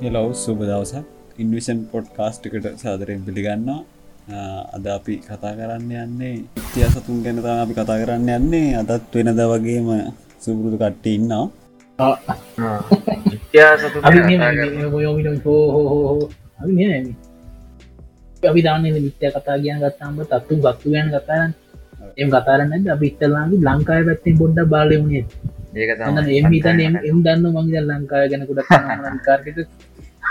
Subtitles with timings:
[0.00, 1.04] හෙලව් සුබ දවසක්.
[1.38, 3.68] ඉන්විෂන් පොඩ් කාස්ටිකට සාදරයෙන් පිළිගන්න
[4.76, 8.68] අද අපි කතා කරන්න යන්නේ ඉතිය සතුන් ගැන තම අපි කතා කරන්න යන්නේ.
[8.80, 9.88] අදත් වෙනද වගේම
[10.42, 11.44] සුබුරුදු කට්ට ඉන්නවා.
[18.42, 21.52] අපි දාන්න මිත්‍ය කතා කියන ගත්තාම තත්තු ගත්තු ගැන කතාරන්න
[22.16, 25.24] එම කතාරන්න අපි ඉත්තලාගේ ලංකාය පැත්තෙන් පොඩ්ඩ බාලයුණේ
[25.76, 25.90] ඒක
[26.32, 28.60] එම හිතන එම් දන්න මංගද ලංකාය ගැනකුට
[29.26, 29.58] කාර්කට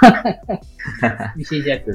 [1.37, 1.87] විශේෂයක්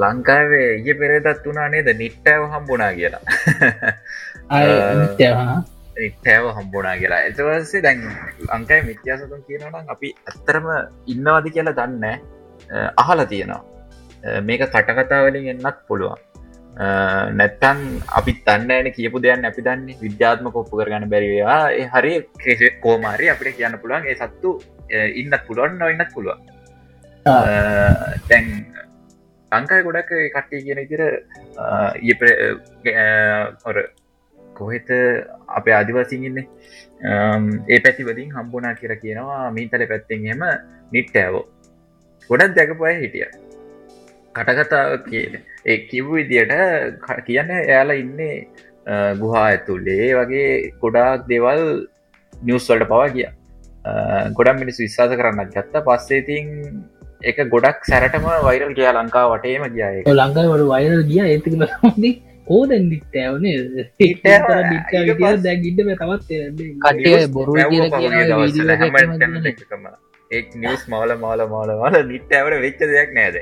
[0.00, 1.88] ලංකාවේ ඒ පෙරේදත් වනා නේද?
[1.96, 3.22] නිට්ටෑව හම්බුනා කියලා.
[5.96, 7.22] නිට්ටෑව හම්බුනා කියලා.
[7.22, 8.04] එතවස්සේ දැන්
[8.50, 10.68] ලංකායි මිත්‍යාසතුන් කියනනම් අපි ඇත්තරම
[11.06, 12.04] ඉන්නවාද කියලා දන්න
[12.96, 13.62] අහල තියෙනවා.
[14.42, 16.27] මේක කටකතාවලින් එන්නත් පුළුවන්
[16.78, 17.78] නැත්තන්
[18.18, 19.88] අපි තන්නන කියපු දෙයන්න අපි දන්න.
[20.04, 21.62] විද්‍යාත්ම කොප්පු කරගන්න බැරිවා
[21.94, 22.12] හරි
[22.42, 24.50] ක්‍රේෂ කෝමාරි අපිට කියන්න පුළුවන් ඒ සත්තු
[25.20, 26.40] ඉන්නත් පුළුවන් නොන්නත් පුළුවන්.
[28.28, 28.46] තැන්
[29.52, 31.02] ලංකාය ගොඩක් කට්ටේ කියන ඉතිර
[33.68, 33.76] ඔර
[34.58, 34.88] කොහෙත
[35.58, 36.46] අපේ ආදිවාසිගන්නේ
[37.68, 40.42] ඒ පැති වලින් හම්බුනා කියර කියනවා මීතල පැත්තෙන් හෙම
[40.92, 41.44] නිට්ටෑවෝ
[42.30, 43.28] ගොඩක් දැකපුය හිටිය
[44.34, 45.32] කටකතාව කියන.
[45.70, 46.52] ඒ කිව් විදියට
[47.26, 48.36] කියන්න එයාලා ඉන්නේ
[49.22, 51.64] ගුහා ඇතුල්ලේ වගේ ගොඩාක් දෙවල්
[52.32, 53.28] නිවස්වල්ට පවා කිය
[54.38, 55.84] ගොඩම් මිනිස් විශ්වාස කරන්නත් ගත්ත.
[55.88, 56.46] පස්සේ තින්
[57.30, 61.22] එක ගොඩක් සැරටම වෛරල් ගිය ලංකා වටේම ගිය ලංකාවට වෛරල් ගිය.
[61.32, 61.54] ඒතික
[62.56, 63.56] ඕද දික්ටෑවනේ
[65.46, 66.30] දැගිට තවත්
[67.34, 67.52] බොරු
[70.30, 73.36] ඒ නිස් මවල මාල මාල මාල නිට්ටෑවට වෙච්ච දෙයක් නෑද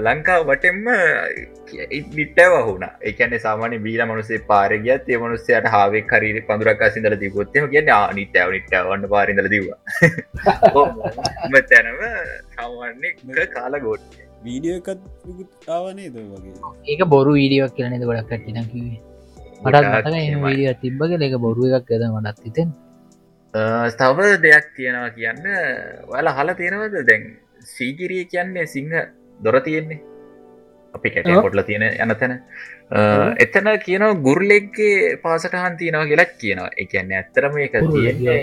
[0.00, 0.86] ලංකාව වටෙන්ම
[2.18, 7.84] ඉටව හුණ එකන සාමාන බීල මනුසේ පාරගියත් ඒ මනුස්සයට හාවේ කරරි පඳුරක් සිදල තිබොත්තම කිය
[8.12, 9.66] නිටව නිටවන්න පාරිදල දව
[11.70, 12.02] තැනම
[12.56, 13.14] සාමාන්‍ය
[13.54, 14.04] කාල ගොඩ්
[14.44, 16.54] වීඩියෝ එකත් ආවනේ ද වගේ?
[16.86, 19.00] ඒක බොරු වීඩියක් කියලනෙද ගොඩක් කට්ටින කිවේ
[19.62, 20.14] මටත්
[20.44, 22.68] වීඩිය තිබ්බගේ එක බොරු එකක් ඇද මටත් හිතෙන්
[23.54, 25.44] ස්තව දෙයක් තියෙනවා කියන්න
[26.08, 26.94] ඔයාලා හල තියෙනවද?
[27.08, 27.22] දැන්
[27.74, 28.92] සීගිරිය කියන්නේ සිංහ
[29.40, 30.00] දොර තියෙන්නේ.
[30.94, 32.32] අපි කැට කොටල තියෙන යන තැන.
[33.44, 36.70] එතන කියන ගුරලෙක්ගේ පාසටහන් තියෙනවා කියලක් කියනවා.
[36.82, 38.42] එකන්න ඇත්තරම එක තියෙන්නේ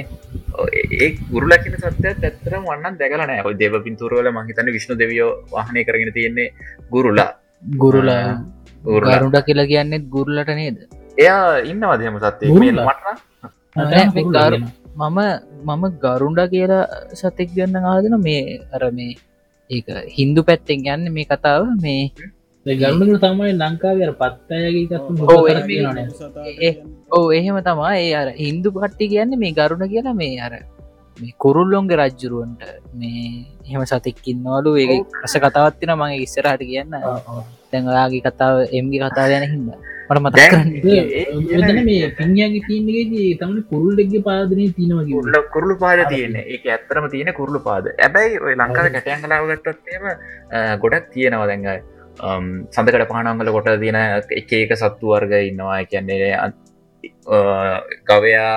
[1.02, 6.14] ඒ ගුරල කියන සත්‍යත් ඇත්තර වන්න දැකලන හො දෙව පින්තුරවල මහිතන විශ්ණු දෙවියෝ වාහනය කරගෙන
[6.14, 6.54] තියෙන්නේ
[6.92, 7.32] ගුරුලා.
[7.82, 8.38] ගුරුලා.
[8.84, 10.78] ගරුඩ කියලා කියන්නෙත් ගුරලට නේද?
[11.18, 15.20] එයා ඉන්නවදම සත්‍යය මට මම
[15.68, 16.84] මම ගරුන්ඩ කියලා
[17.14, 18.44] සතෙක් ගන්න ආදන මේ
[18.74, 19.14] අර මේ
[19.70, 22.02] ඒක හින්දු පැත්තෙන් යන්න මේ කතාව මේ
[22.66, 25.00] ගරුඩු තමයි ලංකාවර පත්තයගේ
[27.12, 30.54] ඕ එහෙම තමා ඒ අර හින්දු පට්ටි කියන්න මේ ගරුණ කියලා මේ අර
[31.44, 32.62] කුරුල්ලොන්ගේ රජ්ජුරුවන්ට
[33.00, 33.24] මේ
[33.68, 36.92] එහෙම සතෙක්කින්නවලු ඒ අස කතාවත්තින මගේ ඉස්සරහට කියන්න.
[37.72, 39.62] දැඟලාගේ කතාව එම්ගේ කතාව යන හිද
[40.10, 47.06] මට මත මේ පින්යාගේ තියන්නේදී තමන කුරුල්ලෙක්ගේ පාදනය තියනවගේ උල්ල කුරුළු පාද තියෙන එක ඇත්තරම
[47.14, 47.86] තියෙන කුරුළු පාද.
[48.06, 50.04] ඇබැයි ඔය ලංකාව කැටයන් කලාවගත්තත්ේම
[50.84, 51.80] ගොඩක් තියෙනවා දැඟයි
[52.74, 54.00] සඳකට පහනංගල කොට තියෙන
[54.40, 55.80] එක ඒක සත්තු වර්ග ඉන්නවා.
[55.92, 56.34] කියන්නේ
[58.10, 58.54] ගවයා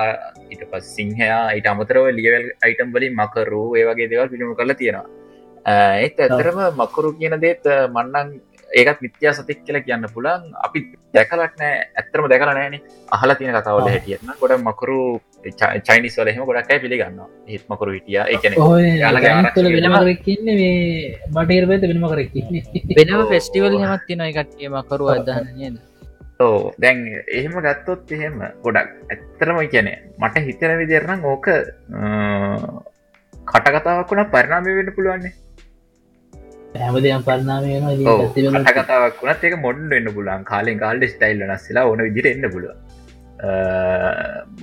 [0.51, 5.07] ඊට පස් සිංහයා ඊට අමතරව ලියවල් අයිටම් වලින් මකරු ඒ වගේ දෙවල් පිළිමු කරලා තියෙනවා.
[6.05, 7.63] ඒත් ඇතරම මකරු කියන දේත්
[7.95, 8.29] මන්නන්
[8.69, 10.79] ඒකත් මිත්‍යා සතෙක් කියල කියන්න පුළන් අපි
[11.15, 12.75] දැකලක් නෑ ඇත්තරම දැකල නෑන.
[13.15, 14.99] අහලා තියෙන කතාවල හැටියන්න ගොඩ මකරු
[15.87, 17.19] චයිනිස් වලහෙම ගොඩක්යි පිළිගන්න
[17.53, 18.19] ඒත් මකරු හිටිය.
[18.35, 18.53] එකන
[19.77, 20.75] වෙනමරක්න්න මේ
[21.35, 22.55] බටේර පැත වෙනම කරක්න්න
[22.99, 25.75] වෙනම ෆෙස්ටිවල් හෙමත් තින එකටේ මකරු අදහන නේද
[26.39, 31.47] ඕ දැන් එහෙම ගත්තොත් එහෙම ගොඩක් ඇත්තරම කියන මට හිතන විදිරනම් ඕක
[33.47, 35.33] කටකතාවක් වුණ පරිනාමය වෙන්න පුළුවන්නේ.
[36.75, 37.73] හැමදයම් පරනාමය
[38.71, 42.73] කතාවක් වුණත් ඒක මොඩ් එන්න පුලන් කාලෙන් කාල්ඩ ස්ටයිල් නස්සලා ඕන විදිට එන්න පුළුව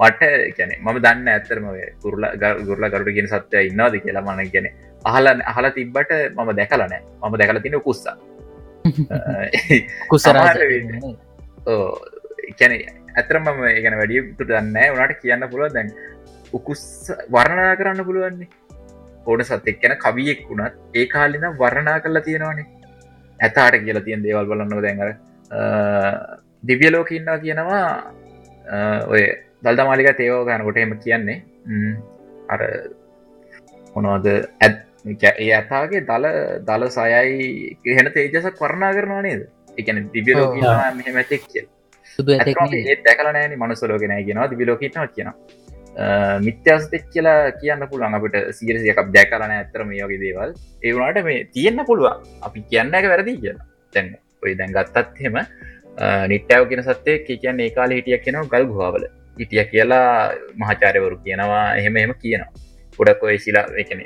[0.00, 0.22] මට
[0.56, 1.70] ගැන මම දන්න ඇත්තරම
[2.02, 2.26] ගුරල
[2.64, 4.24] ගුරල ගරුට ගෙන සත්‍යය ඉන්නවාද කියලා.
[4.24, 4.68] මන ගැන
[5.04, 8.16] අහල අහල තිබ්බට මම දැකලනෑ මම දැකල තින කුස්සා.
[10.10, 10.54] කුසරා
[12.58, 12.72] කැන
[13.14, 15.92] ඇතරම මම ඒගන වැඩියතුට දන්න වනට කියන්න පුළුව දැන්
[16.52, 16.82] උකුස්
[17.30, 18.48] වර්ණනා කරන්න පුළුවන්නේ
[19.26, 22.66] ඕන සතෙක් ගැන කවියෙක් වුණත් ඒ කාලින වර්ණනා කරලා තියෙනවානේ
[23.40, 25.10] ඇතාට කියලා තියෙන් දේවල් බලන්න දැඟර
[26.66, 27.84] දිවියලෝක ඉන්නවා කියනවා
[29.06, 29.22] ඔය
[29.62, 31.38] දල්ද මාලික තේවෝ ගනකොට එම කියන්නේ
[32.48, 32.60] අර
[33.96, 34.26] මොනවද
[34.60, 36.26] ඇත් ඒ ඇතාගේ දල
[36.66, 39.48] දල සයයි හෙන තේජසක් වරණා කරනවා නේද
[39.82, 40.54] එකන දිවියලෝක
[40.98, 41.66] මෙහෙම ඇතෙක් කියල්.
[42.14, 42.86] සුදු ඇතෙක් ඇතම නේද?
[42.92, 45.30] ඒත් දැකල නෑන මනුසලෝගෙන ගෙනවා දිවිලෝකටන කියන
[46.46, 50.54] මිත්‍යස්තෙක් කියලා කියන්න පුළුවන් අපට සීරසියකක් දැකලන ඇතරම යෝගේ දේවල්.
[50.86, 52.26] ඒවුණට මේ තියෙන්න්න පුළුවන්.
[52.46, 53.66] අපි කියන්න එක වැරදි කියලා.
[53.94, 55.36] තැන්න ඔය දැන් ගත්තත් හෙම
[56.32, 59.04] නිට්ටාව කියෙන සත්තේ කියන්න ඒ කාල හිටියක් කියෙනව ගල් ගුවාවල
[59.40, 60.08] හිටිය කියලා
[60.62, 62.52] මහචාරයවරු කියනවා එහෙම එහෙම කියනවා.
[62.98, 64.04] ගොඩක් ඔය ශිලා එකනෙ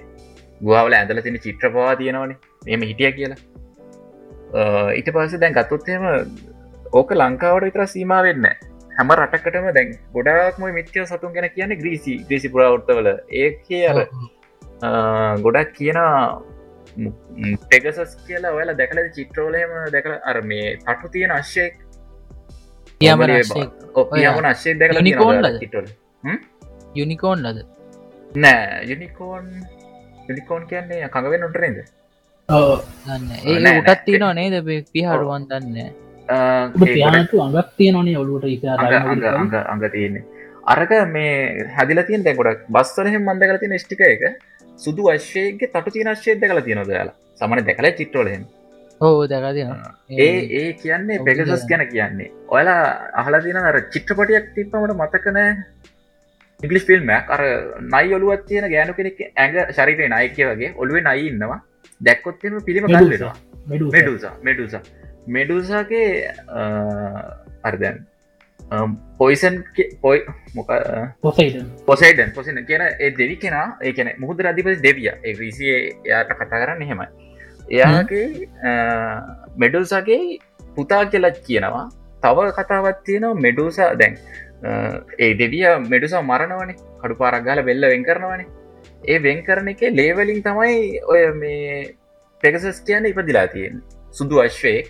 [0.61, 2.39] ගුවාවල ඇඳල තින චිත්‍රපවා තියෙනවනේ.
[2.73, 3.39] එම හිටිය කියලා
[4.55, 6.05] ඊට පස්ස දැන් ගත්තොත්හෙම
[6.93, 8.47] ඕක ලංකාවට විතර සීම වෙන්න
[8.97, 13.09] හැම රටකටම දැන් ගොඩක්ම මිත්‍ය සතුන් ගැන කියන ග්‍රීසි ග්‍රීසි පුරාවෘත්තවල.
[13.33, 13.99] ඒ අර
[15.45, 15.99] ගොඩක් කියන
[17.71, 21.75] පෙගසස් කියලා ඔයාල දැකල චිත්‍රෝලයම දැකල අර මේ තටු තියෙන අශ්‍යයෙක්
[23.01, 25.59] ඔයම අශ්‍යය දැකල යුනිකෝන්ලද?
[25.61, 25.87] චිටල
[26.95, 27.59] යුනිකෝන් ලද?
[28.35, 29.51] නෑ යුනිකෝන්
[30.29, 31.79] යුනිකෝන් කියන්නේ කඟවෙන් නොටරේද
[32.49, 33.29] දන්න.
[33.45, 33.97] ඒ නෑ.
[34.07, 34.55] තියනවා නේද?
[34.93, 35.93] පිහරුවන් දන්න.
[36.77, 40.25] පියානතු අඟක් තියනනේ ඔලුවට ඉස අඟ අඟ තියන්නේ.
[40.67, 44.23] අරක මේ හැදිල තියන් දැ ගොඩක් බස්වලහෙම මන්ද කල තින ෂ්ටික එක
[44.79, 48.47] සුදු අශ්‍යයගේ තටු තින ශ්‍යය දැකල තියනොද යාලා සමන දැකල චිට්ටෝලහෙම
[49.01, 49.75] හෝ දැකතින
[50.19, 50.31] ඒ
[50.61, 51.67] ඒ කියන්නේ පෙගසස්.
[51.67, 52.31] ගැන කියන්නේ.
[52.49, 52.81] ඔයලා
[53.15, 55.51] අහලා තින අර චිත්‍රපටයක් තිප්පමට මතකනෑ
[56.61, 57.43] ඉංගලිස් ෆිල්ම්මයක් අර
[57.93, 61.61] නයි ඔලුවත් තියෙන ගෑනු කෙනෙක් ඇඟ ශරිරය නයකය වගේ ඔළුවේ නයි ඉන්නවා
[62.05, 63.35] දැක්කොත්තෙම පිළිම කල්ලෙනවා
[63.67, 64.33] මෙඩුසා.
[64.43, 64.83] මෙඩුසා.
[65.27, 66.09] මෙඩුසාගේ
[67.63, 68.07] අර්දැන්
[69.19, 69.57] පොයිසන්
[70.03, 70.21] පොයි
[70.55, 70.71] මොක
[71.87, 75.11] පොසයිඩන් පොසින කියන ඒ දෙවි කෙනා ඒකන මුහද අධිපති දෙවිය.
[75.25, 77.09] ඒ රීසිය එයාට කතා කරන්න හෙමයි
[77.71, 78.27] එයාගේ
[79.57, 80.23] මෙඩුසගේ
[80.77, 81.87] පුතා කියලත් කියනවා.
[82.23, 84.15] තව කතාවත් තියෙනවා මෙඩුසා දැන්
[85.19, 88.47] ඒ දෙවිය මෙඩුසා මරණවනේ කඩු පාරක්ගාල වෙල්ල වෙන් කරනවනේ
[89.05, 91.97] ඒ වෙන් කරන එක ලේවලින් තමයි ඔය මේ
[92.43, 94.85] පෙගසස් කියන්න ඉපදිලා තියෙන් සුදු අශ්වයේ.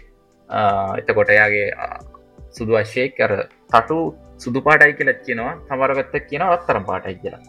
[1.00, 1.66] එතකොට එයාගේ
[2.50, 3.32] සුදු අශ්වය කර
[3.72, 3.99] තටු
[4.38, 5.55] සුදු පාටයි කියලත් කියනවා.
[5.69, 7.43] තමරගත්ත කියන අත්තරම් පාටයි කියලා.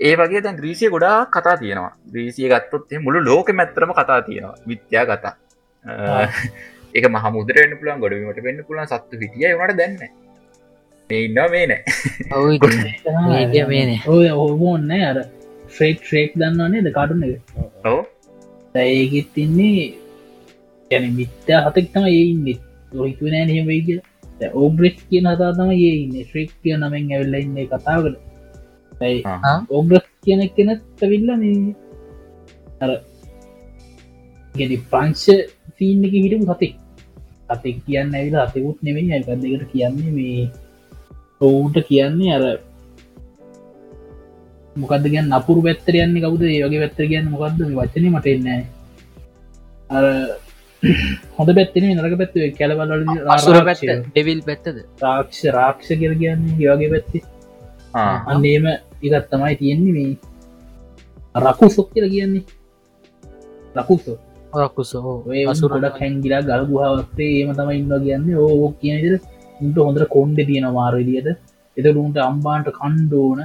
[0.00, 1.92] ඒ වගේ දැන් ග්‍රීසිය ගොඩා කතා තියෙනවා.
[2.12, 4.56] ග්‍රීසිය ගත්තොත් මුළු ලෝක මැත්තරම කතා තියෙනවා.
[4.68, 5.34] විත්‍යා කතා
[6.96, 9.96] ඒක මහමුදරෙන් පුලන් ගොඩවීමට වෙන්න පුලන් සත්තු හිටිය වට දැන්න
[11.18, 11.82] ඉන්න මේ නෑ.
[13.72, 15.18] මේනේ ඔය ඔහෝන්න අර
[15.74, 17.40] ශ්‍රේක් ශ්‍රේක් දන්නන්නේ ද කාටුන එක?
[17.92, 18.00] ඔව.
[18.84, 19.86] ඒගෙත් තින්නේ
[20.90, 22.48] ගැන මිත්‍යා හතක් තම ඒඉන්න
[22.92, 24.00] ලොහිතුව නෑ නහෙම වෙයි කිය
[24.62, 28.18] ඕබ්‍රෙස් කියන හතා තම ඒඉන්න ශ්‍රේක් කිය නමෙන් ඇවෙල්ල ඉන්න කතාවකට.
[29.00, 29.22] ඇයි
[29.76, 31.74] ඕබ්‍රස් කියන කෙනත් ඇවිල්ල මේ
[32.84, 32.90] අර
[34.54, 35.26] ගෙඩි ප්‍රංශ
[35.76, 36.74] ෆීන් එක හිටපු සතෙක්
[37.54, 39.12] අතෙක් කියන්න ඇවිල අතකුත් නෙමෙයි.
[39.14, 40.50] ඇකත් දෙකට කියන්නේ මේ
[41.40, 42.44] ඔවුන්ට කියන්නේ අර
[44.76, 46.42] මොකද ගැන් අපුරු පැත්තර යන්නේ කවුද?
[46.44, 48.62] ඒ වගේ පැත්තර කියන්න මොකක්ද මේ වචන මට එන්නෑ
[49.90, 50.04] අර
[51.36, 52.92] හොඳ පැත්තන නරක පැත්ත කැලවල
[53.36, 54.76] අසුර පැත්ත ඩෙවිල් පැත්තද?
[55.02, 57.24] රාක්ෂ රාක්ෂ කියර කියන්නේ ඒවගේ පැත්ති.
[58.26, 58.66] අන්නේම
[59.02, 60.16] ඉගත් තමයි තියෙන්නේ මේ
[61.46, 62.44] රකු සොක් කියල කියන්නේ.
[63.76, 64.18] රකුසෝ.
[64.60, 68.36] රක්කුසෝ ඔය අසුරට හැංගිලා ගල් ගුහාවත්තේ ඒම තම ඉන්න කියන්නේ.
[68.38, 69.20] ඕ කියනද
[69.60, 71.28] උන්ට හොඳට කොන්්ඩ තියෙන මාරදිියට
[71.76, 73.40] එතරුන්ට අම්බාන්ට කණ්ඩෝන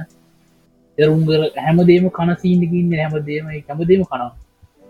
[0.98, 4.30] එරුන්ගර හැමදේම කනසීන්ටකින්න හැමදේම හැමදේම කනවා.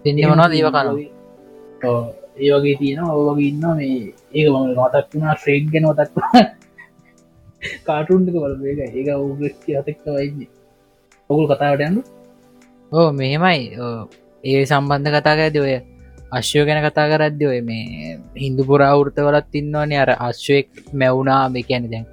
[0.05, 0.89] දෙන්නවනවා දේව කන
[2.39, 5.35] ඒ වගේ තියෙන ඔවගේ ඉන්න මේ ම මතක් වුණා.
[5.41, 6.15] ශ්‍රේක් ගැන මතක්
[7.87, 9.09] කාටුන්ටක බලක ඒක.
[9.17, 10.51] ඔගස්ති අතක්ත වයින්නේ
[11.31, 11.99] ඔකුල් කතාවට යන්න?
[12.93, 13.63] ඕ මෙහෙමයි.
[14.45, 15.75] ඒ සම්බන්ධ කතා ඇද ඔය
[16.33, 21.49] අශ්‍යය ගැන කතා කරද්ද ඔය මේ හින්දු පුරාවෘත වලත් ඉන්නවනේ අර අශ්වයෙක් මැවුණා.
[21.49, 22.07] මේ කියන දැන්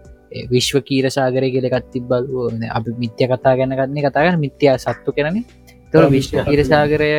[0.51, 2.23] විශ්ව කීර සාගරය කියලකත් තිබ්බල්.
[2.69, 5.43] අපි මිත්‍ය කතා ගැන ගන්නේ කතාගන්න මිත්‍යයා සත්තු කරන
[5.93, 7.09] තොර විශ්ව කීර සාගරය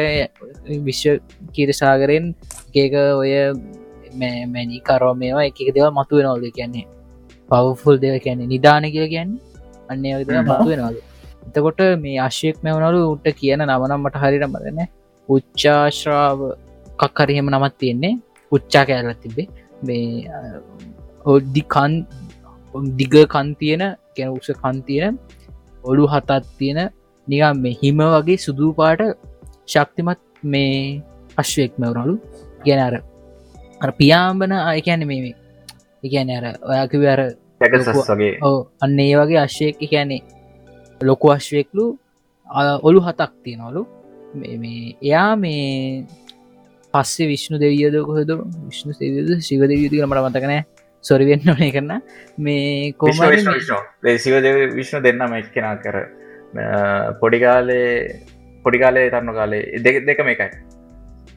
[0.88, 1.20] විශ්ව
[1.52, 2.34] කීර සාගරයෙන්
[2.74, 3.32] ඒක ඔය
[4.54, 6.86] මැනි කරෝ මේවා එක දෙව මතුව නොල්ද කියන්නේ
[7.48, 9.52] පවෆුල් දෙව කියන්නේ නිධාන කියල කියන්නේ.
[9.88, 10.04] අන්න.
[10.46, 10.98] මතුවෙනවද
[11.48, 14.78] එතකොට මේ අශ්‍යයෙක් මෙවනලු උට කියන නමනම් මට හරිට මරන
[15.28, 16.38] උච්චාශ්‍රාව
[17.00, 18.14] කක්කරහෙම නමත් තියෙන්නේ.
[18.52, 19.48] උච්චා කෑල්ලත් තිබේ
[19.86, 20.06] මේ
[21.32, 21.92] ඔඩ්දි කන්
[22.98, 23.82] දිග කන් තියෙන
[24.16, 25.14] ගැන උස කන් තියෙන
[25.90, 26.80] ඔලු හතත් තියෙන
[27.28, 29.00] නිකම් මේ හිම වගේ සුදූ පාට
[29.72, 30.20] ශක්තිමත්
[30.52, 31.02] මේ
[31.42, 32.14] අශ්වයෙක් මෙවරලු
[32.66, 32.94] ගැන අර
[33.84, 35.32] අර පියාම්බන අයකැන මේ
[36.06, 37.20] එකන අර ඔයාකිව අර
[37.60, 38.32] වගේ.
[38.48, 40.22] ඕ අන්න ඒ වගේ අශ්වයෙක් කියන්නේ
[41.00, 41.84] ලොකු අශ්වයෙක්ලු
[42.88, 43.82] ඔලු හතක් තියෙනවලු.
[45.02, 46.04] එයා මේ
[46.94, 48.30] පස්සේ විශ්ණු දෙවියද කොහද?
[48.68, 50.60] විශ්ණු සේවියද ශිව දෙවියද මට මතකනෑ
[51.04, 52.02] සොරිවෙන්න ඕනේ කරන්න
[52.46, 55.98] මේ කෝම විශ්ව විශ්ව විශ්ව සිව දෙව විශ්ණු දෙන්නම එක්කෙනා කර
[57.20, 57.90] පොඩිකාලේ
[58.64, 60.62] පොඩිකාලේ තරන්න කාලේ දෙක දෙකම එකයි.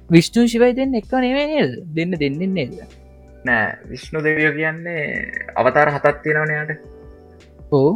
[0.10, 1.74] විශ්ණු ශිවයි දෙන්න එක නෙවේ නේද?
[1.98, 2.80] දෙන්න දෙන්නෙන් නේද?
[3.48, 5.04] නෑ විශ්ණු දෙවියෝ කියන්නේ
[5.62, 6.72] අවතාර හතත් තියෙනවනයාට
[7.72, 7.92] ඕ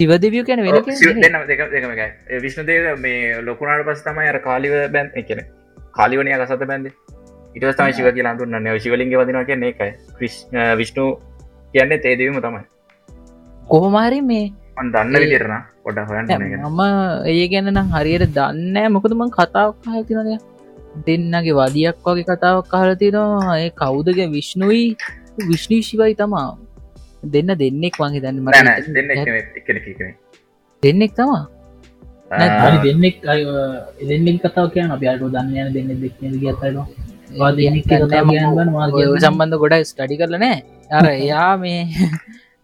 [0.00, 0.74] තිව දෙවියෝ කැන වෙන
[2.66, 5.42] දේව මේ ලොකුණට පස් තමයි අර කාලිව බැන් එකන
[5.94, 6.86] කාලිවනය කසත බැන්ද.
[7.56, 10.36] ඉටස් තම ශිව කියලා දුන්න ශිවලින්ගේ වදිනවා කියන්නේ එකයි ක්‍රිස්
[10.78, 11.06] විශ්ණු
[11.74, 12.64] කියන්නේ තේදවීම තමයි.
[13.64, 14.46] කොහොමහරි මේ
[14.88, 15.52] දන්න විදිරන
[15.84, 16.30] පොඩ හොයන්න
[16.60, 16.80] මම
[17.26, 20.38] ඒ ගැන නම් හරියට දන්න මොකදම කතාවක් හතිනය
[21.06, 24.84] දෙන්නගේ වදියක් වගේ කතාවක් කාලතිනවා ඒ කවුදගේ විශ්ණුයි
[25.50, 26.48] විශ්ණී ශිවයි තමා
[27.22, 28.56] දෙන්න දෙන්නෙක් වගේ දන්න මට
[30.82, 31.42] දෙන්නෙක් තමා
[32.84, 33.16] දෙන්නෙක්
[34.02, 36.76] දෙන්නෙක් කතාව කියන අප අයට දන්න යන දෙන්න දෙක්න ගතල
[39.20, 40.58] සම්බන්ධ ගොඩ ස්ටඩි කරලනෑ
[40.90, 41.82] අර එයා මේ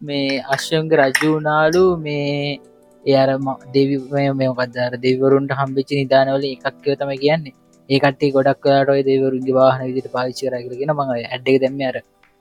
[0.03, 2.59] මේ අශ්‍යංග රජ්ජුනාලු මේ
[3.05, 3.31] එයර
[3.73, 3.97] දෙවි
[4.35, 7.55] මේකදර දෙවරුන්ට හම්බිචි නිධානවල එකක්කව තම කියන්නේ.
[7.89, 11.97] ඒකටේ ගොඩක් ඔය දෙවරුන්ගේ වාහන විදිට පාවිච්චි කරගෙන මඟ ඇඩ්ඩෙක් දැම්ම අර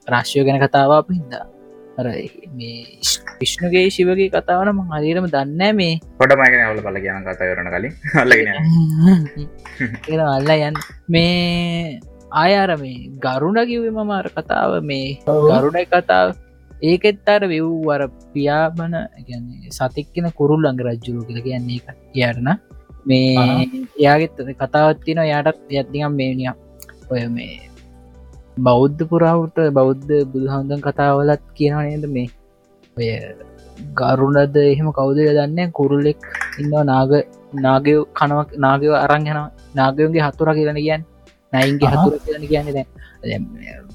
[0.08, 1.44] රශ්යෝ ගැන කතාවක් හින්දා
[1.98, 2.06] අර
[2.54, 2.98] මේ
[3.40, 6.00] විශ්ණුගේ ශිවගේ කතාවන ම හරිරම දන්න මේ.
[6.18, 7.94] පොඩ මගෙන අවල බල කියන කතා කරන කලින්.
[8.22, 8.48] අල්ලගෙන
[10.36, 10.76] අල්ල යන්
[11.08, 12.00] මේ
[12.34, 16.36] ආයාර මේ ගරුණ කිවේ මමාර කතාව මේ ගරුණයි කතාව.
[16.82, 18.94] ඒකෙත් අර වෙව් වර පියාබන
[19.28, 22.48] ගැන්නේ සතික්කෙන කුරුල් අඟ රජ්ජුරු කියල කියන්නේ එක කියරන
[23.06, 26.52] මේ එයාගෙත් කතාවත්තින යාටත් යත්තිකම් මේනිය
[27.10, 27.65] ඔය මේ
[28.56, 32.28] බෞද්ධ පුරාවට බෞද්ධ බුදුහන්දන් කතාවලත් කියනවා නේද මේ?
[32.96, 33.08] ඔය
[33.94, 36.20] ගරුණද එහෙම කවුදය දන්න කුරුල්ලෙක්
[36.58, 37.12] ඉන්න නාග
[37.56, 39.38] නාගයෝ කනවක් නාගව අරංගෙන
[39.74, 41.02] නාගයෝගේ හතුර කියලන කියන්න.
[41.52, 42.86] නයින්ගේ හතුර කියලන කියන්න දැ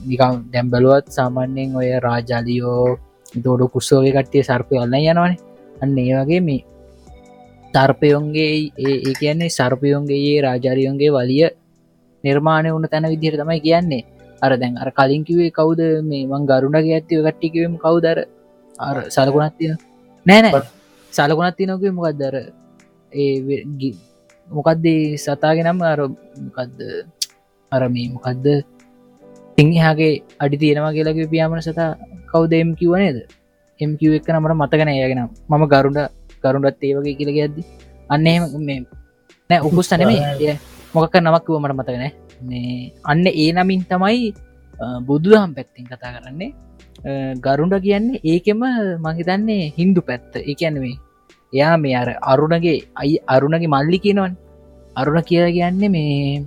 [0.07, 2.97] නිකම් දැම් බලුවත් සාමාන්‍යයෙන් ඔය රාජාලියෝ
[3.43, 5.37] දෝඩු කුස්සෝගේ කට්ටිය සර්පය ඔන්න යනවනේ.
[5.81, 6.61] අන්න ඒ වගේ මේ
[7.73, 11.49] තර්පයොන්ගේ ඒ කියන්නේ සර්පයොන්ගේ ඒ රාජාරියොන්ගේ වලිය
[12.23, 14.03] නිර්මාණය වුණ තැන විදිහර තමයි කියන්නේ
[14.41, 18.17] අර දැන් අර කලින්කිවේ කවුද මේ මං ගරුණගේ ඇත්තිව කට්ටිකවම කවුදර
[18.79, 18.97] අර?
[19.09, 19.77] සලකුණත් තියෙන
[20.25, 20.61] නෑනෑ
[21.13, 22.35] සලකුණත් තියනොකේ මොකක්දර
[23.11, 23.93] ඒ
[24.49, 25.99] මොකක්දේ සතාගෙනම් අර
[26.45, 26.79] මොකක්ද
[27.71, 28.45] අරමී මොකක්ද
[29.57, 31.91] සිංහගේ අඩි තියෙනවා කියලගේ පියාමන සතා.
[32.31, 33.17] කවුද එම් කිවනේද
[33.79, 35.99] එම් කිව එක නමට මතකන යගෙන මම ගරුඩ
[36.43, 37.61] ගරුඩත් ඒ වගේ කියලග ඇද්දි
[38.09, 38.79] අන්න එහෙම මේ
[39.49, 40.55] නෑ උකුස් නෙමේ
[40.93, 42.03] මොකක් නමක්ව මට මතකන
[42.41, 44.33] මේ අන්න ඒ නමින් තමයි
[45.07, 46.51] බුදුදහම් පැත්තිෙන් කතා කරන්නේ.
[47.45, 48.61] ගරුන්ඩ කියන්නේ ඒකෙම
[49.05, 50.31] මහිතන්නේ හින්දු පැත්ත.
[50.51, 50.95] එකැනවේ
[51.53, 54.33] එයා මේ අර අරුණගේ අයි අරුණගේ මල්ලි කියනවන්.
[54.95, 56.45] අරුණ කියලා කියන්නේ මේ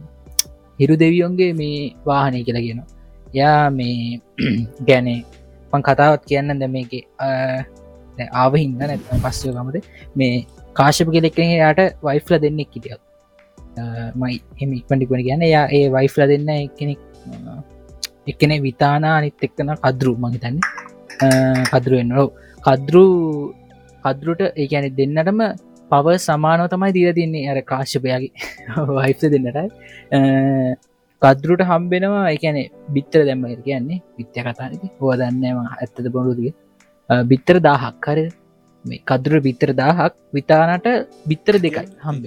[0.81, 2.83] හිරු දෙවියොන්ගේ මේ වාහනය කියලා කියන
[3.35, 4.21] යා මේ
[4.89, 5.21] ගැනේ
[5.73, 6.93] පන් කතාවත් කියන්න දැ මේක
[8.43, 9.77] ආව හින්ද නැ පස්සය ගමද?
[10.17, 10.47] මේ
[10.79, 13.01] කාශප කෙලෙක්කෙන යාට වයිෆ්ල දෙන්නෙක් කිටියක්
[14.17, 17.01] මයි එම ඉක්පටිකුණ ගැන යා ඒ වයිෆ්ල දෙන්න එකනෙක්
[18.27, 20.63] එකන විතානා අනිත් එක්කන කදරු මහිතන්නේ
[21.71, 22.29] කදරුවෙන්රෝ
[22.61, 23.05] කදරු
[24.05, 25.41] කදරුට ඒකැනෙ දෙන්නටම
[25.91, 28.33] පව සමානව තමයි දිය තින්නේ අර කාශ්‍යපයගේ
[28.97, 29.69] වයිෆ්ස දෙන්නටයි.
[31.23, 32.59] කදරුට හම්බෙනවා එකන
[32.95, 36.53] බිත්තර දැම්ම කියන්නේ විත්‍ය කතානක හෝ දන්නම ඇත්තද බොරුදිය
[37.25, 38.19] බිත්තර දාහක් කර
[38.85, 40.89] මේ කදුර බිත්තර දාහක් විතානට
[41.27, 42.25] බිත්තර දෙකයි හම්බ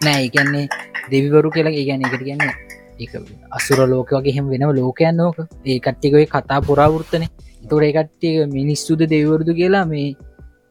[0.00, 0.66] නෑ එකන්නේ
[1.10, 2.54] දෙවිවරු කියලා ඒගැන එකට කියන්නේ
[3.00, 3.12] එක
[3.50, 7.24] අසුර ලෝක වගේ හෙම වෙනව ලෝකයන් නෝක ඒ කට්ටිකයි කතා පුරාවෘත්තන
[7.68, 10.08] තොර එකට්ටිය මිනිස්සුද දෙවරුදු කියලා මේ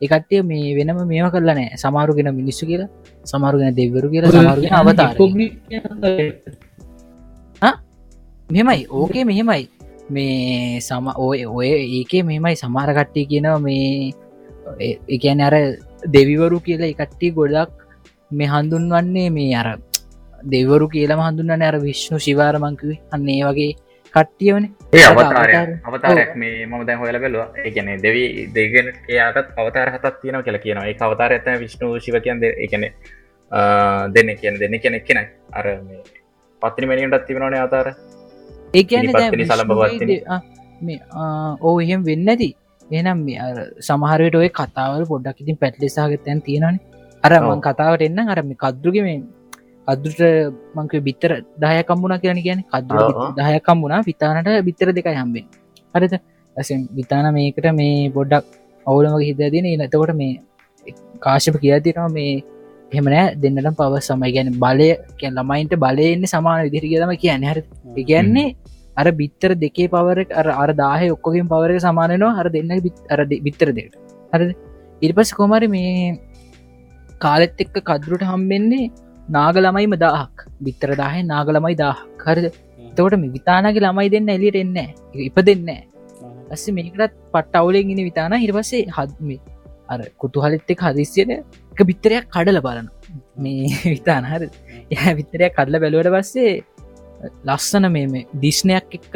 [0.02, 1.78] එකට්ටිය මේ වෙනම මේම කරලා නෑ.
[1.78, 2.90] සමාරුගෙන මිනිස්සු කියලා
[3.24, 5.16] සමාරුගෙන දෙවරු කියලා සමාරුගෙන අවතාර
[8.50, 9.70] මෙමයි ඕකේ මෙහෙමයි.
[10.10, 14.14] මේ සම ඔය ඔය ඒකේ මෙමයි සමාර කට්ටිය කියනවා මේ
[15.10, 15.56] එකන අර
[16.08, 17.89] දෙවිවරු කියලා එකට්ටිය ගොඩක්
[18.32, 19.68] මේ හඳුන්වන්නේ මේ අර
[20.54, 23.72] දෙවරු කියලා හඳුන්න අර විශ්ණු ශිවාරමංකවේ අන්නේ වගේ
[24.14, 24.66] කට්ටියවන.
[24.94, 25.54] ඒ අවතාරය
[25.90, 26.36] අවතාරයක්.
[26.36, 27.48] මේ මම දැන් හොල බැලවා.
[27.68, 32.46] එකන දෙවී දෙගෙන එයාටත් අවතාර හතත් තියෙන කියලා කියන ඒ අවතාර ඇත විශ්ණු ශිව කියන්
[32.66, 32.84] එකන
[34.16, 36.02] දෙන්න කියන දෙන්න කියන එක්කෙනයි අර මේ
[36.62, 37.88] පත්තිනි මැනියටත් තිබෙනවන අවතාර.
[38.74, 38.84] ඒ
[41.62, 42.50] ඕ එහෙම වෙන්න ඇති
[43.00, 43.26] එනම්
[43.88, 46.80] සමහරයට ඔය කතාවල පොඩ්ඩක් ඉතින් පැටලිසාගතයන් තියෙනන
[47.24, 49.08] අරමන් කතාවට එන්න අරම කද්දුගම
[49.88, 50.20] අදුට
[50.76, 55.46] මංක බිත්තර දායකම්බුණ කියන කියන කද්දුර දායකම්බුණා විතානට බිත්තර දෙකයි හම්බෙන්
[55.96, 56.14] හරිත
[56.58, 58.46] ඇස විතාන මේකට මේ පොඩ්ඩක්
[58.88, 60.34] අවුලමගේ හිත දින නතකොට මේ
[61.20, 62.34] කාශප කියතිනවා මේ
[62.92, 67.44] එහෙමනෑ දෙන්නට පව සමයි ගැන බලය කිය ළමයින්ට බලයන්න සමාන විදිරිගතම කියන්න.
[67.44, 67.60] හර.
[68.02, 68.56] කියන්නේ
[68.98, 72.72] අර බිත්තර දෙකේ පවර අර අර දාහ ඔක්කොකින් පවරක සමානනවා හර දෙන්න
[73.10, 73.96] අර බිත්තර දෙකට.
[74.34, 74.42] හර
[75.02, 76.18] ඉරිපස් කොමරි මේ
[77.20, 78.92] කාලෙත් එක්ක කදරුට හම්බෙන්නේ
[79.30, 80.36] නාග ළමයිම දාහක්.
[80.66, 82.48] බිත්තර දාහ නාග ළමයි දාහ කරද
[82.96, 84.78] තකොට මේ විතානගේ ළමයි දෙන්න එලියට එන්න
[85.28, 89.30] ඉප දෙන්න ඇස්ස මේකටත් පට්ට අවුලෙන් ඉනි විතාන හිරපස්සේ හත්ම
[89.90, 92.90] අර කුතුහලෙත් එක් හදිස්සියට එක බිත්තරයක් කඩල බලන
[93.38, 94.48] මේ විතාන හර
[94.94, 96.54] ය විත්තරයක් කඩල බැලුවට පස්සේ
[97.46, 99.16] ලස්සන මේ දිස්නයක් එක්ක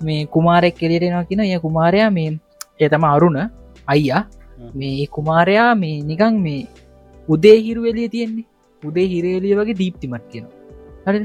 [0.00, 2.38] මේ කුමාරෙක් කෙලෙරෙනවා කියන ය කුමාරයා මේ
[2.80, 3.38] එය තම අරුණ.
[3.86, 4.22] අයියා.
[4.74, 6.66] මේ කුමාරයා මේ නිකං මේ
[7.28, 8.46] උදේ හිරුවලිය තියෙන්නේ.
[8.82, 10.58] උදේ හිරේලිය වගේ දීප්තිමත් කියනවා
[11.06, 11.18] හරි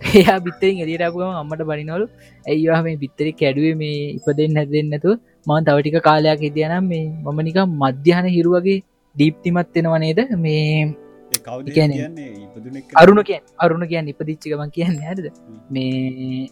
[0.00, 2.06] එයා බිත්තරින් එලියටකුවම අම්මට බනිනවලු.
[2.46, 5.10] ඇයිවා මේ බිත්තරි කැඩුවේ මේ ඉප දෙන්න හැදෙන්න්නතු
[5.48, 8.78] මන් තවටික කාලයක් හිතියනම් මේ මම නික මධ්‍යහන හිරුවගේ
[9.14, 10.20] දීප්තිමත් වෙනවා නේද?
[10.44, 10.96] මේ
[13.02, 14.96] අරුණ කිය අරුණ කියන්න ඉපදිච්චිකමන් කියන්න.
[15.10, 15.20] ඇද
[15.74, 16.48] මේ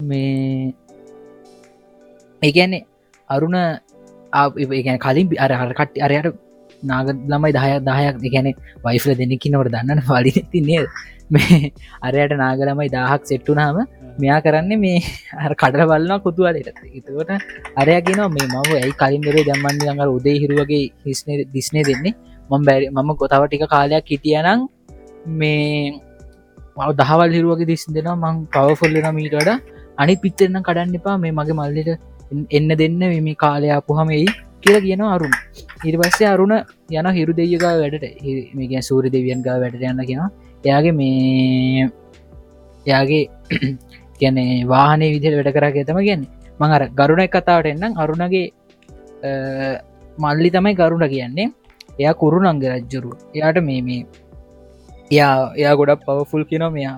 [0.00, 0.74] මේ
[2.42, 2.86] ඒගැන්නේ
[3.30, 3.58] අරුණ
[4.86, 6.34] ගැන කලින් අර හරකට අරයට
[6.82, 8.48] නාග ළමයි දහය දහයක් ගැන
[8.84, 10.84] වයිෆල දෙනෙකි නොට දන්නන පලි තින්නේ
[11.30, 11.72] මේ
[12.02, 13.78] අරයට නාගලමයි දාහක් සෙට්ටුනාම
[14.18, 14.98] මෙයා කරන්නේ මේ
[15.44, 17.32] අර කඩර බලන්න කොතුවලට එතකොට
[17.76, 22.14] අරයගෙන මේ මම ඇයි කලින්දරේ දම්මන්න ගඟර උදේ හිරුවගේ හිස්නේ දිස්නේ දෙන්නේ?
[22.50, 24.60] මම බැරි මම ගොතාව ටික කාලයක් හිටියනම්
[25.32, 25.92] මේ
[26.76, 29.50] මව දහවල් හිරුවගේ දිස් දෙෙනවා මං පවෆොල්ලන මීටඩ
[29.98, 31.90] අනි පිත්තරන්න කඩන්න එපා මේ මගේ මල්ලට
[32.50, 34.24] එන්න දෙන්න මේ කාලයාපුහමයි
[34.62, 35.34] කියලා කියන අරුණ
[35.82, 36.54] ඉරි පස්සේ අරුණ
[36.92, 38.04] යන හිරු දෙයගා වැඩට
[38.54, 40.30] මේක සූරි දෙවියන් ගා වැඩට යන්න කියෙන
[40.64, 41.88] එයාගේ මේ
[42.86, 43.24] එයාගේ
[44.20, 46.30] ගැන වාහනේ විදිහට වැඩ කරා තම කියන්නේ.
[46.60, 47.98] මං අර ගරුණ කතාවට එන්නම්.
[47.98, 48.46] අරුණගේ
[50.18, 51.52] මල්ලි තමයි ගරුණ කියන්නේ.
[52.00, 53.12] එයා කුරුණංග රජ්ජුරු.
[53.36, 54.00] එයාට මේ මේ
[55.10, 56.96] එයා එයා ගොඩක් පවෆුල් කිනෝ මෙයා.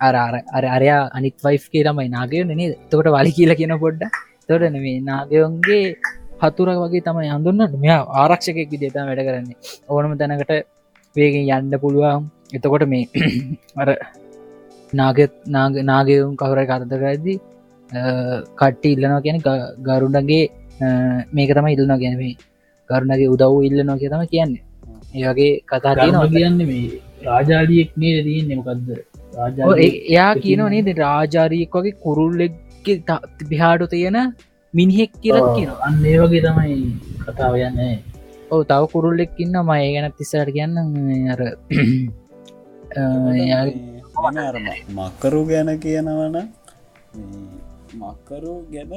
[0.00, 0.14] අර
[0.52, 4.02] අර අරයා අනිත් වයිෆ් කියලමයි නාගය නේ තකොට වලි කියලා කියන පොඩ්ඩ
[4.48, 5.84] තොට නෙවේ නාගයොන්ගේ
[6.40, 9.56] හතුර වගේ තමයි හඳුන්නට මෙයා ආරක්ෂකෙක් විදේතම වැඩ කරන්නේ.
[9.88, 10.52] ඕනම තැනකට
[11.16, 12.28] වේගෙන් යන්න පුළුවන්.
[12.54, 13.04] එතකොට මේ
[13.80, 13.88] අර
[14.92, 15.34] නාගත්
[15.84, 17.38] නාගයවුන් කවර කරදකරදී
[18.60, 19.38] කට්ටි ඉල්ලනවා කියන
[19.86, 20.42] ගරුඩගේ
[21.32, 22.42] මේක තම ඉල්ලන ගැනීම
[22.90, 24.62] කරුණගේ උදව් ඉල්ල නොක තම කියන්නේ.
[25.14, 25.94] ඒවගේ කතා
[26.28, 26.84] කියන්න මේ
[27.24, 28.88] රාජාලියෙක් නේ තියන්නේ මොකක්ද
[30.10, 30.88] එයා කියනව නේද?
[30.98, 32.52] රාජාරීක් වගේ කුරුල්ලෙක්
[33.50, 34.18] බිහාඩු තියෙන
[34.74, 36.74] මිනිහෙක් කියලත් කියන අන්න ඒ වගේ තමයි
[37.24, 37.96] කතාව යන්නේ.
[38.50, 40.76] ඕ තව කුරුල්ලෙක් ඉන්න මය ගැන තිස්සට කියන්න
[41.30, 41.40] අර
[44.90, 46.36] මක්කරු ගැන කියනවන
[48.00, 48.92] මක්කරු ගැන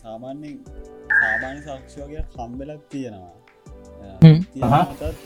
[0.00, 0.58] සාමාන්‍යෙන්
[1.12, 3.34] සාමාන්‍ය සක්ෂෝගයක් හම්බෙලක් තියෙනවා.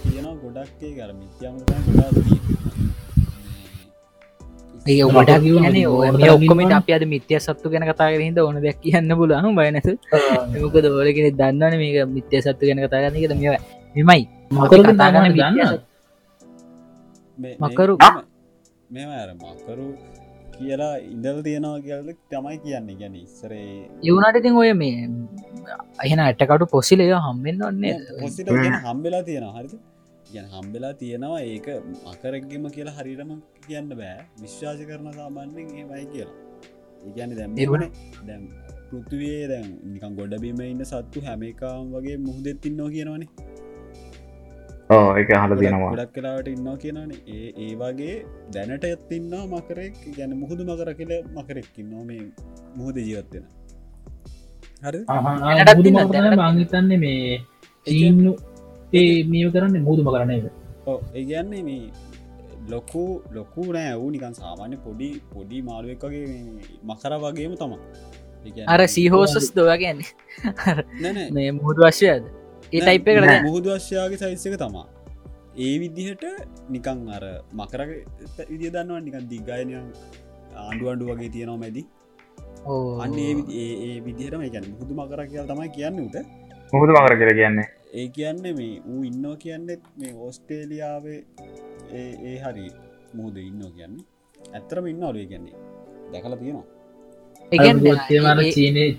[0.03, 1.55] තියෙනවා ගොඩක්ේ කර මිත්‍යම
[4.87, 5.65] ඒ ඔබට කියන
[6.33, 9.89] ඔක්කොමට අප අද මිත්‍ය සත්තු ගැන කතා හිද ඕන දෙයක් කියන්න පුලහම බයනස
[10.63, 13.49] මොක දෝලගෙන දන්නන මේක මිත්‍ය සත්තු ගැන කතාගන්න එක මෙ
[13.97, 14.79] මෙමයි මකර.
[14.91, 15.59] කතාගන්න දන්න
[17.63, 17.95] මකරු
[19.41, 19.87] මකරු
[20.57, 22.87] කියලා ඉඳල් තියෙනවා කියල තමයි කියන්න.
[23.01, 24.97] ගැන ඉස්සරේ යවුණට ඉතින් ඔය මේ
[26.03, 27.95] අයන ඇටකටු පොසිලය හම්බෙන් ඔන්නේ
[28.87, 29.47] හම්බෙලා තියෙන
[30.33, 31.41] ගැන හම්බෙලා තියෙනවා.
[31.51, 31.67] ඒක
[32.07, 33.31] මකරක්ගෙම කියලා හරිරම
[33.69, 34.21] කියන්න බෑ.
[34.43, 36.37] විශ්වාස කරන සාමාන්‍යෙන් ඒමයි කියලා.
[37.07, 37.53] ඒගැන දැම්
[38.29, 38.49] දැම්
[38.89, 43.29] පෘතුවයේ දැන් නිකන් ගොඩබීම ඉන්න සත්තු හැමකාම් වගේ මුහදෙත්තින් නෝ කියනවනේ.
[44.91, 45.93] ඕ එක හල තියෙනවා.
[45.93, 48.17] ගොඩක් කලාට ඉන්නවා කියනන ඒ ඒ වගේ
[48.55, 50.03] දැනට ඇත්තින්නා මකරෙක්.
[50.17, 52.25] ගැන මුහුදු මකර කියල මකරෙක්කින් නො මේ
[52.77, 53.47] මුහද ජීවත්වෙන
[54.83, 55.01] හරි
[56.37, 57.41] මංහිතන්නේ මේ
[58.93, 60.51] ඒ මිය කරන්න මුහදුම කරන්නේ
[60.87, 61.83] ඕ ඒගන්නේ මේ
[62.73, 63.05] ලොකු
[63.37, 63.95] ලොකු නෑ.
[64.01, 66.27] වූ නිකන් සාමාන්‍ය පොඩි පොඩි මාළුවෙක් වගේ
[66.89, 67.81] මකර වගේම තමා
[68.67, 72.25] අර සීහෝසස් දොවගන්නේ මේ මුහුදු වශ්‍යයද
[72.73, 74.87] ඒ ටයිප කර මුහුදු වශ්‍යයාගේ සයිස්සක තමා
[75.59, 76.25] ඒ විදිහට
[76.69, 77.81] නිකං අර මකර
[78.51, 79.75] විදිය දන්නවා නිකන් දිගායනය
[80.57, 81.83] ආණ්ඩු අන්ඩු වගේ තියෙනවා මැදි.
[83.03, 86.17] අන්න ඒ ඒ විදිහටම ගැන මුහුදු මකර කියල් තමයි කියන්න උට
[86.73, 87.67] මුහුදු මකර කර කියන්නේ?
[87.95, 91.21] ඒ කියන්න මේ ඌ ඉන්නෝ කියන්නෙත් මේ ඕස්ටේලියාවේ
[91.93, 92.67] ඒ හරි
[93.15, 93.95] මුහද ඉන්න කියන්න.
[94.53, 95.55] ඇත්තරම ඉන්න ඔලුව කියන්නේ.
[96.13, 96.67] දැකල තියෙනවා.
[97.53, 98.43] ඒමර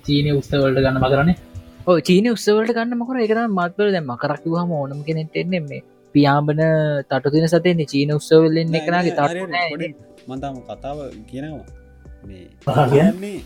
[0.05, 1.31] චීනය උස්තවලට ගන්න මකරන
[1.87, 5.81] චීන උත්සවලට ගන්න මකර එක මත්වල දැ මකරක්කිවහම ඕනම කෙනෙට එන්නේ මේ
[6.15, 6.61] පියාඹන
[7.09, 9.19] තටු තින සතයන්නේ චීන උත්සවල්ලෙන් එකනගේ ත
[10.27, 10.97] මන්තම කතාව
[11.29, 11.65] කියනවා.
[12.25, 13.39] මේ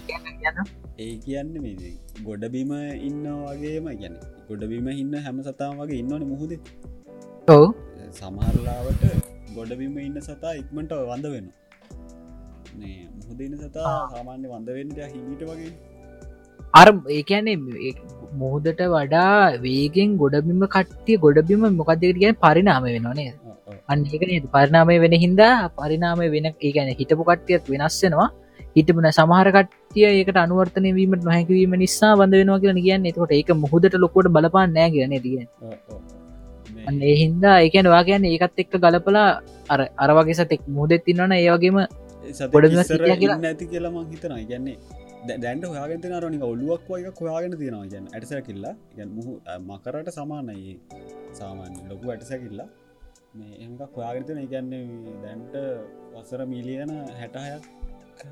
[0.97, 4.15] ඒ කියන්න මේ ගොඩබීම ඉන්න වගේම ගැන
[4.49, 6.51] ගොඩබීම ඉන්න හැම සතාම වගේ ඉන්නවන මුහුද.
[7.47, 7.65] ඔව
[8.17, 9.04] සමහරලාවට
[9.56, 11.47] ගොඩබීම ඉන්න සතා ඉක්මට වඳ වෙන
[13.21, 15.71] මුහදන්න සතා සාමාන්‍ය වඳ වෙන්න හිමීට වගේ.
[16.80, 17.56] අර ඒකන්නේ
[18.41, 19.32] මුහුදට වඩා
[19.65, 23.32] වේගෙන් ගොඩබිම කට්ටිය ගොඩබිම මොකක්දකට ගැන පරිනාම වෙනනේ
[23.91, 24.45] අන්න ඒක නේද?
[24.56, 28.30] පරිනාමය වෙන හින්දා පරිනාමය වෙන ඒගැන හිටපු කට්ටියත් වෙනස්සෙනවා
[28.78, 33.10] හිටපුන සමහර කට්ටිය ඒකට අනුවර්තනය වීමට නොහැකිවීම නිසා බඳ වෙනවා කියලා කියන්න.
[33.12, 35.38] එතකොට ඒක මුහුදට ලොකොට බලපාන්න කියන තිය
[36.87, 39.27] ඒ හින්දා ඒකැන වාගයන්න ඒකත් එක්ක ගලපලා
[39.69, 41.77] අර අරවගේ සතෙක් මුහදෙත් තින්නවන ඒවගේම
[43.21, 43.37] කියලා.
[43.37, 44.77] නැති කියලම හිතන ගැන්නේ
[45.37, 47.87] දැන්ට හයාගෙන නරනික ඔල්ලුවක් වගේ හොයාගෙන තියෙනවා.
[47.87, 48.75] ගැන ඇටසැ කිල්ලා.
[48.97, 50.79] ගැන් මුහු මකරට සමානයි
[51.33, 52.69] සාමාන්‍ය ලොකු ඇටසැකිල්ලා
[53.33, 54.83] මේ එමක් හොයාගතන ඉගැන්නේ
[55.23, 55.53] දැන්ට
[56.13, 57.63] වසර මිලියන හැටහයක්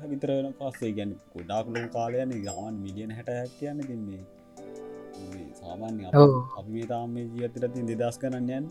[0.04, 0.92] විතරන පස්සේ.
[0.92, 4.22] ගැන ගොඩාක් ලෝ කාලයන ගමන් මිලියන හැටයක් කියන්න තින්නේ
[5.60, 6.30] සාමාන්‍ය අප- ඔව්.
[6.58, 8.64] අපි මේ තාම මේ ජීතර තින් දෙදස් කරන්න යන්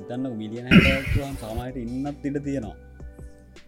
[0.00, 2.76] ඉතන්න මිලියන හැටයක්තුවන් සාමයට ඉන්නත් ඉට තියෙනවා.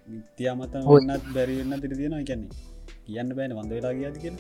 [0.09, 0.75] මිත්‍යාමත.
[0.89, 2.23] ඔන්නත් බැරිවෙන්න තිර තියෙනවා.
[2.23, 2.51] කියන්නේ
[3.07, 4.37] කියන්න බෑන වන්ද වෙලා ගියද කියෙන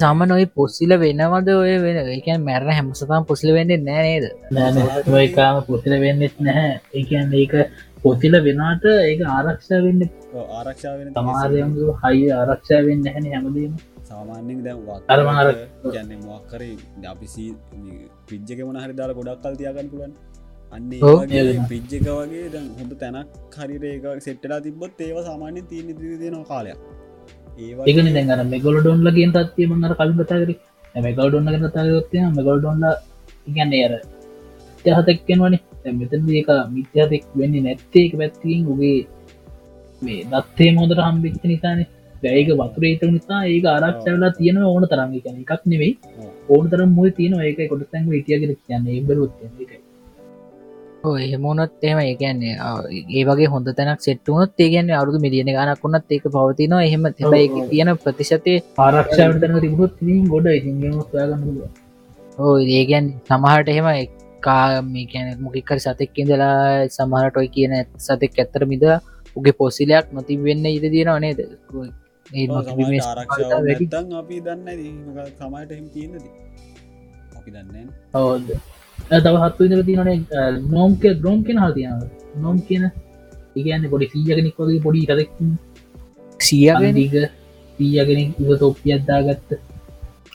[0.00, 1.96] සම නොයි පොස්සිල වෙනවද ඔය වෙන?
[2.08, 6.72] ඒකන් මැරණ හැමසතම් පොසිල වෙන්නේ නෑනේද නෑකාම පොතිල වෙන්නෙත් නැහැ.
[6.94, 7.52] ඒකන් ඒක
[8.02, 10.02] පොතිල වෙනට ඒක ආරක්ෂා වෙන්න
[10.58, 13.72] ආරක්ෂාවෙන තමාරයමු හයි ආරක්ෂා වෙන්න හැන හැමදීම
[14.08, 14.78] සාමාන්‍යෙන් දැම්
[15.12, 15.48] අර
[15.86, 16.62] ගැන්න මොක්කර
[17.06, 17.46] අපිසි
[18.28, 20.12] පිජ්ජක මොන හරි දාල ගොඩක් කල් තියාගන්න පුලන්
[20.72, 21.16] අන්න ඔව්.
[21.72, 26.78] පිජ්ජක වගේ දැන් හොඳ තැනක් හරිරේක සෙට්ටලා තිබොත් ඒව සාමාන්‍ය තිීන තියනවා කාලයක්.
[27.58, 30.50] ඒවා ඒකන දැන්ගර මෙගොල ඩොන්ල ගෙන් තත්තිය මඟර කලින් කතාකර
[31.06, 32.84] මෙගල් ඩොන්න ගෙන තාගත්තය මෙගල් ඩොන්ල
[33.48, 33.92] ඉගන්න අර
[34.84, 35.58] තහතක්කෙන් වනි
[35.94, 38.96] මෙතන් ඒක මිත්‍යාතෙක් වෙන්නේ නැත්තේක පැත්තිකින් උගේ
[40.02, 41.80] මේ දත්තේ මොදර හම්බිච්ච නිසාන
[42.26, 45.16] දැයික වතුරේත නිසා ඒක ආරක්ෂවලා තියෙන ඕන තරම.
[45.24, 45.92] කියන එකක් නෙවෙයි
[46.50, 49.02] ඕන තරම් මුව තියෙන ඒක කොට තැන්ග ඉටියගෙන කියන්නේ.
[49.02, 49.32] බරුත්
[49.64, 49.72] එක
[51.16, 52.54] එහෙමනොත් එම ඒකන්නේ
[53.12, 56.84] ඒ වගේ හොඳ තැනක් සෙට්ටුනොත් ඒගන්න අරුදු මිලියන ගනක් වන්නත් ඒක පවතිනවා.
[56.88, 59.98] එහෙම හැබයි තියෙන ප්‍රතිශතය ආරක්ෂාවට තැන තිබුත්
[60.32, 61.42] ගොඩ ඉතින් යාගන්න
[62.38, 63.88] ඕ ඒගැන් සමහට එහෙම
[64.40, 68.84] කාමි කැන මොකිකර සතෙක් ඉඳලා සමහට ඔයි කියන සතෙක් ඇත්තර මිද
[69.36, 71.40] උගේ පොසිලයක් නොතිබ වෙන්න ඉද තියෙනවා නේද
[72.28, 73.86] ඒ නොතිබීම ආරක්ෂාව වැඩි.
[73.86, 74.68] නැත්තං අපි දන්න
[75.32, 76.14] සමයට හිම තියෙනද
[77.36, 78.46] අපි දන්න හෝද
[79.18, 80.16] තව හත්තු තියනේ
[80.70, 82.00] නෝම්ක ග්‍රෝම් කියෙන හල් තියෙන
[82.42, 82.84] නොම් කියන
[83.56, 85.30] ඒගන්න පොඩි සීයගෙනෙක් වගේ පොඩි රදක්
[86.40, 87.14] සියගෙන දීක
[87.78, 89.50] සීයගෙනෙක් ඉව තොප්පියද්දාගත්ත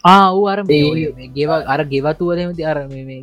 [0.04, 2.78] ආව් අර ඒ- ගෙව අර ගෙවතුවලම අර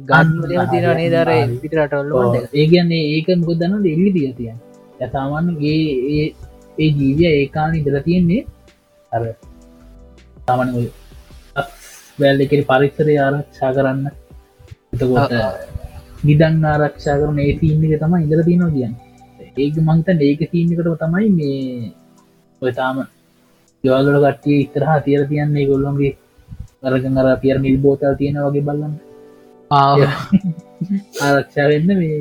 [0.04, 1.30] ගන්න තිරනේ දර
[1.62, 2.12] පිට රටල්ල
[2.54, 4.56] ඒගන්නේ ඒක මොක දන්න එල්ලි දිය තියන්
[5.00, 5.80] ඇතාමන්න ඒ
[6.12, 6.34] ඒ-
[6.78, 8.44] ඒ ජීවිය ඒකාන ඉදල තියෙන්නේ
[9.12, 9.22] අර
[10.46, 10.70] තමන
[12.18, 14.06] වැල් එකෙ පරික්ෂරය ආරක්ෂා කරන්න.
[14.94, 15.34] එතකොට
[16.24, 18.94] නිදන් ආරක්ෂා කරන ඒ තිීන්නක තම ඉදල තියනවා කියන්න.
[19.56, 21.92] ඒක මංතන් ඒක තිීන්නකට තමයි මේ
[22.62, 22.96] ඔය තාම
[23.84, 26.16] යවලට කට්ටිය ඉතරහා තියර තියන්නේ ගොල්ලොන්ගේ
[26.84, 28.94] අරගන් අර පියර නිල් බෝතල් තියෙන වගේ බල්ලන්න
[31.22, 32.18] ආරක්ෂා වෙන්න මේ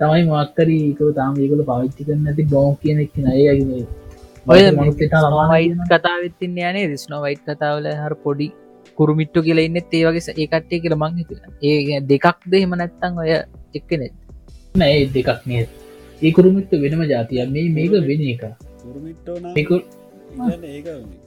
[0.00, 3.80] තමයි මක්කරීක තාම ඒකල පාවිච්චි කරන්න ඇති බෝම් කියන එක් නයගේ
[4.48, 4.62] ඔය
[5.90, 8.48] කතාවත්තින්න යනේ දිස්නෝ වයිට් කතාවල හර පොඩි
[8.98, 11.30] කුරුමිට්ටු කියලා ඉන්න ඒ වගේ ඒකට්ටය කියල මං හිත
[11.64, 13.34] ඒ දෙකක්ද එහෙම නැත්තං ඔය
[13.74, 14.08] එක්කනෙ
[14.76, 15.62] නෑ දෙකක් නේ
[16.22, 18.42] ඒකුරුමිට වෙනම ජාතිය මේ මේක වෙන එක.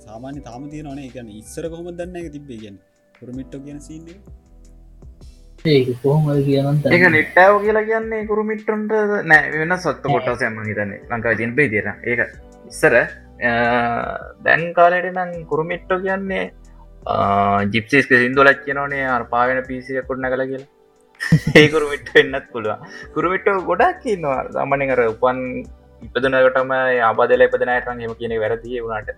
[0.05, 2.77] සාමාන්‍ය තාම තිය නොන එකන ඉස්සර කොහොම දන්න එක තිබේ ගැන
[3.15, 4.07] පුරමිට්ටෝ කියන සින්න
[5.67, 8.91] ඒක කොහොමද කියනන්ත ඒක නිට්ටාව කියලා කියන්නේ කුරුමිට්ටන්ට
[9.25, 9.51] නෑ.
[9.53, 11.03] වෙන සත්ත කොටසයම හිතන්නේ.
[11.09, 12.19] ලංකා ජින්පේ තිර ඒක
[12.71, 12.95] ඉස්සර
[14.45, 16.43] දැන් කාලට නම් කුරුමිට්ටෝ කියන්නේ
[17.73, 20.69] ජිප්සිස් සිින්දුලක් කියනවනේ අර පාවෙන පිසිය කොට්න කළ කියලා.
[21.61, 25.39] ඒකුරුමිට් වෙන්නත් පුළුව කුරුමිට්ටෝ ගොඩක් කියන්නවා දමන කර උපන්
[26.07, 26.71] ඉපදනකටම
[27.07, 29.09] ආබදල ඉපදනයටන් හෙම කියන වැරදිය වුණට.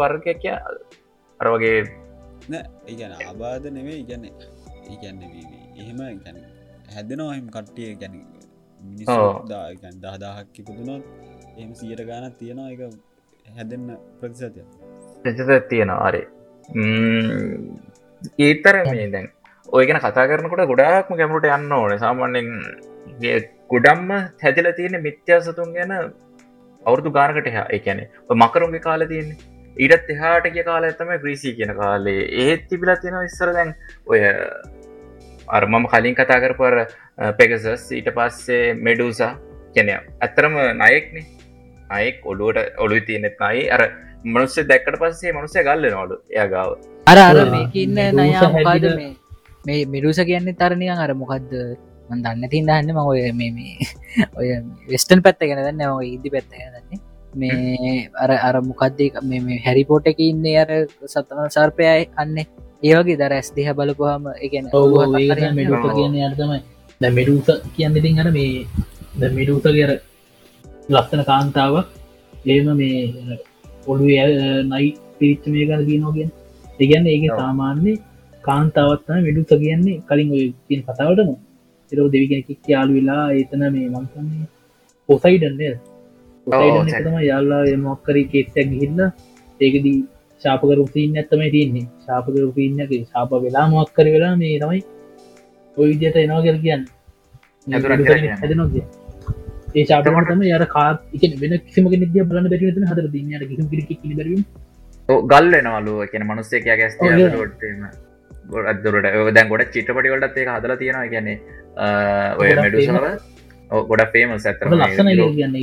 [0.00, 0.54] වර්ගයක් කිය
[1.40, 1.76] අර වගේ
[2.88, 4.24] ඒගැන ආබාධ නෙවේ ඉගැන්න
[4.92, 5.20] ඒගැන්න
[5.80, 6.38] එහෙම ගැන
[6.94, 8.14] හැදෙනවා එම කට්ටිය ගැන
[9.08, 9.48] ඔව්.
[9.48, 11.02] මිනිස් දහදාහක් කිපුදුනොත්
[11.58, 12.80] එම සියට ගානක් තියෙනවා එක
[13.56, 13.88] හැදෙන්න
[14.20, 14.64] ප්‍රතිසතිය
[15.24, 16.26] ප්‍රචත තියෙනවා අරේ
[18.40, 19.26] ඒතර මේ දැන්.
[19.68, 21.92] ඔයගෙන කතා කරනකොට ගොඩාක්ම කැමට යන්න ඕන.
[22.04, 22.48] සාමාන්‍යෙන්
[23.72, 24.10] ගොඩම්ම
[24.42, 25.92] හැදිල තියෙන මිත්‍යා සතුන් ගැන
[26.86, 27.66] අවුරදු ගානකට එහා.
[27.78, 28.04] එකැනෙ
[28.42, 29.38] මකරුන්ගේ කාල තියන්නේ.
[29.76, 32.20] ඊටත් එහාට කිය කාල ඇතම ක්‍රීසි කියන කාලේ.
[32.44, 33.74] ඒත් තිබිලා තියෙන ඉස්සර දැන්
[34.06, 34.20] ඔය
[35.48, 36.74] අර්මම කලින් කතා කරපර
[37.38, 39.32] පෙගසස් ඊට පස්සේ මෙඩූසා
[39.74, 41.16] කැනය ඇත්තරම නයෙක්න.
[41.90, 43.68] අයෙක් ඔලුවට ඔලු තියනෙත් නයි.
[43.70, 43.82] අර
[44.24, 46.70] මනුස්සේ දැක්කට පස්සේ මනුසය ගල්ල නොලු එය ගාව.
[47.06, 47.50] අර අර ඔව්.
[47.52, 49.12] මේක ඉන්න මිරුස නයා මොකාද හැදිලා- මේ?
[49.66, 51.50] මේ මිරුස කියන්නේ තරණයන් අර මොකක්ද
[52.10, 53.76] දන්න තින් දන්න ම ඔය මේ මේ
[54.36, 54.48] ඔය
[54.88, 57.00] වෙස්ටන් පැත්ත ගැන දන්න ම ඉදි පැත්ත ගැන දන්නේ.
[57.34, 60.70] මේ අර අර මොකක්දේ මේ හැරිපෝට එක ඉන්නේ අර
[61.06, 62.36] සතන සර්පයයි අන්න
[62.84, 64.64] ඒවගේ දර ඇස් දෙහ බලපුහම එකන
[65.54, 66.60] මෙඩුස කියන්න අර්තමයි
[67.00, 68.66] ද මෙඩුස කියන්න ඉතින් අර මේ
[69.16, 69.92] ද මෙඩුස කියර
[70.88, 71.86] ලස්සන කාන්තාවක්
[72.48, 72.98] ඒම මේ
[73.86, 74.04] ඔඩු
[74.70, 76.30] නයි පිරිච්ච මේ ගන දීනෝගෙන්
[76.78, 77.94] ඒගැන්න ඒක සාමාන්‍ය
[78.44, 80.02] කාන්තාවත්තන මෙඩුස කියන්නේ.
[80.02, 80.28] කලින්
[80.60, 81.30] තියෙන් කතාවටම
[81.92, 84.46] එරෝ දෙවිගෙනකික් යාලු වෙලා ඒතන මේ මංසන්නේ
[85.08, 85.74] පොසයිඩන්නේ
[87.22, 89.00] යාල්ලා මොක්කරි කේසයක් ගිහිල්ල
[89.60, 89.98] ඒකදී
[90.42, 91.86] ශාපක රුපීන්න ඇත්තමයි තියන්නේ.
[92.06, 94.82] ශාපක රුපීන්නගේ ශාප වෙලා මොක්කර වෙලා මේ තමයි
[95.76, 96.84] ඔය විදියට එනවාගල් කියන්න.
[97.66, 98.84] හැදනෝ කිය
[99.74, 104.42] ඒ ශාපමටම යාර කාත් එක වෙන කිසිම නිද බලන්න බැරින හදර දින්නට කිසි පිරි බැරීම
[105.32, 106.94] ගල් එනවලු කියන මනුස්සේක ගැස්
[108.50, 111.08] ගොඩත් දුරට දැන් ගොඩ චිත්‍රපටි වලටත් ඒ හදලා තියෙනවා.
[111.08, 111.36] කියන්නේ
[112.38, 112.96] ඔය මෙඩුසව.
[113.90, 115.56] ගොඩ ෆේම ඇතර ලස්සන කියන්න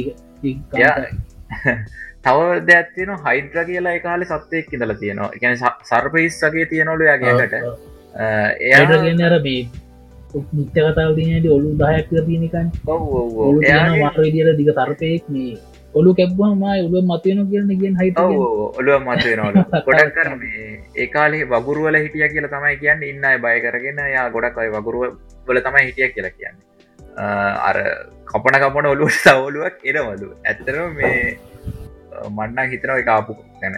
[2.23, 5.31] තව දැත්තින හයිඩ්‍ර කියලා කාලෙ සත්වයක් ඉඳල තියෙනවා.
[5.41, 7.53] ගැන සර්පයිස්සගේ තියනොලු යගේකට
[8.62, 9.62] එයාගන්න අර මේ
[10.51, 12.10] නිත්‍ය කතාව තියනට ඔලු දහයක්
[13.97, 15.57] මාර විදිර දිග තරපයෙක් මේ
[15.93, 19.57] ඔලු කැබ්වාම ඔලුව මතයන කියන්න කියෙන් හයි ඔලුව මතයනවල
[19.88, 20.27] ගොඩක් කර
[20.95, 23.03] ඒකාලේ වගුරුවල හිටිය කියලා තමයි කියන්න.
[23.03, 26.57] ඉන්න බය කරගෙන යා ගොඩක් අයි වගුරුව වල තමයි හිටිය කියලා කියන්න.
[27.69, 27.77] අර
[28.25, 30.29] කපන කපන ඔලුවට සවලුවක් එනවලු.
[30.45, 31.39] ඇත්තරම මේ
[32.29, 33.75] මන්නක් හිතනව කාපු ගැන.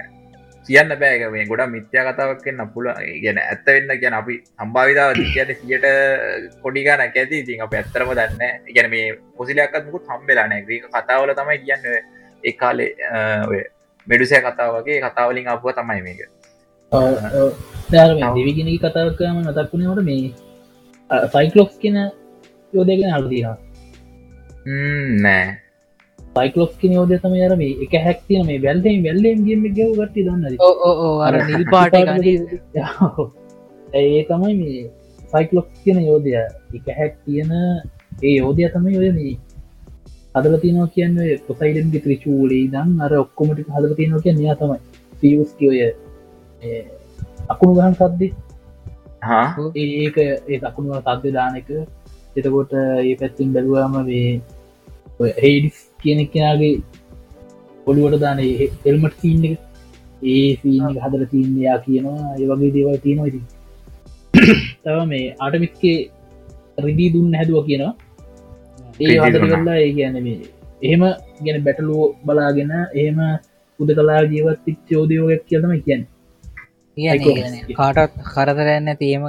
[0.70, 2.88] කියන්න බෑක මේ ගොඩ මිත්‍යා කතාවක් කියන්න පුල
[3.24, 5.88] ගැන ඇත්ත වෙන්න ගැන අපි සම්භාවිතාව කියන සියට
[6.64, 7.40] කොඩිගාන ඇති.
[7.40, 8.42] ඉතින් අප ඇත්තරම දන්න
[8.76, 11.86] ගැන මේ පොසිලයක්ත් මුකුත් හම්බෙලානෑ ග්‍රීක කතාවල තමයි කියන්න
[12.44, 12.92] ඒ කාලේ
[13.50, 13.60] ඔය
[14.08, 16.22] මෙඩුසය කතාවගේ කතාවලින් අපුව තමයි මේක.
[17.92, 20.24] දෙවිගෙනකි කතාවකම මතක්ුණේට මේ
[21.28, 22.00] සයිකලොක්ස් කියන
[22.74, 23.58] යෝදගෙන හල්දීවා
[25.24, 25.63] නෑ
[26.36, 30.44] සයිකලොස් කියන යෝදය තම යර මේ එක හැක්තින මේ වැල්ලෙන් වැල්ලෙන් ගම ගව ගට්ටි දන්න
[31.22, 31.94] අර නිල් පාට
[33.94, 34.84] ඒ තමයි මේ
[35.34, 37.52] සයිකලොක් කියන යෝදය එක හැක් තියෙන
[38.22, 39.34] ඒ යෝදය තමයි ඔය මේ
[40.36, 41.18] හදල තියනවා කියන්න
[41.48, 44.80] පොසයිඩන්ගේ ත්‍රිචූලේ දන් අර ඔක්කොමටි හදල තියනවා කිය නයා තමයි.
[45.22, 45.82] පියස්කියෝය
[47.50, 48.28] අකුණු ගහන් සද්දි.
[49.76, 51.70] ඒක ඒ අකුණුව සද්‍ය දාන එක.
[52.36, 56.74] එතකොට ඒ පැත්තින් බැලුවම මේ හේඩිස් කියන කෙනගේ
[57.88, 58.40] පොඩුවට දාන
[58.90, 59.60] එල්මට සීන්න එක.
[60.32, 63.42] ඒ සීන හදර තිීන්නයා කියනවා ඒ වගේ දේවල් තියෙනවා ඉති
[64.84, 65.98] තව මේ ආටමික්කේ
[66.86, 67.94] රිදී දුන්න හැදුව කියනවා.
[69.04, 70.40] ඒ හදර කල්ලා ඒ ගැන මේ
[70.86, 71.04] එහෙම
[71.46, 73.20] ගැන බැටලුව බලාගෙන එහෙම
[73.80, 76.04] උද කලා ජීවත් චෝදයෝගක් කියතම කියන්න.
[77.78, 79.24] කාටත් කරතරන්න තියම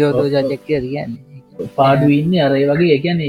[0.00, 1.06] යෝතෝ ජජක් කියන්නේ.
[1.76, 2.94] පාඩු ඉන්න අරය වගේ.
[2.96, 3.20] එකන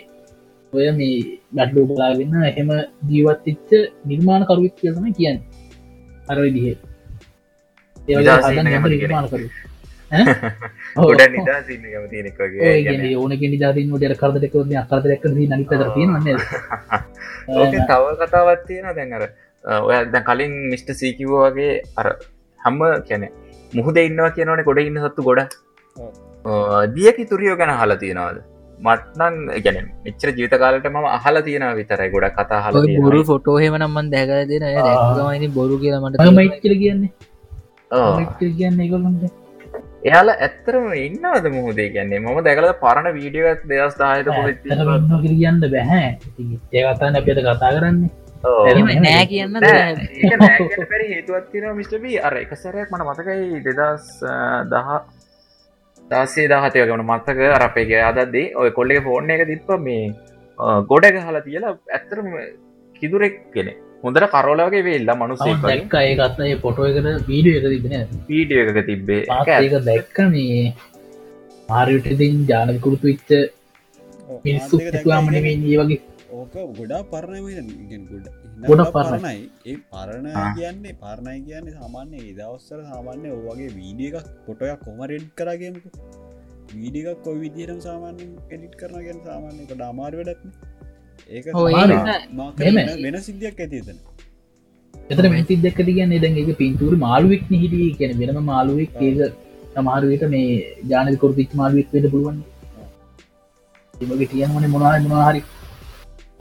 [0.74, 1.18] ඔය මේ
[1.58, 2.70] ගඩ්ලෝ බලාගන්න එහෙම
[3.10, 3.70] ජීවත්තිච්ච
[4.06, 5.38] නිර්මාණ කරුවත් කියතම කියන්න.
[6.30, 6.78] අර විදිහ.
[8.08, 9.48] නිර්මාණ කරු
[10.96, 13.16] ගොඩ නිදා සින්න කමතිනෙක් වගේ.
[13.22, 16.38] ඕනක නිජාතිනට කරදක අකරදරක් නනි පදර තියෙනවන්න
[17.90, 19.24] තව කතාවත් තියෙන දැන්ර
[19.88, 22.08] ඔය දැ කලින් මිස්ට සීකිවෝ වගේ අර
[22.60, 23.28] හම්ම කැනෙ
[23.78, 25.42] මුහද ඉන්නවා කියනවන ගොඩ ඉන්න සත්තු ගොඩ.
[26.96, 28.38] දියකි තුරියෝ ගැන හලා තියෙනවාද?
[28.80, 34.40] මටනන් ගැන මෙච්‍ර ජීතකාලට ම අහල තියෙන විතරයි ගොඩ කතා හල බොරු ෆොටෝ හෙමනම්මන් දැකර
[34.52, 34.66] දෙන
[35.44, 37.12] යි බොරු කියලමට මයිකර කියන්නේ.
[38.60, 39.24] කියන්නේ ගොල්ලන්ට
[40.10, 42.20] එයාල ඇත්තරම ඉන්නවද මුහදේ කියන්නේ?
[42.24, 44.28] මම දැකල පරණ වීඩියෝත් දෙදස් දායත
[45.24, 46.10] කියන්න බැහැ
[46.78, 48.12] ඒකතාන්න අපිට කතා කරන්නේ
[48.44, 49.60] නෑ කියන්න
[50.92, 54.10] පැරි හේතුවත් තින මිස්ටබී අර එක සැරයක් මට මතකයි දෙදස්
[54.72, 54.90] දහ
[56.12, 60.04] දසේ දහතය ගන මත්තක අරපේගේ අදදේ ඔය කොල්ලෙ ෆෝර්න එක තිප්ප මේ
[60.92, 62.30] ගොඩ හලා තියලා ඇත්තරම
[62.96, 65.94] කිදුරෙක් කෙනෙ හොඳට කරෝලගේ වෙල්ලා මනුසේ දැක්ක.
[66.02, 69.22] ඒකත්ඒ පොටෝ එකට වීඩිය එක තිබෙන වීඩිය එක තිබ්බේ.
[69.58, 70.74] ඒක දැක්ක මේ
[71.70, 73.32] මාරයුටතින් ජානකුරුතු විච්ච
[74.46, 74.76] මිනිස්සු
[75.22, 76.02] මන ඒ වගේ
[76.44, 77.40] ඕක ගොඩා පරණය
[78.08, 78.28] ගොඩ
[78.70, 79.42] ගොඩ පරණයි.
[79.66, 80.28] ඒ පරණ
[80.58, 85.86] කියන්නේ පරණයි කියන්නේ සාමාන්‍ය ඒදවස්සර සාමාන්‍ය ඕවගේ වීඩිය එකක් පොටයක් කොමරෙඩ් කරගේමක
[86.74, 90.50] වීඩිකක් කොයි විදිරම් සාමාන්‍යෙන් එඩිට් කරන ගැන සාමාන්‍ය කොට අමාර වැඩත්න
[91.30, 91.46] ඒක
[93.06, 94.04] වෙන සිද්ධියක් ඇතිතන
[95.12, 99.42] එතර මැති දෙක්කති කියන්න දැන් එක පින්තුර මාළුවෙක් හිටිය කියන වෙනම මාළුවෙක් ඒක
[99.76, 100.50] සමාරුවට මේ
[100.90, 102.38] ජානකරු පිච් මාළුවෙක් වෙද පුළුවන්.
[103.94, 105.42] එමගේ තියනවන මොනා මොනාහරි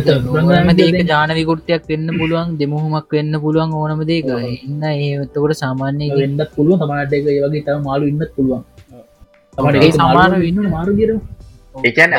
[0.06, 4.28] ඒක ජාන විකෘතියක් වෙන්න පුළුවන් දෙමුහමක් වෙන්න පුළුවන් ඕනම දේක
[4.66, 6.80] ඉන්න ඒතකොට සාමාන්‍ය වෙන්නත් පුළුවන්.
[6.82, 8.62] සමාට එක වගේ තම මාලු ඉන්නත් පුළුවන්.
[9.84, 10.60] ඒ සමාන ඉන්න.
[10.76, 11.10] මාරුගර
[11.88, 12.10] එකන්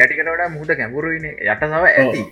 [0.00, 2.22] රටිකට වඩා මුහද ගැඹුරුයින යට සව ඇති.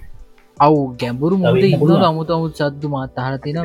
[0.59, 2.05] අවු ගැඹුරු මුද ඉන්න ඉන්න.
[2.11, 3.57] අමුතු අමුත් සද්දු මාතහර තින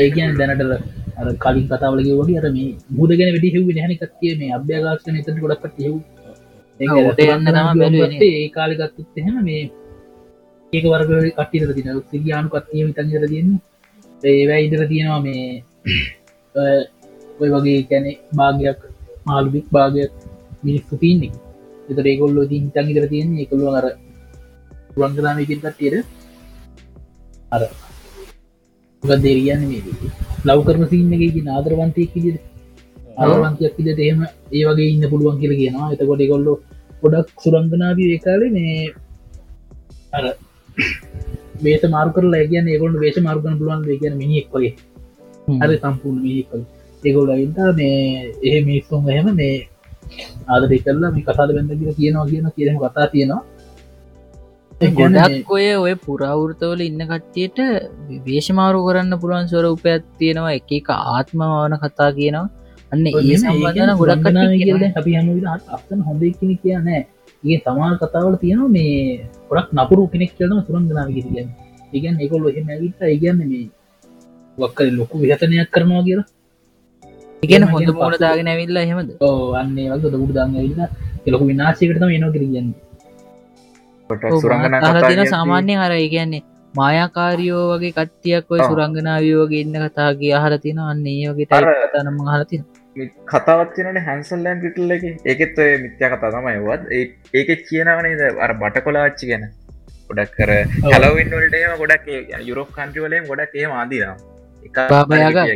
[0.00, 0.72] ඒගන් දැනටල
[1.20, 5.28] අර කලින් කතාවලගේ වගේ අර මේ මුදගෙන වැඩි හිව හැනි කත්තිය මේ අභ්‍යගාශන එතට
[5.84, 5.94] හිව්
[6.80, 8.30] ඔව්, උඩ යන්න තමයි බැලුවේ නේ.
[8.38, 9.60] ඒ කාලිගත්තුත් එහෙම මේ
[10.74, 13.60] ඒක වර්ග කට්ටිර තින සිරියානු කත්තිය තන්ජර තියන්නේ.
[14.22, 15.44] ඒවැ ඉදර තියෙනවා මේ
[16.54, 16.62] අ,
[17.40, 18.78] ඔය වගේ කැනෙ භාගයක්
[19.26, 20.12] මාළුබික් භාගයක්
[20.66, 21.32] මිනිස්සු තියන්නේ.
[21.88, 23.86] එතට ඒකොල්ලෝ ති හිතන් ඉදර තියන්නේ ඒකොල්ලො අර
[24.98, 26.06] රංගලාමකින් කට්ටියට
[27.52, 27.62] අර.
[29.24, 29.82] දෙරියන්න මේ
[30.48, 32.36] ලව් කරන සින්නගේ නාදරවන්තයක් විදිර
[33.22, 34.20] අරවන්තයක් විදිට එහෙම
[34.52, 35.92] ඒ වගේ ඉන්න පුළුවන් කියල කියනවා.
[35.94, 36.52] එතකොට කොල්ලො
[37.02, 38.92] ගොඩක් සුරංගනාවී ඒකාල මේ
[40.12, 40.24] අර
[41.64, 44.72] බේස මාර්කර ලැගන ඒකොට වේශ මාර්ගන පුළුවන් කියන මිනිෙක් වගේ.
[45.60, 46.50] හරි සම්පූර්ණ මිනිෙක්
[47.02, 49.56] ඒගොල්ල ඉන්ට මේ එහ මිනිස්සුම් එහෙම මේ
[50.48, 53.42] ආදරය කරලා මේ කතාද බැඳ කියනවා කියන කියරම කතා තියෙනවා.
[54.74, 57.58] ඒ ගොඩක් ඔය ඔය පුරාවෘතවල ඉන්න කට්ටියට
[58.28, 60.54] වේශමාරු කරන්න පුළුවන් ස්වරූපයක් තියෙනවා.
[60.58, 62.46] එක එක ආත්මවාන කතා කියනවා.
[62.92, 64.26] අන්න ඒ සම්බන්ධන ගොඩක්
[64.60, 64.92] කියනවා.
[65.00, 65.28] අපි හම
[65.76, 67.02] අත්තන හොඳ කෙන කිය නෑ
[67.44, 68.92] ඒ තමා කතාවල තියෙනවා මේ
[69.48, 71.48] ගොඩක් නපුරු කෙනෙක් කියලම සුරංගනාව කිරියන්
[71.92, 73.66] ඒගැන් එකොල්ල එහෙම ඇවිත්ත ඒගන්න මේ
[74.58, 76.26] වක්කල ලොකු විහතනයක් කරනවා කියලා.
[77.42, 80.80] ඉගෙන හොඳ පස්සේ- දාගෙන ඇවිල්ලා හෙමද ඕ අන්නේ වගේ දකුට දන්න ඉන්න
[81.26, 82.68] ලොකු විනාශයකටම එනෝ කිරියන්න
[84.40, 86.42] සුරංගන අහල තින සාමාන්‍යයෙන් අර ඒ කියන්නේ
[86.74, 88.60] මායාකාරියෝ වගේ කට්ටියක් ඔය.
[88.60, 91.68] සුරංගනාවියෝගේ ඉන්න කතාගේ අහල තින අන්න ඒ වගේ අර-
[92.44, 92.58] ටයි
[92.94, 95.04] හලතින කතාවත්වන හැන්සල්ලන් ටිටල් එක.
[95.30, 96.82] ඒකෙත් ඔය මිත්‍ය කතා තමයි වත්
[97.34, 99.46] ඒක කියනවනේද අර බට කොලාච්චි ගැන.
[100.10, 100.50] ගොඩක් කර
[100.84, 102.06] හැලවින්වලටම ගොඩක්
[102.48, 104.14] යුරෝප කන්ට්‍රවලේ ගොඩක් ඒ ආදීනම්
[104.66, 105.46] එක බාබයාගා?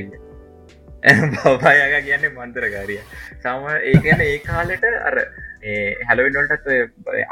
[1.64, 2.35] බායාග කියන්නේ.
[2.38, 3.01] මන්තරකාරිය.
[3.42, 5.16] සම ඒකන ඒ කාලෙට අර
[6.11, 6.66] හැලවින්වලටත්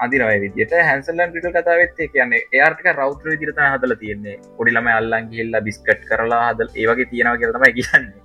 [0.05, 4.41] අදිනවය විදිට හැන්සල්ලන් පිට කතාවෙත් කියන්නේ ඒර්ථක රෞත්‍ර විදිරත හදල තියන්නේ.
[4.59, 8.21] පොඩිලම අල්ලන් ගිල්ලා බිස්කට් කරලා හදල් ඒවගේ තියෙනව කියලතම කියන්නේ.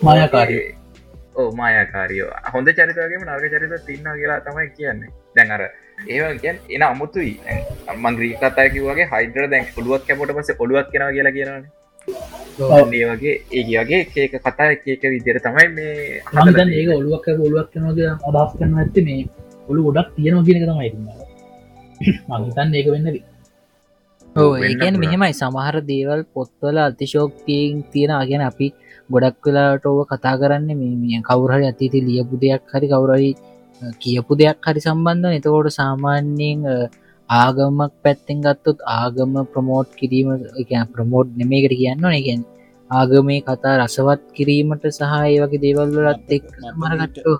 [0.00, 0.58] මායාකාරය.
[0.64, 0.83] ඕ
[1.60, 2.32] මායාකාරියෝ.
[2.54, 5.14] හොඳ චරිතවගේ නර්ග චරිත තින්න කියලා තමයි කියන්නේ.
[5.36, 5.62] දැන් අර
[6.08, 7.32] ඒවා කියන් එන අමුතුයි.
[7.96, 11.66] මංග්‍රී කතායකි වගේ හයිඩර දැන් ඔළුවක් කැපොට පස ඔළුවක් කෙන කියලා කියනන
[12.92, 18.10] ඒ වගේ ඒ වගේ ඒක කතා එක විදිර තමයි මේ මතන් ඒක ඔලුවක් ඔලුවක් කනගේ
[18.30, 19.20] අදස් කරන ඇත්ත මේ
[19.68, 20.90] ඔලු ගොඩක් තියෙනවා කියනක තමයි
[22.30, 23.08] මහිතන් ඒක වෙන්න
[24.36, 24.96] ඕ වෙන්න ඒකැන.
[24.98, 25.32] මෙහෙමයි.
[25.32, 28.66] සමහර දේවල් පොත්වල අතිශෝක්තියෙන් තියෙන අගෙන අපි
[29.10, 30.68] ගොඩක් වෙලාට ඕව කතා කරන්න
[31.00, 33.30] මේ කවුරහරි අතීති ලියපු දෙයක් හරි කවුරහරි
[33.82, 36.60] අ, කියපු දෙයක් හරි සම්බන්ධ එතකොට සාමාන්‍යයෙන්
[37.30, 40.28] ආගමක් පැත්තෙන් ගත්තොත් ආගම ප්‍රමෝට් කිරීම
[40.92, 42.42] ප්‍රමෝට් නෙමේකට කියන්න නැගැන්
[42.90, 46.44] ආගමේ කතා රසවත් කිරීමට සහ ඒ වගේ දේවල්වලත් එක්
[46.80, 47.36] මරගට්ටෝ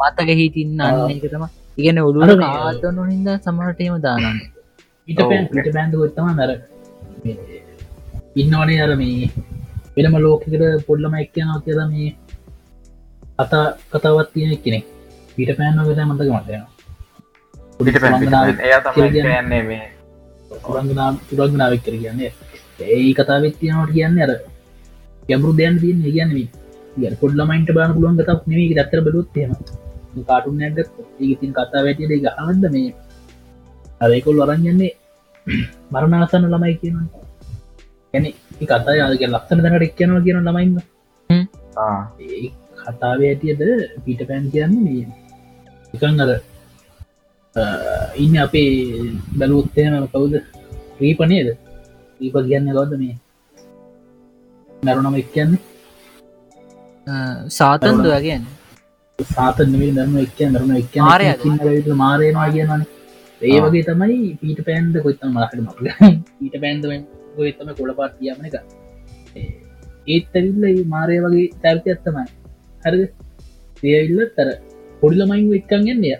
[0.00, 1.44] මතක හිටින්න අන්න එක තම
[1.78, 1.96] ඉගෙන
[2.40, 4.38] මේ- ආතන හිද සමහටම දානන්න
[5.08, 6.50] ඊට පැන් පිට බෑන්ඩ ගොත්තම නර
[8.36, 9.30] ඉන්නවනේ අර මේ
[10.00, 12.10] වෙනම ලෝකකට පොල්ලම එක්කයනවා කියලා මේ
[13.38, 14.84] කතා කතාවත් තියෙන කෙනෙක්.
[15.36, 16.62] පිට පෑන්ව ත මතක මතයන
[17.80, 18.12] පිට පැ
[18.60, 19.22] එයා තමයි කියන්නේ.
[19.24, 19.84] කියන්නේ මේ.
[20.60, 22.32] සුරංගනා සුරංගනාවක් කර කියන්නේ.
[22.86, 24.32] ඒ කතාවත් තියෙනවට කියන්නේ අර
[25.28, 29.52] ගැඹරු දැන් තියන්න කියන්න පොඩ්ලමයින්ට බාන පුළුවන් ගතක් නෙේ දත්තර බලොත්තේම
[30.26, 30.78] කාටුන් නැගත්
[31.20, 32.90] ඒ තින් කතා වැටියට ගහන්ද මේ?
[34.00, 34.92] අරකොල් වරන්යන්නේ
[35.92, 37.06] මරණාසන්න ළමයි කියනවා
[38.14, 38.26] ගැන
[38.66, 40.76] කතා යාගේ ලක්සන දැනට එක්යනවා කියන ළමයින්න
[41.84, 42.00] ආ.
[42.20, 42.44] ඒ
[42.82, 43.60] කතාව ඇටියද
[44.04, 45.06] පිට පැන් කියන්නේ මේ
[45.94, 46.30] එකන් අර
[48.16, 48.70] ඉන්න අපේ
[49.38, 50.34] බැලුත්තයම කවුද?
[51.00, 51.48] රීපනේද
[52.20, 53.16] රීප කියන්න කවද මේ?
[54.70, 55.60] මැරුණම එක් කියන්නේ?
[57.58, 58.44] සාතන්ද වගේන්න
[59.18, 61.40] සාතන් දරම එක් දරන එක් මාරයාද?
[62.04, 62.82] මාරයනවා කියනවන.
[63.42, 65.86] ඒ වගේ තමයි පීට පෑන්ද කොත්තම මලකට මක්ල
[66.44, 66.84] ඊට පැන්ද
[67.36, 68.56] ගොතම කොළ පාට කියමන එක.
[70.08, 72.26] ඒත් ඇවිල්ල මාරය වගේ චර්තය ඇත්තමයි
[72.84, 73.02] හරද?
[73.90, 74.48] ඒල්ල තර
[75.02, 76.10] පොඩිලමයින් එක්කන් ගන්නය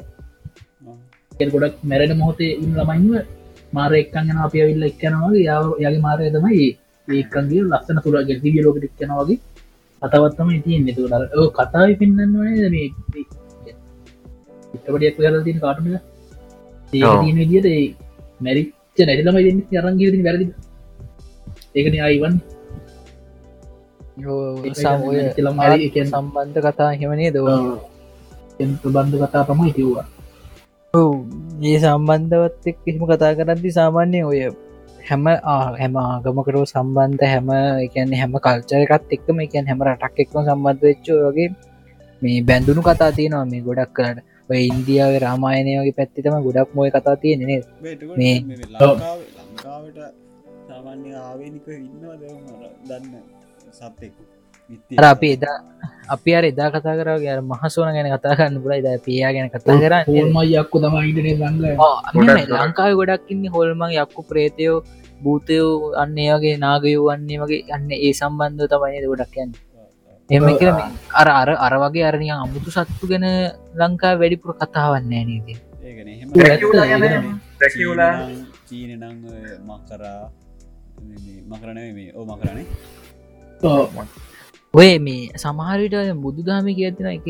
[1.55, 3.14] ගොඩක් මැරෙන මොහොතේ ඉන්න ළමයින්ව
[3.76, 6.66] මාර එක්කගෙන අප ඇවිල්ල එක්කනවාගේ යාව යගේ මාරය තමයි
[7.09, 9.39] ඒකන්ගේ ලස්සන තුර ගෙල්දිිය ලෝකට එක්කනවාගේ
[10.03, 11.24] කතවත්තම ඉතින් නතු ර
[11.59, 12.87] කතාව පෙන්න්න වනේ මේ
[14.74, 15.89] ඉටපටියක් කර තින කාටුන.
[16.93, 17.66] ඒ විදිට
[18.45, 20.45] මැරිච්ච නැතිලම දෙන්න අරංගිරති වැරදි
[21.75, 22.35] ඒකන අයිවන්
[26.12, 27.47] සම්බන්ධ කතා හෙමනේ දව
[28.87, 30.07] බන්ධ කතා තමයි කිව්වා.
[31.64, 34.41] ඒ සම්බන්ධවත් එක් කිසිම කතා කරද්දි සාමාන්‍ය ඔය
[35.01, 37.49] හැම ආ- හැම ආගමකරෝ සම්බන්ධ හැම
[37.81, 41.49] එකන් හැම කල්චරකත් එක්ම එකන් හැම රටක් එක්ම සම්බන්ධ වෙච්චෝ වගේ
[42.23, 44.18] මේ බැඳුණු කතා තියෙනවා මේ ගොඩක් කරට
[44.51, 47.61] ඔය ඉන්දියාව රාමායනය වගේ පැත්තිතම ගොඩක් මොය කතා තියෙන නේ
[48.18, 48.43] මේ-
[49.57, 49.99] ලංකාවට
[50.81, 52.22] සාමාන්‍ය ආවේනික ඉන්නවද?
[52.89, 53.14] දන්න
[53.70, 54.12] සත්තෙක්
[54.97, 55.57] අර අපි එදා
[56.09, 59.76] අපි අර එදා කතා කරගේ අර මහසෝන ගැන කතා කරන්න පුලයි ද පියා ගැන කතා
[59.76, 60.05] කරන්න.
[60.09, 61.57] හෝල්මයියක්කු තම ඉටනේ ගන්න
[62.16, 64.76] ගොඩක් ලංකාව ගොඩක් ඉන්න හොල්මං යක්කු ප්‍රේතයෝ
[65.22, 69.53] භූතයෝ අන්න ඒ වගේ නාගයෝ වන්නේ වගේ අන්න ඒ සම්බන්ධ තමයි ගොඩක් යන්න.
[70.31, 70.45] එම.
[70.61, 70.70] කියල
[71.20, 73.26] අර අර අර වගේ අරනිය අමුතු සත්තු ගැන
[73.81, 75.49] ලංකා වැඩිපුර කතාවන්නේ නේද?
[75.85, 78.12] ඒගන එහෙම ඩ්‍රැකියුලා
[81.51, 82.66] මකරන මේ ඕ මකරනේ
[84.74, 87.28] ඔය මේ සමහරවිට බුදු දහම කියතින එක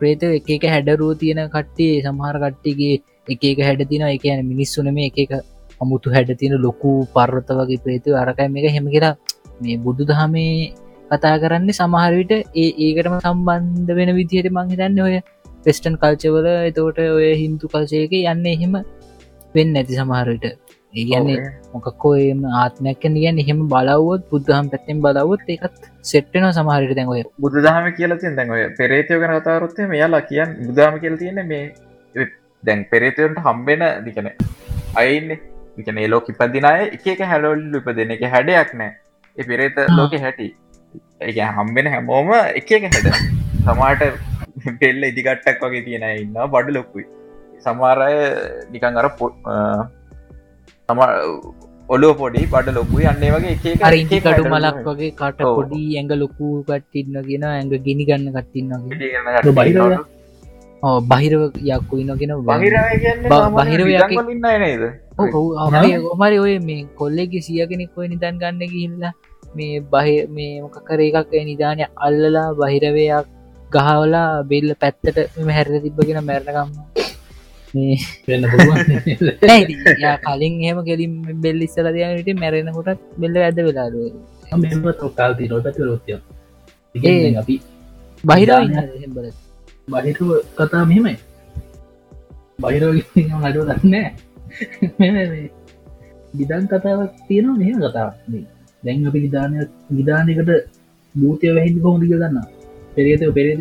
[0.00, 2.96] ප්‍රේත එක එක හැඩරුව තියෙන කට්ටේ සමහර කට්ටිගේ
[3.28, 5.32] එක එක හැඩ තින එක යන මිනිස්සුන මේ එක එක
[5.80, 9.14] අමුතු හැඩ තියෙන ලොකු පර්වත වගේ ප්‍රේතව අරකයි මේක හෙම කියලා
[9.60, 10.52] මේ බුදු දහමේ
[11.10, 15.16] කතා කරන්න සමහරවිට ඒ ඒකටම සම්බන්ධ වෙන විදිහයට මංහිතන්න ඔය
[15.64, 18.78] පෙස්ටන් කල්චවල එතෝට ඔය හින්දු කල්චයක යන්න එහෙම
[19.54, 20.65] වෙන්න ඇති සමහරවිට
[20.98, 21.38] ඒ කියන්නේ
[21.72, 27.22] මොකක්කෝ එම ආත්මයක් කියන්න එහෙම බලවුවත් බුද්ධහම් පැත්තෙන් බලවුත් එකත් සෙට්ටන සමහරට දැන් ඔය.
[27.44, 31.64] බුදු දහම කියලා තින් දැන් ඔය පෙරේතයෝ ගැන කතාරොත්තේ මෙයාලා කියන් බුදාම කියල තියෙන මේ
[32.62, 34.30] දැන් පෙරේතයන්ට හම්බෙන දිකන
[35.02, 35.34] අයින්න
[35.78, 36.72] විකන ලෝක ඉපදිනය
[37.14, 38.92] එක හැලොල්ලු ඉපදෙන එක හැඩයක් නෑ.
[39.50, 40.48] පෙරේත ලෝක හැටි.
[41.30, 43.12] එක හම්බෙන හැමෝම එක එක හැඩ.
[43.66, 44.02] සමාට
[44.80, 47.06] පෙල්ල ඉදිකට්ටක් වගේ තියෙන ඉන්න බඩු ලොක්කුයි
[47.64, 48.12] සමාරය
[48.72, 49.08] නිකං අර
[50.88, 51.00] තම
[51.88, 54.76] ඔලෝ පොඩි බඩ ලොකුයි අන්නේ වගේ එක එක- අර ඉන්ටි එක එක කඩු මලක්.
[54.88, 55.40] වගේ කට.
[55.50, 59.82] පොඩි ඇඟ ලොකු කට්ටින්න කියෙන ඇඟ ගිනි ගන්න ඉදිගෙන කට්ටිය බහිරව
[61.10, 61.42] බහිරව
[62.48, 62.72] බහිරව
[63.60, 64.82] බහිරව යකෙක්- වල ඉන්න අය නේද?
[66.12, 69.12] ඔමරි ඔය මේ කොල්ලෙගේ සිය කෙනෙක් ඔය නිදන් ගන්න ගිහිල්ලා
[69.54, 73.26] මේ බහ මේ මොකකර එකක් ඒ නිධානය අල්ලලා බහිරවයක්
[73.70, 76.70] ගහවලා බෙල්ල පැත්තට මෙම හැර තිබ්බගෙන මැරණකම්
[77.76, 77.96] මේ
[78.28, 78.78] වෙන්න පුළුවන්.
[80.26, 84.12] කලින් එහෙම කෙලින් බෙල්ල ඉස්සල දයනට මැරෙනකොටත් බෙල්ල ඇද වෙලාරුව
[84.62, 86.18] මෙම තොකාල්ති නො පැති රොත්තිය
[87.04, 87.34] ඒ.
[87.36, 87.54] අපි
[88.24, 88.82] නිධානය-
[89.88, 91.16] බහිරුව කතා මෙහෙමයි.
[92.60, 92.92] බහිරෝ
[93.40, 94.10] නඩුව දන්නෑ
[96.34, 98.14] විදන් කතාවක් තියෙනවා මෙහම කතාවක්.
[98.82, 99.56] දැන් අපි විධානය
[99.92, 100.50] විධානයකට
[101.14, 102.38] භූතය වැහිදි කොහොමදික දන්න
[102.94, 103.60] පෙරේතව පෙරේද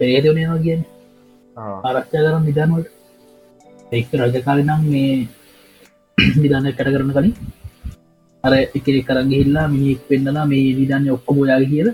[0.00, 0.80] පෙරේදවනවා කියෙන්
[1.56, 2.88] ආරක්ෂා කරන විධානුවට
[3.92, 5.12] එක් රජකාල නම් මේ
[6.42, 7.34] විධානය කැට කරන කලින්
[8.44, 11.88] අර එක කරගේ හිල්ලා මිනික් පෙන්න්නලා මේ විධානය ඔක්කොම යාග කියල.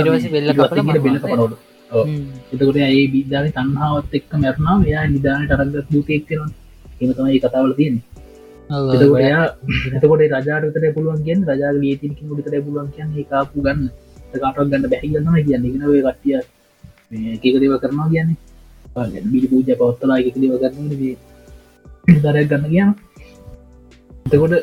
[0.00, 1.18] ඉරවස වෙල්ල කපල බෙල්ල
[2.52, 6.50] එතකොට ඒ බිධාන තන්හාවත් එක්ක මැරනා එයා නිධාන ටරගත් භූතයෙක් කරන
[7.00, 7.96] එම තමයි ඒ කතාවල තියෙන
[9.96, 13.86] එතකොට රජාටතර පුළුවන් කියෙන් රජා ලේතිනකින් ොටතර පුළුවන් කියන්න කාපු ගන්න.
[14.34, 15.64] කාටක් ගන්න බැහිගන්නම කියන්න.
[15.66, 16.42] ගෙනවේ කටිය
[17.12, 18.36] එකක දේව කරනවා කියන්නේ?
[19.26, 20.86] බිලි පූජ පවත්තලා එක දේව කරන්න
[22.16, 22.84] දරයක් ගන්න කිය
[24.26, 24.54] එතකොට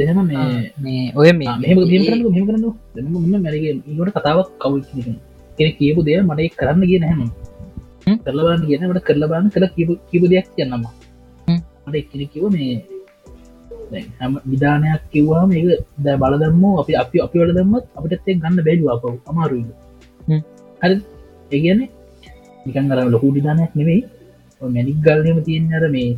[0.00, 1.30] එහෙම මේ මේ ඔය
[3.38, 4.76] මැරගේ ඉට කතාවක් කවු
[5.58, 7.20] කෙන කියපු දේ මට එක් කරන්න කිය නැහම
[8.06, 8.16] හ්ම්?
[8.24, 10.84] කරලබන්න කියනට කරලබන්න කළ කිප කිප දෙයක් කියන්නම
[11.48, 11.60] හ්ම්.
[11.86, 11.96] මට
[12.32, 12.74] කිව මේ
[14.18, 15.64] හැම විධානයක් කිව්වා මේක
[16.04, 19.64] ද බලදම්ම අපි අපි අපි වල දම්මත් අපිට එක් ගන්න බැලු අප අමාරුයි.
[20.80, 20.96] හරි.
[21.50, 21.88] ඒගන්නේ
[22.66, 24.02] නිකන් අර ලොකු විධානයක් නෙවෙයි
[24.60, 26.10] මැනික් ගල්නම තියෙන් අර මේ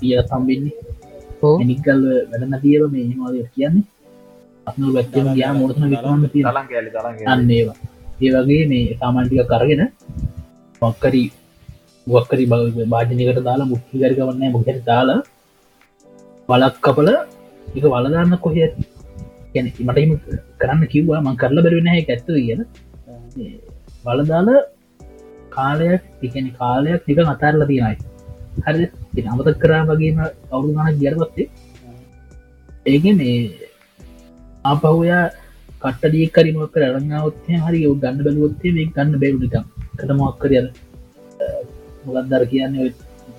[0.00, 0.76] සිය සම්බෙන්නේ
[1.42, 2.00] ඕ නිකල්
[2.30, 3.86] වැඩන තියව මේ මාද කියන්නේ.
[4.66, 5.84] අත්න වැත්තම ගයා මෝතන
[6.70, 7.76] කෑලි තලන් අන්නේවා
[8.22, 9.82] ඒ වගේ මේ සාමාන්ටික කරගෙන
[10.82, 11.22] මොක්කරි
[12.06, 12.44] වක්කරි
[12.92, 15.20] භාජනකට දාලා මුක්්ිකරක වන්න මුහට දාලා
[16.48, 17.08] බලක් කපල
[17.68, 20.12] එක වලදාන්න කොහ ගැන මටම
[20.58, 22.60] කරන්න කිව්වා මං කරල බැරෙන හැ ඇත්ත කියන
[24.04, 24.48] වලදාල
[25.50, 27.96] කාලයක් තිකැන කාලයක් නික අතාරල තියෙනයි
[28.64, 31.48] හරි අමතක් කරා වගේම අවුරු ගන ගියරවත්තේ
[32.86, 33.36] ඒක මේ
[34.64, 35.24] ආපහුයා
[35.82, 40.56] කට්ටදී කරිමක් කර අරංාවත්ය හරි ගන්න බැලුවත්තේ මේ ගන්න බැලු නිකම් කටමක්කරය
[42.06, 42.88] මොකක්දර කියන්නේ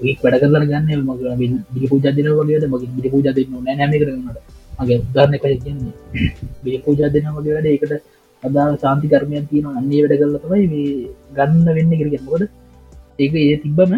[0.02, 1.22] ඒක් වැඩ කරලා ගන්න මග
[1.74, 4.40] බිලි පූජදන වගේද මගේ බිලි පූජ දෙන්න නැම කරනට
[4.78, 5.94] මගේ උදාරණය කය කියන්නේ.
[6.64, 7.94] බිලි පූජ දෙන වගේ වැඩ ඒකට
[8.44, 10.92] අදා සාන්ති කර්මයන් තියෙන අන්නේ වැඩ කරල තමයි මේ
[11.38, 12.44] ගන්න වෙන්න කරගෙන මොකද
[13.20, 13.94] ඒක ඒ තිබ්බම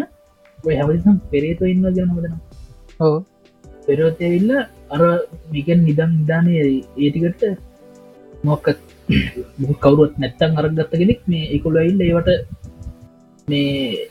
[0.64, 2.34] ඔය හැවලිසම් පෙරේතු ඉන්න ගනවදන
[3.00, 3.16] ඕ
[3.86, 4.50] පෙරෝතයවිල්ල
[4.90, 5.02] අර
[5.52, 7.42] මේකන් නිදම් නිධානය ඒටිකට
[8.44, 8.66] මොක්ක
[9.82, 12.30] කවරුත් නැත්තන් අරගත්ත කෙනෙක් මේ එකොලයිල්ල ඒවට
[13.48, 14.08] මේ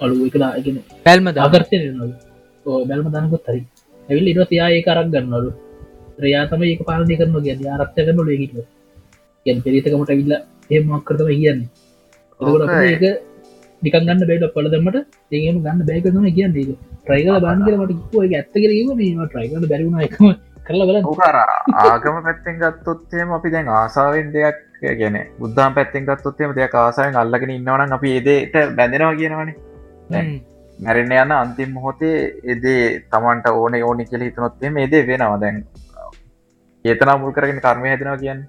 [0.00, 0.76] අලු එකලා එකන
[1.06, 2.06] පැල්ම ආකර්ශය නලු
[2.84, 3.60] බැල්ම දනකොත් හරි.
[4.08, 5.50] ඇවිල් ඉට තියා ඒ කරක් ගන්නලු
[6.18, 8.54] ්‍රයාතම ඒක පාලනය කරන ගැ ආරක්ෂ කරනු ලේකිට
[9.46, 10.34] ගැන් පෙරිතකමට විල්ල
[10.70, 11.68] ඒමක් කරතම කියන්නේ.
[13.82, 14.96] නිකන් ගන්න බේට පලදමට
[15.32, 16.70] ඒම ගන්න බෑකතම කියන්න ඒක.
[17.00, 20.26] ට්‍රයිකල බාන් කියලමට කිව ඇත්ත කිරීම මේ ට්‍රයිකට බැරිුණ එකම.
[20.66, 21.36] කරලා බල උකර
[21.82, 24.58] ආගම පැත්තෙන් ගත්තොත්තේම අපි දැන් ආසාාවෙන් දෙයක්
[24.98, 29.56] ගැන බුද්ධම් පැත්තෙන් ගත්තොත්තේම දෙයක් ආසායෙන් අල්ලගෙන ඉන්නවන අපි ඒදේට බැඳෙනවා කියනවනේ
[30.10, 32.16] මැරෙන්න යන්න අන්තිම් මොහොතේ
[32.54, 32.82] එදේ
[33.12, 35.40] තමන්ට ඕන ඕනි කියල හිතනොත්තේ මේදේ වෙනවා.
[35.40, 35.64] දැන්
[36.84, 38.40] ඒතනා මුල් කරගෙන කර්මය හැදෙනවා කියන්න.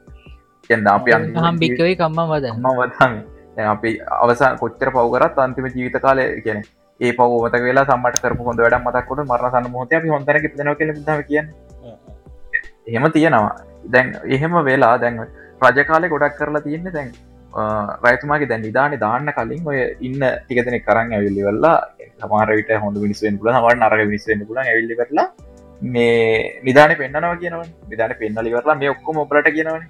[0.70, 3.14] කියන්න අපි හම් භික්කවේ කම්ම වද ම වදම
[3.76, 3.90] අපි
[4.24, 6.60] අවසා කොච්චර පවකරත් අන්තිම ජීවිත කාලය කියන
[7.00, 11.24] ඒ පවත වෙලා සම්මට කරපු හොඳ වැඩ මතක්කොට මරණ සන්න මොහොත අපි හොඳර කල ද
[11.30, 11.42] කිය
[12.88, 13.56] එහෙම තියෙනවා.
[13.94, 15.20] දැන් එහෙම වෙලා දැන්
[15.62, 17.12] රජකාලය ගොඩක් කරලා තියෙන්නේ දැන්
[18.00, 21.78] රයිතුමාගේ දැන් නිධාන දාන්න කලින් ඔය ඉන්න ටිකතන කරන්න ඇවිල්ලි වෙල්ලා
[22.18, 25.28] සමාරවිට හොඳ මිනිස්වෙන් පුල හවට නරග මිනිස්වෙන් පුල ඇවිල්ලි කරලා
[25.82, 29.88] මේ නිධාන පෙන්න්නනවා කියනව නිධාන පෙන්නලි කරලා මේ ඔක්කොම ඔපලට කියනවන.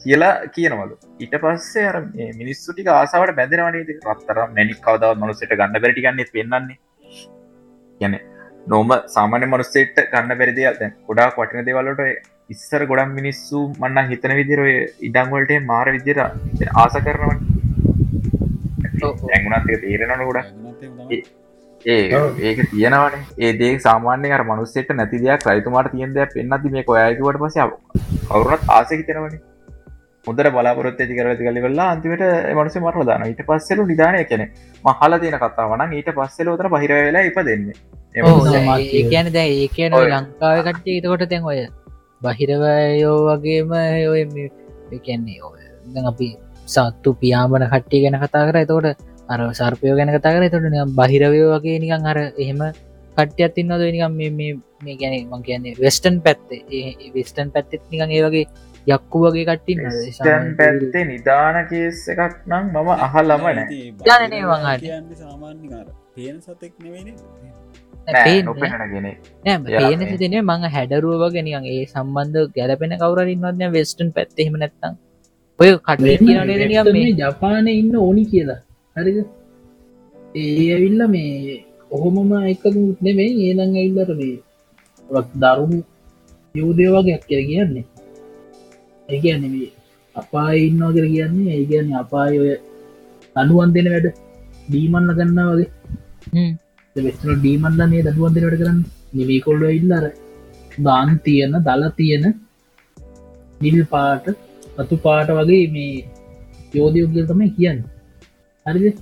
[0.00, 0.94] කියලා කියනවලු.
[1.20, 1.96] ඊට පස්සේ අර
[2.34, 6.78] මිනිස්සුටික ආසාවට බැඳෙනවනේ රත්තර මැනික් කවදාව මනුසට ගන්න බැරිටිගන්නේ පෙන්න්නේ
[8.00, 8.16] ගැන
[8.66, 12.02] නොම සාමාන්‍ය මනුස්සේට ගන්න බැරිදිය දැන් ගොඩා වටින දෙවල්ලට
[12.52, 14.72] ඉස්සර ගොඩම් මිනිස්සු මන්න හිතන විදිරය
[15.08, 17.38] ඉඩංවලට මාර විදිර ආස කරනවන්.
[19.30, 20.40] ඇගුණත් තේරෙනන ගොඩ
[21.84, 22.02] ඒ
[22.40, 23.14] ඒක තියෙනවන.
[23.40, 27.56] ඒදේ සාමාන්‍ය මනුස්සෙට නැති දෙයක් රයිතුමාට තියෙන දෙයක් පෙන්න්නති මේ කොයකිවට පස
[28.28, 29.40] කවරුණත් ආසක තෙනවන
[30.26, 32.22] මුදර බලාපොරොත් ඇති කරති කලි වෙල්ලා අන්තිමට
[32.52, 34.46] මනුස මරල දාන ඊට පස්සෙලු නිධානය කැනෙ
[34.84, 37.76] මහල තියෙන කතාවන ඊට පස්සෙල ෝතර බහිර වෙලා ඉප දෙන්නේ
[38.92, 41.58] ඒකන දැ ඒකන ලංකාව කට්ටේ තකොට තැන් ඔය
[42.24, 43.70] බහිරවයෝ වගේම
[44.12, 44.22] ඔය
[45.06, 45.62] කියන්නේ ඔය
[45.94, 46.28] දැන් අපි
[46.66, 48.56] සත්තු පියාඹන කට්ටිය ගැන කතා කර.
[48.64, 48.88] එතකොට
[49.28, 50.44] අර සර්පයෝ ගැන කතා කර.
[50.48, 52.60] තොට බහිරවය වගේ නිකන් අර එහෙම
[53.16, 54.12] කට්ටියත් ඉන්නද නිකම්
[54.84, 57.12] මේ ගැන මං කියන්නේ වෙස්ටන් පැත්තේ.
[57.14, 58.46] වෙස්ටන් පැත්තෙත් නිකන් ඒ වගේ
[58.86, 59.72] යක්කු වගේ කට්ටි
[60.58, 63.58] පැත්තේ නිධාන කේස් එකක් නම් මම අහල් ලමන
[64.02, 67.14] ජනනේ වඟට සාමාන්‍ය පේන සතෙක් නෙවෙන
[68.06, 68.46] පේන
[70.18, 74.94] තින මං හැඩරුව ගෙනියන් ඒ සම්බන්ධ ගැලපෙන කවරන්නවන්න වෙස්ටන් පැත්තෙම නැත්තම්.
[75.58, 76.18] ඔය කටේ
[76.92, 77.12] මේ.
[77.20, 78.60] ජපානය ඉන්න ඕනි කියලා.
[78.96, 79.18] හරිද?
[80.34, 82.64] ඒ ඇවිල්ල මේ ඔහොමම එක
[83.00, 84.36] නෙමේ ඒනං ඇල්ලට මේ
[85.36, 85.78] දරුණු
[86.54, 87.86] යෝදය වගේයක් කර කියන්නේ.
[89.08, 89.44] ඒගැන
[90.16, 92.52] අපා ඉන්නවා කර කියන්නේ ඒගැන අපාය ඔය
[93.36, 94.08] අනුවන් දෙන වැඩ
[94.72, 95.70] දීමන්න ගන්න වගේ
[96.96, 98.80] වෙස්න ඩීමන්ලන්නේ දඩුවන් දෙනට කරන්න?
[99.14, 100.04] නිවී කොල්ල ඉල්ලර
[100.78, 102.24] දාන් තියන දල තියෙන
[103.60, 104.26] නිල් පාට
[104.78, 106.04] රතු පාට වගේ මේ
[106.74, 107.78] යෝධයෝගය තමයි කියන්න.
[108.66, 108.96] හරිද?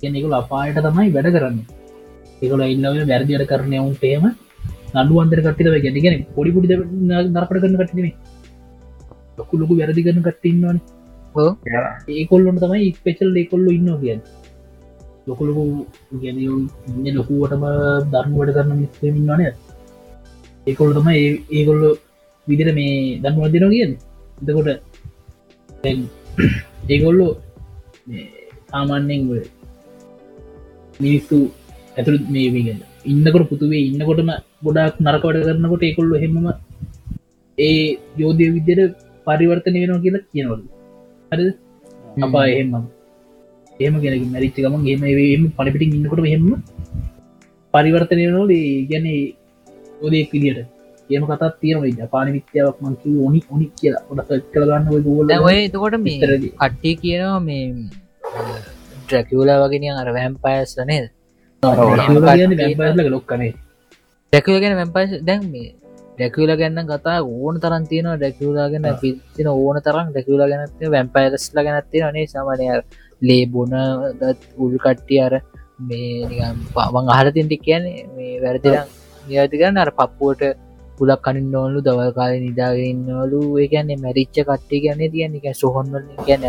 [0.00, 1.58] කෙනෙකුල අපායට තමයි වැඩ කරන්න.
[2.42, 4.24] ඒකොල ඉල්ලව වැරදියට කරනය උන්ටේම
[4.96, 6.78] නඩු අන්දර කටිව ගැනගෙන පොඩිපුඩි
[7.28, 8.14] නරපට කරන කටිනේ
[9.38, 10.78] ලොකු ලොකු වැරදි කරන කට්ටන්නවන
[12.14, 14.24] ඒකොල්ලොට තමයි ස්පෙචල් ඒකොල්ලු ඉන්න කියන්න
[15.26, 15.64] ලොකුලොකු
[16.22, 16.38] ගැන
[17.16, 17.64] ලොකුවටම
[18.12, 19.42] ධර්මවට කරන මිස්මින්නවන
[20.66, 21.08] ඒකොල්ල තම
[21.50, 21.82] ඒකොල්ල
[22.46, 23.92] විදිර මේ දන්වදින කියන්න.
[24.40, 24.68] එතකොට
[26.88, 27.32] ඒගොල්ලෝ
[28.70, 29.22] සාමාන්‍යෙන්
[31.00, 31.38] මිනිස්සු
[31.96, 34.30] ඇතුළ මේ වීගන්න ඉන්නකොට පුතුවේ ඉන්නකොටම
[34.62, 36.46] ගොඩක් නරකවට කරනකොට ඒකොල්ලු හෙමම
[37.58, 38.96] ඒ යෝධය විද්‍යට
[39.26, 40.60] පරිවර්තනය වෙනවා කියලා කියනවල.
[41.30, 41.44] හරි
[42.22, 42.72] අපා එහෙම
[43.80, 46.44] ඒම ගෙන මැරිච්ච ගම ගේම පලිපිටි ඉන්නකොට හෙම
[47.74, 48.52] පරිවර්තනය නොල
[48.90, 49.06] ගැන
[50.02, 50.60] ඔදේ පිළියට
[51.10, 54.02] ඒම කතත් තියෙන ජපාන විත්‍යාවක් මංකි ඕනි ඔනි කියලා.
[54.10, 54.86] ොට කරගන්න
[55.40, 57.64] ඔය එතකොට මේ කට්ටිය කියනවා මේ
[59.00, 61.06] ඩ්‍රැකියවලා වගෙන අර වැම්පයස් නේද?
[63.10, 63.52] ලොක්කනේ
[64.32, 65.68] ඩැකුව ගැන වැම්පයිස් දැන් මේ
[66.16, 72.02] ඩැකුවල ගැන්න කතා ඕන තරන් තියෙන ඩැකුවලා ගැන පිතින ඕන තරම් ඩැකුවලා ගැනත් වැම්පයිලස්ල ගැනත්තිය
[72.14, 72.66] නේ සමනය
[73.22, 73.72] ලේබොන
[74.58, 75.34] උල් කට්ටිය අර
[75.80, 78.92] මේ පවන් අහල තින්ටි කියන්නේ මේ වැරදිරම්
[79.24, 80.44] නියති කරන්න අර පප්පුුවට
[80.98, 86.46] පුලක් කනින් නොලු දවල් කාල නිදාගන්නවලු ඒකන්නේ මැරිච්ච කට්ටි ගැන්නේ තියන්නේ එක සොහොන්වල ගැන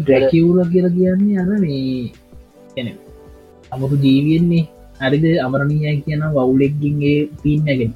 [0.00, 2.94] ඩැකිවල කියල කියන්නේ අර මේ
[3.72, 4.64] අමුතු ජීවියෙන්නේ
[5.00, 5.24] හරිද?
[5.38, 7.92] අමරණීය කියන වවුලෙක්ගින්ගේ පින්නගෙන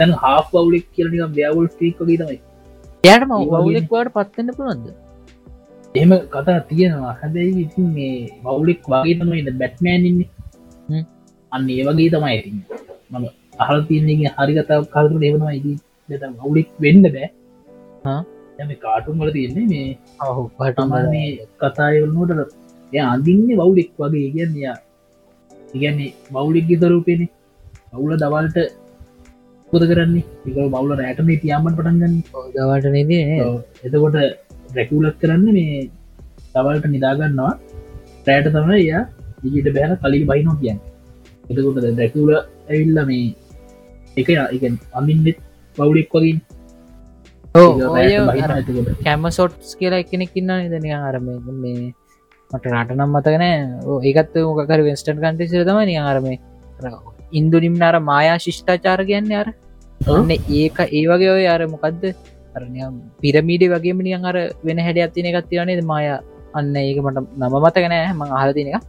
[0.00, 2.38] තැන හා වුලෙක් කියලනික ව්‍යවුල් ටීක් ගේ තමයි.
[3.04, 4.86] යටම වවුලෙක්වාට පත්වන්න පුළන්ද
[5.94, 7.14] එහෙම කතා තියෙනවා.
[7.20, 10.28] හැබැයි ඉතින් මේ වවුලෙක් වගේ තමයි බැට්මෑන් ඉන්නේ.
[11.52, 12.50] අන්න ඒ වගේ තමයි ඇති
[13.12, 13.24] මම
[13.62, 15.72] අහල් තියන්නේ හරි කතාව කල්තු ඒවනවා ඉති
[16.42, 17.28] වුලෙක් වෙන්න බෑ.
[18.60, 19.88] යම කාටුම් වල තියෙන්නේ මේ
[20.26, 21.26] අහු පටමන්නේ
[21.62, 22.30] කතායවලනෝට
[22.92, 24.26] එය අඳින්නේ වවුලෙක් වගේ.
[24.28, 24.76] ඉගන්නයා
[25.76, 27.22] ඉගන්නේ මවුලික්ගි සරූපෙන
[27.94, 28.58] අවුල දවල්ට
[29.70, 30.24] පුද කරන්නේ?
[30.46, 32.14] එක බවල රෑටනේ තියාමන් පටන්ගන්න
[32.54, 33.12] දවට නද
[33.86, 34.16] එතකොට
[34.76, 35.90] රැකුලක් කරන්න මේ
[36.54, 37.52] තවල්ට නිදාගන්නවා.
[38.26, 39.02] රෑට තම එයා
[39.42, 40.80] දිගට බෑල කලින් බයිනෝ කියන්න.
[41.50, 43.34] එතකොට දැකුල ඇවිල්ල මේ
[44.16, 44.62] එක එක
[44.98, 45.38] අමින්නෙත්
[45.76, 46.38] පවුලෙක් වගින්
[49.06, 51.26] කැම සොට්ස් කියලා එකනෙක් ඉන්න නිදන අරම
[51.62, 51.94] මේ
[52.50, 53.44] මට නටනම් මතකන
[54.10, 56.38] ඒකත් මොකර වෙස්ටන් කන්ටිසිර තම නිය අරමේ
[57.40, 59.48] ඉන්දු නිම්නාර මායා ශිෂ්ඨාචාර කියන්න අර.
[60.14, 62.02] ඔන්න ඒක ඒ වගේ ඔය අර මොකක්ද
[62.54, 62.80] අරනය
[63.20, 66.06] පිරමීඩ වගේම නියන් අර වෙන හැඩ ඇත්තින එකත් තිරනේ මය
[66.54, 68.84] අන්න ඒක මට නම මතකනෑ ම අහලතින එක.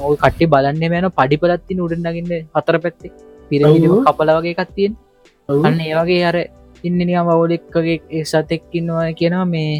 [0.00, 3.12] ඔය කට්ටි බලන්න මෑන පඩිපලත්තින උඩන්නගන්න හතර පැත්තේ.
[3.50, 4.92] පිරමිඩ කපල වගේ එකත්තියෙන්
[5.48, 6.38] අන්න ඒ වගේ අර
[6.84, 9.74] ඉන්නනිකම් අවුලෙක්කගේ සතෙක්කින්නවා කියනවා මේ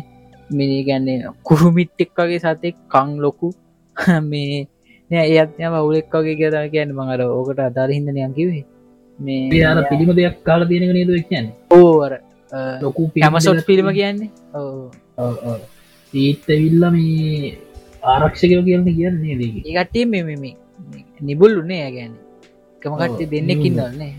[0.51, 3.49] මිනි ගැන්නේ කුරුමිට්ටෙක් වගේ සතෙක් කං ලොකු.
[4.31, 4.67] මේ
[5.11, 6.93] ඒත් යම අවුලෙක් වගේ කියදා කියන්න.
[6.93, 8.65] මඟර ඕකට අදාර හිදනයන් කිවේ
[9.21, 11.47] මේ අර පිළිම දෙයක් කාල තියෙනක නේද කියන්න?
[11.73, 12.13] ඕර
[12.83, 14.31] ලොකු ඇමසොට් පිළිම කියන්නේ?
[16.13, 17.53] ඒත්තවිල්ල මේ
[18.13, 20.29] ආරක්ෂකයෝ කියන්න කියන්නේ දේ ඒකටේ මෙම
[21.21, 22.13] නිබුල්ලුන්නේ ඇගැන
[22.83, 24.13] එකමකට්ටේ දෙන්නෙකින් දන්නේ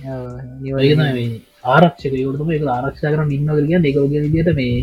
[1.76, 4.78] ආරක්ෂක යුටම එක ආරක්ෂ කරන ඉන්න කිය එකගේ දිට මේ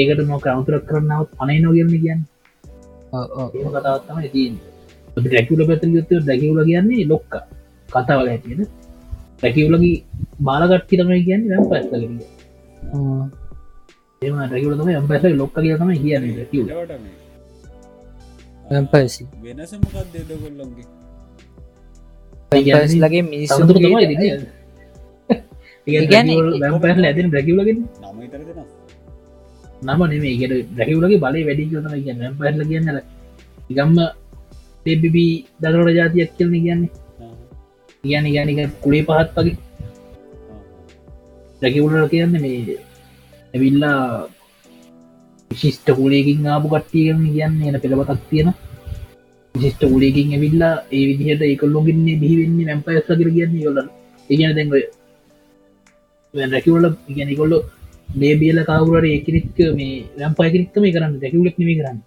[0.00, 2.22] ඒකට නො කවුතරක් කරන්නාවත් අනයි නොගරන කියන්න
[3.74, 4.54] කතාවත්තම තින්
[5.36, 7.32] ැකුල පැත යුත්ත දැකවල කියන්නේ ලොක්ක.
[7.88, 8.66] කතාවල ඇතියෙන
[9.42, 9.96] රැකිවලගේ
[10.40, 12.02] බාලගට්ටි තමයි කියන්න වැම් පැස්තලග
[14.22, 16.64] ඒම රැකිවලම එම් පැස ලොක්ක කිය තම කියන්න රැකිව
[18.92, 19.22] පසි.
[19.42, 20.86] වෙනස මොකක් දෙද කොල්ලොන්ගේ
[22.96, 23.60] ලගේ මිනිස්සු
[29.82, 30.24] නම නම?
[30.40, 32.20] ගෙට රැකිවලගේ බලය වැඩි කියතම කියන්න.
[32.38, 32.88] පැල කියන්න
[33.68, 33.98] ගම්ම
[34.86, 37.05] දෙබිබී දකරට ජාතියක් කියලන කියන්නේ
[38.08, 39.56] කියන ගැනික කුලේ පහත් වගේ.
[41.62, 42.78] රැකිවුලට කියන්න මේ
[43.54, 44.00] ඇවිල්ලා
[45.50, 48.48] විශිෂ්ට කුලේකින් ආපු කට්ටියම කියන්න එන පෙළපතක් තියෙන
[49.54, 53.78] විශිෂ්ට කුලේකින් ඇවිල්ලා ඒ විදිහට ඒකොල්ලොගින්නේ බිහිවෙන්නේ මැම්පයස්ස කර කියන්නේ යොල
[54.30, 54.84] ඉගන දැන්ගොය
[56.34, 57.58] රැකිවල ඉගැනිකොල්ලො
[58.14, 61.14] ලේබියල කවුරට ඒකනෙක් මේ වැම් පයකනෙක්ම කරන්න.
[61.22, 61.98] දැකිවලෙක් නමි කරන්න.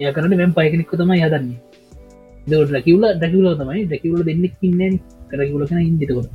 [0.00, 1.58] ය කරන මෙම් පයකනෙක්ක තම යදන්නේ
[2.46, 3.84] රැකිවල ඩැකිවල තමයි.
[3.86, 4.98] ඩැකිවල දෙන්නෙක් ඉන්න
[5.30, 6.30] කරකිවලකන ඉදිතකොට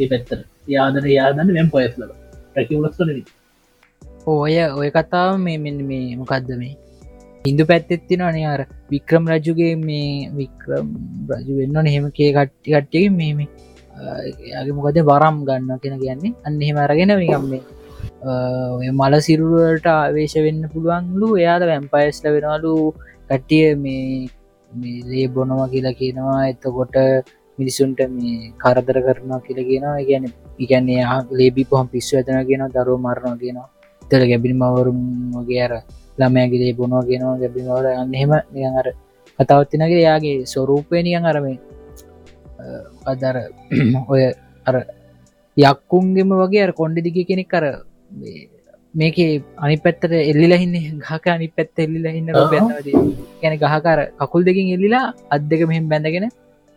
[0.00, 0.38] ඒ පැත්තර
[0.68, 2.02] යාදන යාදන්න වැම් පයස්ල
[2.56, 3.22] රැකිවලක්න
[4.26, 6.74] ඔය ඔය කතාව මේ මෙන්න මේ මොකක්ද මේ?
[7.44, 8.60] හිදු පැත්තෙත්තින අනේ අර
[8.92, 10.88] වික්‍රම් රජුගේ මේ වික්‍රම්
[11.30, 13.40] රජු වෙන්න නෙහෙම කේ කට්ටි කට්ටිය මේම
[14.52, 16.34] යාගේ මොකද වරම් ගන්න කියෙන කියන්නේ.
[16.46, 17.62] අන්න එහෙම අරගෙන විකම් මේ
[18.78, 21.28] ඔය මල සිරුවට ආවේශ වෙන්න පුළුවන්ලු.
[21.42, 22.74] එයාද වැම්පයස්ල වෙනලු
[23.30, 24.28] කට්ටිය මේ
[25.04, 26.40] ලේ බොනවා කියලා කියනවා.
[26.48, 26.96] එතකොට
[27.58, 29.96] මිනිසුන්ට මේ කරදර කරනවා කියල කියනවා.
[30.02, 30.24] ගැන
[30.58, 31.02] ඉගැන්නේ
[31.32, 33.68] ලේබි පොහම් පිස්සු ඇතන කියෙන දරුව මරණවා කියනවා.
[34.02, 35.00] තර ගැබිනි මවරුම්
[35.36, 35.72] වගේ අර
[36.18, 38.88] ළමයගේලේ බොනවා කියනවා ගැබිමවට අන්නෙම නියන් අර
[39.38, 41.58] කතවත්තිනගේ යාගේ ස්වරූපය නියන් අරමේ
[43.04, 43.36] අදර
[44.12, 44.22] ඔය
[44.66, 44.76] අර
[45.56, 47.64] යක්කුන්ගෙම වගේ අර කොන්්ඩි දිග කෙනෙක් කර
[48.96, 49.16] මේක
[49.58, 52.28] අනි පැත්තට එල්ලිලහින්න ගහක අනි පැත්ත එල්ලිලහින්න
[53.42, 56.28] ගැන ගහකාර කකුල් දෙකින් එල්ලිලා අත් දෙක මෙහෙම බැඳගෙන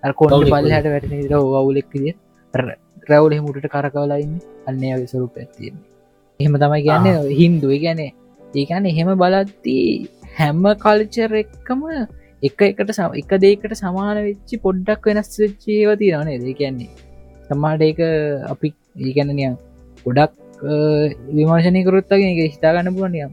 [0.04, 1.94] කොන්ඩ පල් හට වැට වුලෙක්ද
[3.10, 4.34] රැවුල මුට කරකවලයින්න
[4.68, 5.76] අන්නයාගේ සරුප ඇත්තියෙන
[6.40, 8.02] එහෙම තමයි කියන්න හින්දුව ගැන
[8.54, 9.78] ඒකන එහෙම බලත්ති
[10.36, 11.86] හැම්ම කල්චර් එක්කම
[12.44, 16.92] එක එකට සම එක දේකට සමාන වෙච්චි පොඩ්ඩක් වෙනස් වෙච්චේව තිරනේ දේ කියන්නේ
[17.48, 18.06] තමාට ඒක
[18.50, 19.58] අපි ඒගැනනියම්
[20.06, 23.32] ගොඩක් විමර්ශනය කරොත්තගෙන එක හිතාගන්න පුුවනියම්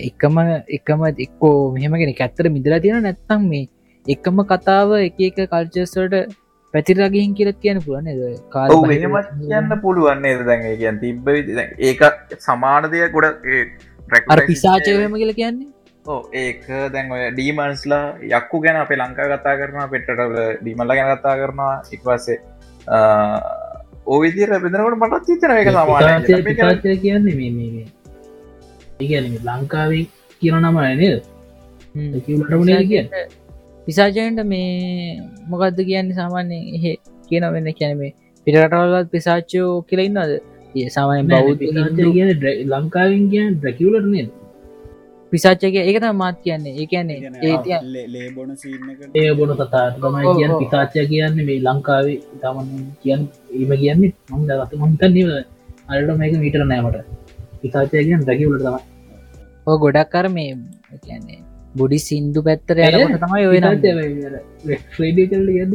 [0.00, 0.38] එකම
[0.78, 3.66] එකම එක්කෝ මෙහමගෙන ඇත්තර මිදලා තියෙන නැත්තම් මේ
[4.06, 6.34] එකම කතාව එක එක කල්චස්වට
[6.74, 8.10] පැතිරගින් කියලත් කියන පුුවන
[8.54, 12.02] කාල කියන්න පුළුවන්නේ දැන් කියන් තිබ්බ ඒක
[12.40, 13.44] සමානදය ගොඩ
[14.48, 15.68] පිසාචයම කියල කියන්නේ?
[16.34, 16.62] ඒක
[16.94, 21.74] දැන් ඔය ඩීමන්ස්ලා යක්කු ගැන අපේ ලංකා කතා කරන පෙට්ටල ඩීමල්ල ගැන කතා කරනවා.
[21.92, 22.38] ඉක්වසේ
[24.06, 26.24] ඕවිදිර බෙදනකට මටත් තිතන එක සමාන
[27.00, 27.84] කියන්නේ මේ
[29.00, 30.06] ඒගැන ලංකාවේ
[30.42, 31.22] කියන නම නේද?
[32.20, 33.04] කිවටුනේ කිය
[33.86, 36.92] පිසාජයන්ට මේ මොකක්ද කියන්නේ සාමාන්‍ය එහෙ
[37.28, 38.12] කියන වෙන්න කැන මේ
[38.46, 40.18] පිටරටවලත් පිසාච්චයෝ කියලඉන්නද
[40.74, 41.64] ඒ සාමාන්‍ය බෞද්ධ
[42.08, 42.30] කියන
[42.70, 44.28] ලංකාවෙන් කිය ඩ්‍රැකිවලට නේද
[45.32, 46.72] පිසාච්චගේ ඒකත මාත් කියන්නේ.
[46.74, 47.18] ඒ කියන්නේ
[49.16, 52.68] ඒ බොන කතා තමයි කියන්න පිසාච්චය කියන්නේ මේ ලංකාවේ තමන්
[53.02, 53.20] කියන්
[53.52, 55.30] ඒම කියන්නේ මං දගත මංතන්නව
[55.88, 56.98] අලට මේක මීටර නෑමට
[57.62, 58.76] පිසාච්චය කියන්න ඩැකිවලට තම
[59.66, 60.52] ඕ ගොඩක් කර මේ
[61.00, 61.40] කියන්නේ
[61.74, 63.58] බොඩි සින්දු පැත්තර යනකොට තමයි ඔය
[65.30, 65.72] කල ගද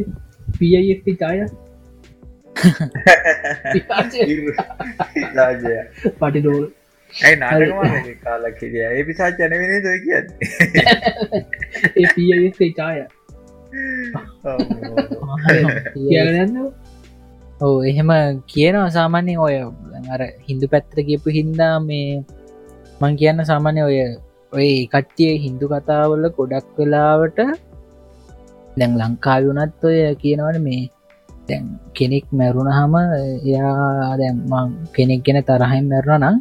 [0.56, 1.38] පියති චාය
[6.18, 6.64] පටිටෝල්
[7.24, 7.92] ඇයි නාටකවා
[8.24, 8.84] කාලක් හිටිය?
[8.88, 10.26] ඒ පිසා ජනවෙන දොයි කියන්න?
[11.96, 12.98] ඒ පියගේ චාය
[15.94, 16.54] කියගන්න
[17.60, 18.10] ඕ එහෙම
[18.52, 19.56] කියනවා සාමාන්‍ය ඔය
[20.14, 22.08] අර හින්දු පැත්තර කියපු හින්දා මේ
[23.00, 23.96] මං කියන්න සාමාන්‍ය ඔය
[24.52, 27.40] ඔය කට්ටිය හින්දු කතාවල ගොඩක් වෙලාවට
[28.78, 30.82] දැන් ලංකාව වනත් ඔය කියනවන මේ
[31.48, 31.66] දැන්
[31.98, 32.94] කෙනෙක් මැරුණ හම
[33.48, 36.36] එයා දැම්මං කෙනෙක් ගැන තරහෙන් මැරුණ නම්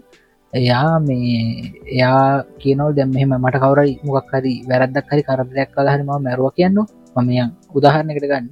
[0.54, 6.10] එයා මේ එයා කියනව දැම් මෙහෙම මට කවරයි මොකක් හරි වැරදක් හරි කරදයක් කලා හරිම
[6.26, 6.78] මැරුව කියන්න.
[7.16, 8.48] මමයන් උදාහරණකට ගන්න.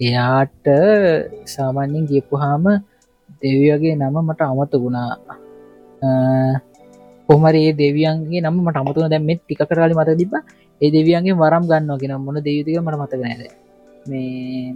[0.00, 0.66] එයාට
[1.54, 2.64] සාමාන්‍යෙන් ගියපුහාම
[3.42, 5.10] දෙවියගේ නම මට අමත ගුණා
[7.28, 10.32] කොමරේ දෙවියන්ගේ නම මට අමතුන දැම්මෙත් ටික කරලි මත තිබ
[10.80, 13.42] ඒ දෙවියන්ගේ වරම් ගන්න ගෙන මොන දෙවිතික මට මතක නැද
[14.08, 14.74] මේ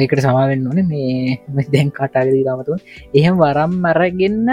[0.00, 0.80] ඒකට සමාවෙන්න ඕන.
[0.92, 2.80] මේ දැන් කටාගදී තමතුන්
[3.18, 4.48] එහෙම වරම් මැරගන්න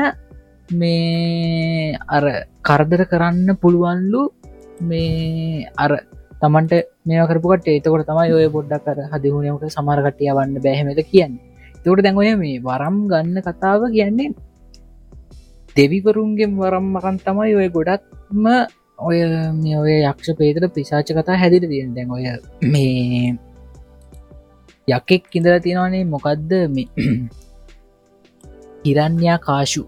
[0.72, 2.26] මේ අර
[2.62, 4.22] කරදර කරන්න පුළුවන්ලු
[4.82, 5.92] මේ අර
[6.42, 11.38] තමන්ට මේ කරපුට ඒතකොට තමයි ඔය පොඩ්ඩක් කර හදිහුණයමක සමාරකටය වන්න බැහමද කියන්න.
[11.76, 14.34] තකට දැන්ඔය මේ වරම් ගන්න කතාව කියන්නේ
[15.76, 18.46] දෙවිවරුන්ගේ වරම් මකන් තමයි ඔය ගොඩක්ම
[19.00, 19.18] ඔය
[19.54, 22.26] මේ ඔය යක්ෂ පේතර පිසාච කතා හැදිට තියෙන දැන් ඔය
[22.66, 23.38] මේ
[24.88, 26.88] යකෙක් ඉඳලා තියෙනවානේ මොකක්ද මේ
[28.86, 29.84] හිරන්යා කාශු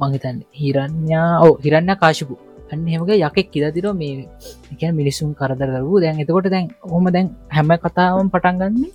[0.00, 2.36] මහිතන් හිරන්යා ඕ හිරන්න කාශපු
[2.70, 4.28] අන්න හෙමක යකෙක් කිදතිර මේ
[4.72, 8.90] එක මිනිසුන් කරදරවූ දැන් එතකොට දැන් හොම දැන් හැම කතාවම් පටන්ගන්නේ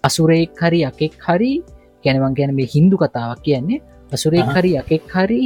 [0.00, 1.52] අසුරෙක් හරි යකෙක් හරි.
[2.04, 3.82] ගැනවන් ගැන මේ හින්දු කතාවක් කියන්නේ.
[4.12, 5.40] අසුරෙක් හරි යකෙක් හරි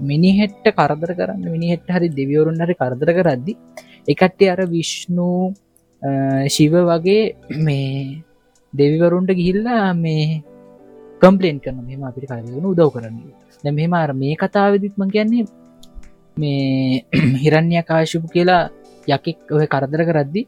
[0.00, 3.52] මිනිහෙට්ට කරදර කරන්න මිනිහෙට්ට හරි දෙවියවරුන් හරි කරදර කරද්දි
[4.08, 5.28] එකට්ටේ අර විශ්ණු
[6.48, 7.22] ශිව වගේ
[7.58, 8.22] මේ
[8.72, 10.42] දෙවිවරුන්ට ගිහිල්ලා මේ
[11.22, 13.16] කම්පලේන් කරන මෙම අපිට කරගෙන උදව් කරන්න
[13.64, 15.44] දැ මෙම අර මේ කතාවදිත්ම කියන්නේ
[16.36, 17.04] මේ
[17.42, 18.62] හිරන්‍ය කාශපු කියලා
[19.08, 20.42] යකෙක් ඔය කරදර කරද්දි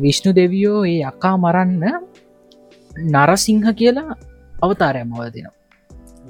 [0.00, 1.82] විශ්ණු දෙවියෝ ඒ යකා මරන්න
[3.12, 4.18] නරසිංහ කියලා
[4.62, 5.54] අවතාරය මවතිනවා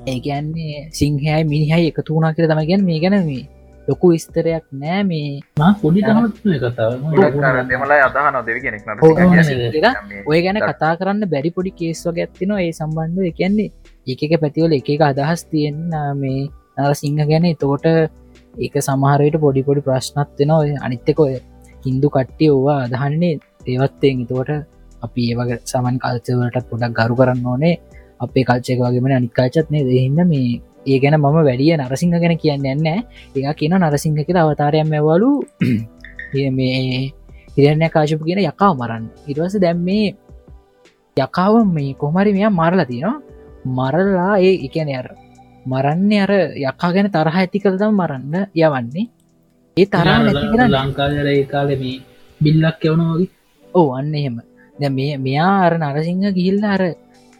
[0.07, 3.45] ඒගැන්නේ සිංහයයි මිනිහයි එකතු වුණා කියල තම ගැන මේ ගැන මේ
[3.89, 5.41] ලොකු විස්තරයක් නෑ මේ.
[5.81, 6.01] පොඩි
[7.69, 8.83] දෙමලා අදහන දෙවි කෙනෙක්
[10.27, 13.69] ඔය ගැන කතා කරන්න බැරි පොඩි කේස්ව ගැත්තිනවා ඒ සම්බන්ධ එකන්නේ
[14.07, 15.81] එකක පැතිවල එක එක අදහස් තියෙන්න
[16.21, 17.45] මේ නර සිංහ ගැන.
[17.47, 17.87] එතකොට
[18.57, 20.79] ඒක සමහරයට පොඩි පොඩි ප්‍රශ්නත් වෙනවා.
[20.87, 21.35] අනිත්තක ඔය
[21.87, 24.51] හින්දු කට්ටිය ඕවා අදහන්නේ දේවත්තයෙන් එතකොට
[25.05, 27.75] අපි ඒවගේ සමන් කල්චවලටත් පොඩක් ගරු කරන්න ඕනේ.
[28.21, 32.89] අපේ කල්චයක වගේම අනිකාචත්නය දෙහින්න මේ ඒ ගැන මම වැඩිය නරසිංහ ගැන කියන්න න්න
[33.37, 35.31] ඒ කියන නරසිංහ කියල අවතාරයම් ඇවලු
[36.53, 37.13] මේ
[37.57, 39.05] හිරණය කාශපු කියන යකාව මරන්න.
[39.29, 40.15] ඉටවස දැම් මේ
[41.17, 43.34] යකාව මේ කොමරි මෙයා මරලා තියෙනවා.
[43.65, 45.07] මරලා ඒ එකන අර
[45.67, 49.07] මරන්න අර යකා ගැන තරහ ඇති කළදම් මරන්න යවන්නේ.
[49.77, 51.85] ඒ තරහ නැති ලංකාදර ඒ කාලෙම
[52.41, 53.31] බිල්ලක් යවනවාගේ
[53.75, 54.37] ඕ අන්න එහෙම.
[54.77, 56.83] දැ මේ මෙයා අර නරසිංහ ගිහිල්ල අර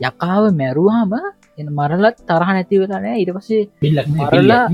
[0.01, 1.13] යකාව මැරුවාම
[1.59, 4.65] එ මරලත් තරහ නැති වෙලානෑ ඉට පසේ බිල්ලක් මරලා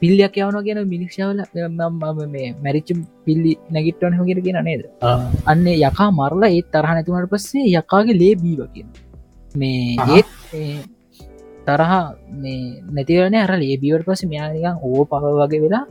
[0.00, 1.40] පිල්ලියක් යවන කියන මිනික්ෂාවල
[2.34, 2.90] මේ මැරිච්ච
[3.26, 4.82] පිල්ලි නැගිට්ටන හොගෙන කියෙන නේද?
[5.50, 8.88] අන්න යකා මරලා ඒත් තරහ නැතිවනට පස්සේ යකාගේ ලේ බීව කියන
[9.56, 10.28] මේ ඒත්
[11.66, 11.92] තරහ
[12.34, 15.84] මේ නැතිවන අර ලේබිවට පස මෙයානිකන් ඕ පව වගේ වෙලා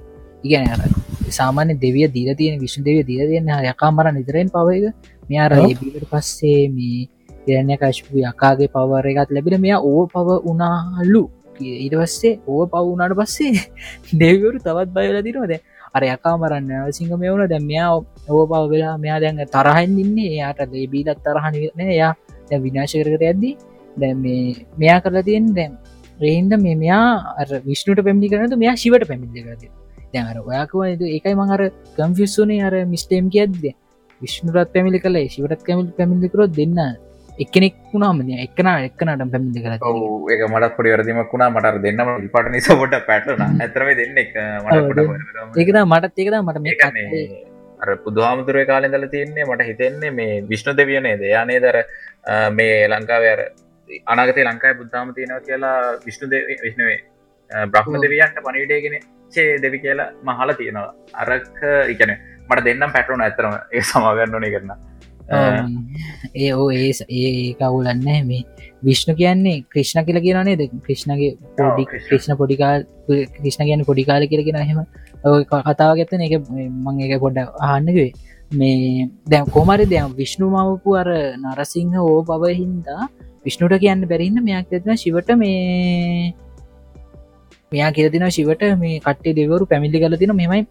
[0.44, 0.82] ඉගැන අර
[1.30, 4.86] සාමාන්‍ය දෙවිය දීර තියෙන විශ්ු දෙවිය දීර තියෙන යකා මර නිතරෙන් පවයක
[5.30, 7.08] මෙයා රලබීට පස්සේ මේ
[7.48, 11.24] ඉරණය කශ්පු යකාගේ පවර එකත් ලැබෙන මෙයා ඕ පව උනාහල්ලු
[11.62, 13.54] ඊටවස්සේ ඕ පවුනාට පස්සේ
[14.22, 15.54] දෙවරු තවත් බයල දිරවද
[15.96, 20.32] අර යකා මරන්න සිංහ මෙවුණ දැ මෙයා ඕ පව වෙලා මෙයා දැන් තරහන් ඉන්නේ.
[20.34, 22.14] එයාට ලේබීලත් තරහනින එයා
[22.50, 23.56] දැ විනාශ කරකර ඇද්දී
[23.98, 24.44] දැ මේ
[24.78, 25.74] මෙයා කරලා තියෙන් දැම්
[26.20, 29.66] රේන්ද මේ මෙයා විශ්නුට පැමිලි කරනතු මෙයා ශිවට පැමිලි කරද
[30.14, 30.78] දැන් අර ඔයාකව
[31.08, 31.64] ඒකයි මං අර
[31.98, 33.66] කම්ෆිස්සුනේ අර මිස්ටේම් කියද්ද
[34.22, 36.80] විශ්නුරත් පැමිලි කළ ශිවටත් කැමිලි පැමිලිකරොත් දෙන්න
[37.38, 39.74] එකනෙක් වුණාමන එකන එක්කනට පැමිලි කර
[40.34, 41.50] ඒක මටත් පොඩි වරදිමක් වුණා.
[41.52, 44.32] මට දෙන්නම පට නිසාකොට පැටන ඇතරම දෙන්න එක
[45.58, 46.76] ඒකද මටත් ඒකද මට මේ
[47.76, 51.78] කන්නේ අර පුදුහාමුදුරුව කාලෙදල තියන්නේ මට හිතෙන්නේ මේ විශ්ණු දෙවියනේ දයානේ දර
[52.52, 53.44] මේ ලංකාවර
[54.08, 56.30] අනාගතය ලංකායි බුද්ධාම තියෙනව කියලා විශ්ණු
[56.64, 57.00] විශ්ණුවේ
[57.68, 59.00] බ්‍රහ්ම දෙවියන්ට පනිවිඩේගෙන
[59.34, 60.94] චේ දෙවි කියලා මහල තියෙනවා.
[61.14, 62.12] අරක් එකන
[62.50, 64.72] මට දෙන්නම් පැටරුණ ඇතරම ඒ සමාගන්න ඕනේ කරන්න
[66.36, 68.42] ඒ ඕ ඒ ඒ කවුලන්න මේ
[68.84, 74.82] විශ්ණු කියන්නේ ක්‍රිෂ්ණ කියල කියනනේ ද ක්‍රිෂ්ණගේ පොඩි ක්‍රිෂ්ණ පොඩිකාල් ක්‍රිෂ්ණ කියන පොඩිකාල කියලගෙන හෙම
[75.26, 76.34] කතාව ගත්තන එක
[76.86, 78.12] මං එක පොඩ්ඩ අහන්නකවේ
[78.52, 81.10] මේ දැම් කොමරි දැම් විශ්ණු මවපු අර
[81.44, 83.10] නරසිංහ ඕ පව හින්දා
[83.46, 86.34] විෂ්ණුට කියන්න බැරින්න මෙයක් දෙන ශිවට මේ
[87.72, 90.62] මෙයා කියතින ශිවට මේ කට්ටේ දෙවරු පැමිලි කල තින මෙමයි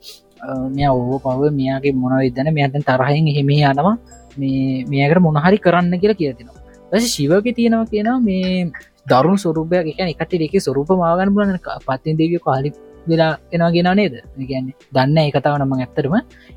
[0.70, 3.94] මෙය ඕ පව මෙයාගේ මොන විදන මෙයතන් තරහෙන් හෙම යනවා.
[4.36, 6.60] මේ මේකට මොනහරි කරන්න කියලා කියතිනවා
[6.92, 8.70] දස ශිවක තියෙනවා කියනවා මේ
[9.10, 9.86] දරුණු ස්වරූපයක්.
[9.98, 12.70] එක එකට එක ස්වරූප මාගන්න බලන පත්තින් දෙවිය කාලි
[13.06, 14.14] වෙලා එනවා ගෙන නේද?
[14.42, 16.14] ගැන්නේ දන්න එකතාව නම ඇත්තරම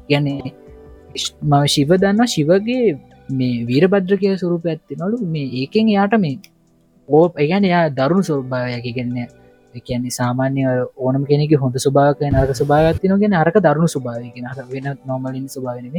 [0.10, 0.54] ගැන්නේ
[1.44, 3.00] මම ශිව දන්න ශිවගේ
[3.32, 6.38] මේ වීරබද්‍ර කිය ස්වරූප ඇත්තිනලු මේ ඒකෙන් යාට මේ
[7.10, 9.28] ඕ ඒගැන එයා දරුණු ස්වරභාවයක ගන්න
[9.80, 10.62] කියන්නේ සාමාන්‍ය
[10.98, 15.96] ඕනම කෙනෙක හොඳ සුභාවක නරක සුභාගත්තින ගෙන අරක දරුණු සුභාවයක නර වෙන නොමලින් සුභාවනම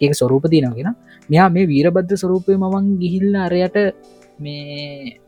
[0.00, 0.90] ඒක ස්වරූපතිනගෙන
[1.28, 3.76] මෙයා මේ වීරබද්ධ ස්වරූපය මමන් ගිහිල්ල අරයට
[4.38, 5.18] මේ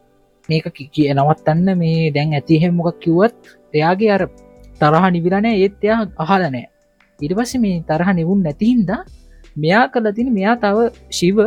[0.48, 3.34] මේක කිය නවත්තන්න මේ දැන් ඇතිහෙ මොකක් කිව්වත්
[3.74, 4.22] එයාගේ අර
[4.80, 6.66] තරහ නිවිරණය ඒත් එයා අහලනෑ
[7.20, 8.90] ඉට පස්ස මේ තරහ නිවුන් නැතිහින්ද
[9.56, 10.78] මෙයා කල තින මෙයා තව
[11.18, 11.38] ශිව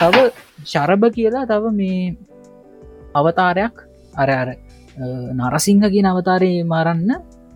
[0.00, 0.16] තව
[0.64, 2.16] ශරභ කියලා තව මේ
[3.14, 3.74] අවතාරයක්.
[4.14, 4.48] අර අර
[5.38, 7.10] නරසිංහ කිය අවතාරය මරන්න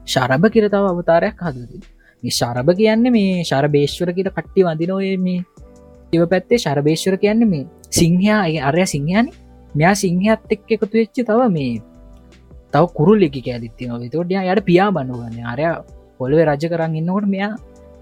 [0.06, 1.78] ශරභ කියර තව අවතාරයක් හදති
[2.22, 5.44] මේ ශරභ කියන්න මේ ශරභේශ්වර කියල කට්ටි වඳනොය මේ
[6.14, 9.26] ඉව පැත්තේ ශරභේශ්වර කියන්න මේ සිංහයා අරය සිංහයන.
[9.74, 11.80] මෙයා සිංහත් එක් එකතු වෙච්චි තව මේ
[12.72, 15.66] තව කුරුල්ලෙකි කෑලිත්තින තොට යට පියා බන්නුගන්න අරය
[16.18, 17.52] පොළොව රජ කරන්න ඉන්නකොට මෙයා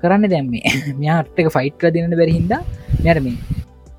[0.02, 2.54] කරන්න දැම්මේ මෙයාටක ෆයිට් දිනට බැරිහින්ද
[3.04, 3.38] මෙර මේ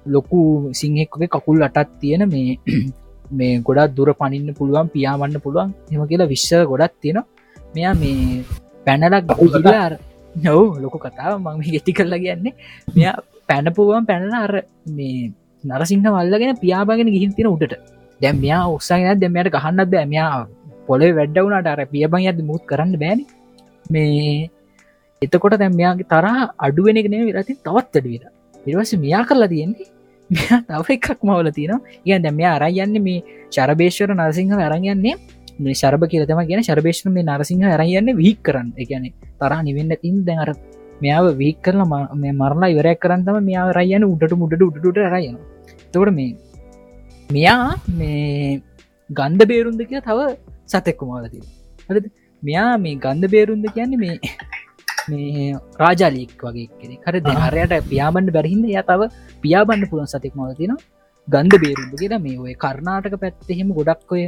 [0.08, 0.40] ලොකු
[0.74, 2.60] සිංහෙක්ගේ කකුල් අටත් තියෙන මේ
[3.40, 7.20] මේ ගොඩක් දුර පනින්න පුළුවන් පියාවන්න පුළුවන් එම කියලා විශ්ව ගොඩක් තියෙන
[7.74, 8.44] මෙයා මේ
[8.86, 9.94] පැනලක් ගහිලාර්
[10.36, 12.54] නොව ලොකු කතාව මං ගෙටි කරලා කියන්නේ.
[12.90, 13.16] මෙයා
[13.50, 14.54] පැනපුුවන් පැනල අර
[14.90, 15.32] මේ
[15.64, 17.74] නරසිංහ වල්ලගෙන පියාබගෙන ගිහින් තින උඩට.
[18.22, 20.06] දැම් මෙයා උත්සාගෙන දෙමයට ගහන්නත් බෑ.
[20.06, 20.48] මෙයා
[20.88, 23.20] පොලේ වැඩ්ඩවුණට අර පියබං ඇද මුත් කරන්න බෑන.
[23.94, 24.50] මේ
[25.22, 26.36] එතකොට දැම් මෙයාගේ තරහ
[26.66, 28.26] අඩුවෙන නේ විරති තවත් අඩුවෙන
[28.66, 29.88] ඉරවස මෙයා කරලා තියෙන්නේ
[30.30, 33.26] මෙයා තව එකක් මවල තියෙන ඉගන් දැම අරයන්න මේ
[33.56, 35.16] චරබේශ්වර නරසිංහ අරගන්නේ
[35.60, 38.68] මේ ශරභ කියලතම කියන ශර්භේෂණ මේ නරසිංහ අරයන්න වීක් කරන්න.
[38.82, 39.06] එකන
[39.42, 40.52] තරහ නිවෙන්න තින් දැන් අර
[41.04, 41.82] මෙයාව වීක් කරල
[42.24, 45.38] මේ මරලා ඉවරයක් කරන්නම මෙයා රයන්න උඩට මුඩට උඩට රයන
[45.94, 46.32] තකට මේ
[47.30, 47.64] මෙයා
[48.00, 48.62] මේ
[49.10, 50.20] ගන්ධ බේරුන්ද කිය තව
[50.68, 51.42] සතෙක්කු මාලති
[51.90, 52.06] හද
[52.44, 54.18] මෙයා මේ ගන්ධ බේරුන්ද කියන්නේ මේ
[55.10, 55.48] මේ
[55.80, 58.66] රාජාලීක් වගේ කෙනෙ කර දෙහරයට පියාබන්න බැරහින්ද?
[58.70, 59.10] ය තව
[59.44, 60.74] පියාබන්න පුළුවන් සතෙක් මවතින
[61.28, 64.24] ගන්ධ බේරුන්ද කියලා මේ ඔය කරනාටක පැත්තහෙම ගොඩක් ඔය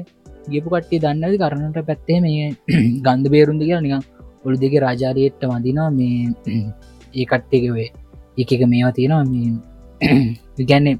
[0.47, 2.45] ගියපු කට්ටේ දන්නද කරනට පැත්තේ මේ
[3.05, 4.03] ගන්ධ බේරුන්ද කියලා නිකම්
[4.45, 6.19] ඔළු දෙක රාජාරයට වඳනවා මේ
[7.17, 7.89] ඒ කට්ටක වේ
[8.37, 10.97] එක එක මේවා තියෙනවා මේ ගැන්නේ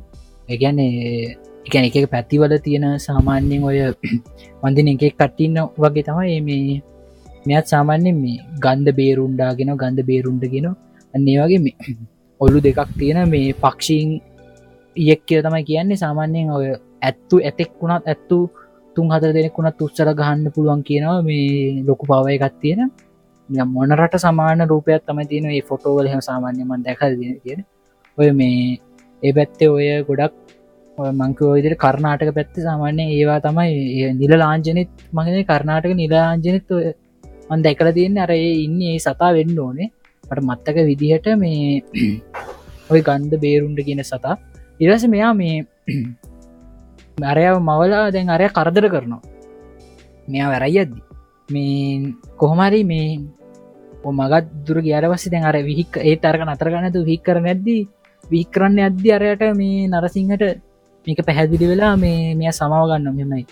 [0.48, 0.90] ඒගැන්නේ
[1.66, 3.80] එකන එක පැතිවල තියෙන සාමාන්‍යයෙන් ඔය
[4.62, 6.82] වඳින එක කට්ටින්න වගේ තමයි මේ
[7.46, 10.68] මෙත් සාමාන්‍යෙන් මේ ගන්ධ බේරුන්ඩාගෙන ගන්ධ බේරුන්ඩගෙන
[11.14, 11.76] අන්නේ වගේ මේ
[12.42, 14.10] ඔල්ලු දෙකක් තියෙන මේ පක්ෂීන්
[14.96, 15.98] ඉයෙක් කිය තමයි කියන්නේ.
[15.98, 16.66] සාමාන්‍යයෙන් ඔය
[17.02, 18.38] ඇත්තු ඇතෙක් වුණත් ඇත්තු
[18.96, 22.92] තුන් හතර දෙනෙකුුණත් උත්සර ගහන්න පුළුවන් කියනවා මේ ලොකු පවය එකත් තියෙන.
[23.68, 27.02] මොනරට සමාන රූපයක් තම තියෙන ඒ ෆොටෝවල හ සාමාන්‍යමන් දැක
[27.44, 27.62] තියෙන
[28.18, 28.78] ඔය මේ
[29.24, 30.49] ඒ පැත්තේ ඔය ගොඩක්
[31.14, 36.68] මංකෝවිදිර කරනාටක පැත්ති සාමාන්‍ය ඒවා තමයි නිල ලාංජනෙත් මගෙන කරනාටක නිලාංජනෙත්
[37.50, 39.90] අන් දැකල තියන්න අර ඉන්න ඒ සතා වෙන්න ඕනේ.
[40.24, 41.82] මට මත්තක විදිහට මේ
[42.92, 44.36] ඔය ගන්ධ බේරුන්ඩ කියන සතා.
[44.80, 45.66] ඉරස මෙයා මේ
[47.32, 49.22] අරයාව මවලා දැන් අරය කරදර කරනවා.
[50.28, 51.02] මෙයා වැරයි අද්දි
[51.50, 53.10] මේ කොහොමරි මේ
[54.12, 57.82] මගත් දුර ගයාරවස්ස දැන් අර විහික් ඒ අරක නතරගනතු හික් කර නැද්දී
[58.24, 60.44] විහිකරන්න අද්දි අරයට මේ නරසිංහට
[61.08, 63.46] මේක පැහැදිලි වෙලා මේ මෙය සමාව ගන්න මෙමයි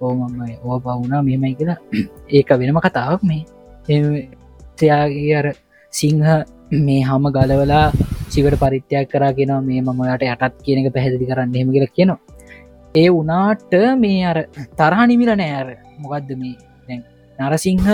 [0.00, 1.78] ඕමයි ඕ පවුණා මෙමයි කියලා
[2.36, 3.42] ඒක වෙනම කතාවක් මේ.
[3.88, 5.46] එයාගේ අර
[5.92, 6.22] සිංහ
[6.86, 7.86] මේ හම ගලවලා
[8.28, 12.20] සිවට පරිත්‍යයක් කරගෙන මේ මමයට යටත් කියන එක පැහැදිලි කරන්න හෙම කියලා කියනවා.
[12.94, 14.38] ඒ වනාට මේ අර
[14.78, 16.56] තරහ නිමිල නෑර මොකක්ද මේ?
[16.88, 17.02] දැන්
[17.38, 17.86] නරසිංහ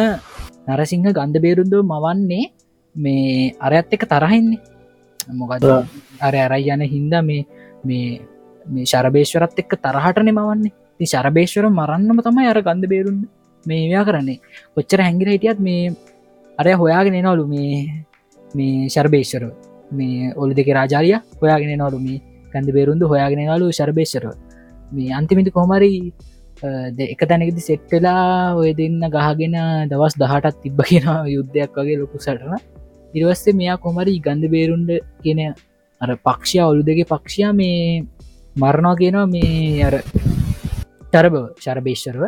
[0.68, 2.44] නරසිංහ ගන්ධ බේරුන්ද මවන්නේ
[2.94, 4.60] මේ අරයත් එක තරහෙන්නේ
[5.28, 5.64] මොකද
[6.20, 7.46] අර අරයි යන හින්ද මේ
[7.84, 8.20] මේ
[8.66, 13.18] මේ ශරභේශ්වරත් එක්ක තරහටන මවන්නේ ති ශරභේශ්වර මරන්නම තමයි අර ගන්ධ බේරුන්
[13.66, 14.40] මේ මෙයා කරන්නේ.
[14.74, 15.92] කොච්චර හැංගිර හිටියත් මේ
[16.58, 18.04] අරය හොයාගෙන නවලු මේ
[18.54, 19.44] මේ ශර්භේශ්වර
[19.92, 22.20] මේ ඔලු දෙක රාජාරිය හොයාගෙන නොලු මේ
[22.52, 24.24] කැඳ බේරුන්ද හොයාගෙන නලු ශර්භේශ්වර
[24.92, 26.12] මේ අන්තිමිති කොහමරි
[27.06, 29.56] එක තැනකති සෙට්ටලා ඔය දෙන්න ගහගෙන
[29.90, 32.56] දවස් දහටත් තිබ්බ කියෙන යුද්ධයක් වගේ ලොකු සටන.
[33.14, 34.90] ඉරවස්සේ මෙයා කොමරි ගන්ධ බේරුන්ඩ
[35.22, 35.40] කියන
[36.00, 38.04] අර පක්ෂය ඔලු දෙක පක්ෂයා මේ
[38.56, 39.96] මරණවා කියනවා මේ අර
[41.04, 42.22] ටරබව ශරභේශ්වරව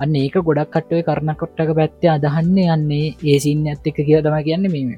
[0.00, 4.38] අන්න ඒක ගොඩක් කට්ටුව කරන කොට්ටක පැත්තේ අදහන්නේ යන්නේ ඒ සින්න ඇත්ත එක කිය තම
[4.42, 4.92] කියන්න මෙම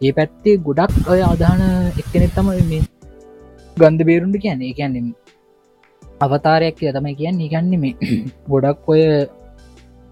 [0.00, 1.62] ඒ පැත්තේ ගොඩක් ඔය අදහන
[1.94, 2.82] එක්කනෙත් තම මේ
[3.76, 4.72] ගන්ධ බේරුන්ට කියන්නේ.
[4.72, 5.06] කියන්නෙම
[6.20, 7.36] අවතාරයක් කිය තමයි කියන්න.
[7.36, 7.94] නිගන්න මේ
[8.52, 9.02] ගොඩක් ඔය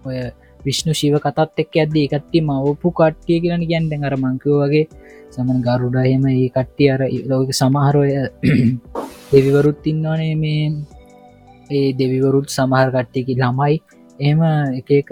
[0.05, 0.17] ඔය
[0.59, 4.85] විශ්ණු ශිව කතත් එක් ඇද එකත්ති මවපු කට්ටිය කියලන ගැන්ඩ අර මංකව වගේ
[5.31, 7.01] සමන් ගරුඩහෙම ඒ කට්ටිය අර
[7.31, 8.11] ලෝක සමහරෝය
[9.31, 10.63] දෙවිවරුත් ඉන්නවනේ මේ
[11.69, 13.75] ඒ දෙවිවරුත් සමහර කට්ටියකි ළමයි.
[14.19, 14.39] එම
[14.79, 15.11] එක එක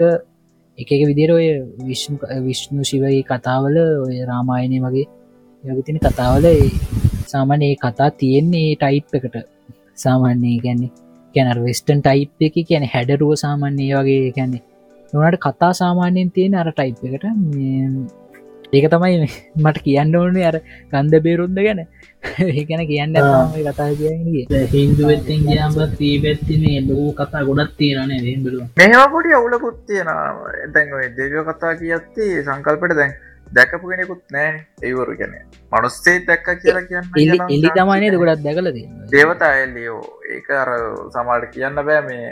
[0.78, 1.46] එක එක විදිර ඔය
[1.82, 5.06] විශ්ණු විශ්ණු ශිවයි කතාවල ඔය රාමායනය වගේ
[5.64, 6.46] යගතින කතාවල
[7.26, 9.36] සාමාන ඒ කතා තියෙන්නේ ටයිප් එකට.
[9.96, 10.94] සාමාන්‍යය ගැන්නේ
[11.34, 14.62] කැනර වෙස්ටන් ටයිප් එක කියන හැඩරුව සාමාන්‍යය වගේ ගැන්නේ
[15.12, 17.24] නොනට කතා සාමාන්‍යයෙන් තියෙන අර ටයිප් එකට.
[18.72, 20.60] ඒක තමයි මට කියන්න ඕනේ අර
[20.92, 21.86] ගන්ධ බේරුන්ද ගැන.
[22.20, 29.78] ඒකැන කියන්න කතා කියන්නේ හින්දුවත්තෙන් ගයාම ත්‍රීපැත්තිනේ ලොකු කතා ගොඩත් තියෙනනේ දෙබලු මෙහම පොඩි අවුලකුත්
[29.86, 30.10] තියෙන
[30.74, 33.14] දැන් ඔය දෙවියෝ කතා කියත්ති සංකල්පට දැන්
[33.50, 34.50] දැකපු කෙනෙකුත් නෑ
[34.82, 35.34] ඒවරු ගැන
[35.72, 38.80] මනුස්සේ දැක්ක කියලා කියන්න එලි තමයිනේ ගොඩත් දැකලද
[39.12, 40.72] දේවතා එල්ලියෝ ඒක අර
[41.14, 42.26] සමාට කියන්න බෑ මේ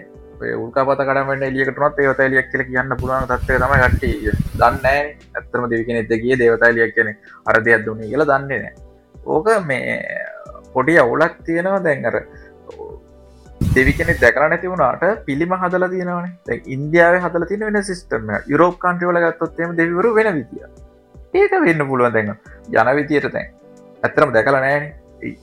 [0.56, 6.40] උල්කාපත කඩමට එලියකටනත් ඒවත එලියක් කියල කියන්න පුළුවන් තත්වය තම කට්ටිය දන්න ඇත්තම දෙවිකෙන එතගේ
[6.42, 7.12] දේවතාලියක් කියන
[7.46, 8.74] අර දෙයක් දුන්නේ කියලා දන්නේ නෑ
[9.26, 9.96] ඕක මේ
[10.74, 12.20] පොඩි අවුලක් තියෙනවා දැන්ගර
[13.76, 16.28] දෙවිකෙන දැකර නැති වුණට පිළිම හදල තියෙනවන.
[16.66, 20.66] ඉන්දියාව හදල තින වෙන සිස්ටම යුරෝප කන්ට්‍රවල ගත්තොත්තේම දෙවිවරු වෙන විදිිය
[21.34, 22.30] ඒක වෙන්න පුළුවන් දැන්.
[22.72, 23.48] යන විතියට තැන්
[24.02, 24.86] ඇත්තරම දැකල නෑන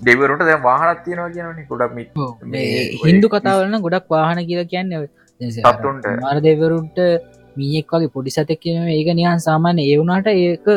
[0.01, 1.93] දෙවරුට දැ වාහනත් තියෙනවා කියනනි ගොඩක්
[3.03, 4.91] හින්දු කතාවලන්න ගොඩක් වාහන කියලා කියන්න
[6.21, 6.99] මාර දෙවරුන්ට
[7.55, 10.67] මීෙක් වගේ පොඩි සතක් කියන ඒක නිහන් සාමාන්‍ය ඒවුනාට ඒක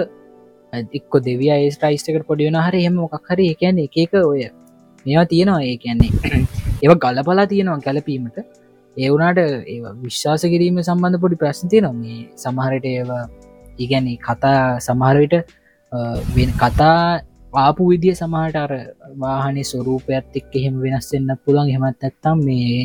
[0.92, 4.46] එක්ක දෙවිය ඒස්ටයිස්ටකට පොඩියන හරි හෙම මොකක් හරි එකන්න එක එක ඔය
[5.06, 6.10] මේවා තියෙනවා ඒ කියන්නේ.
[6.82, 8.38] ඒව ගලපලා තියෙනවා කැලපීමට
[8.96, 13.22] ඒවුනාට ඒ විශ්වාස කිරීම සම්බන්ධ පොඩි ප්‍රශ්තිය නොම මේ සමහරට ඒවා
[13.78, 15.34] ඉගැන්නේ කතා සමහරවිට
[16.56, 17.20] කතා
[17.56, 18.72] ආපු විදිිය සමහට අර
[19.20, 22.80] වාහනේ ස්වරූපයත් එක් එහෙම වෙනස්සෙන්න්න පුළන් හෙමත් ඇත්තම් මේ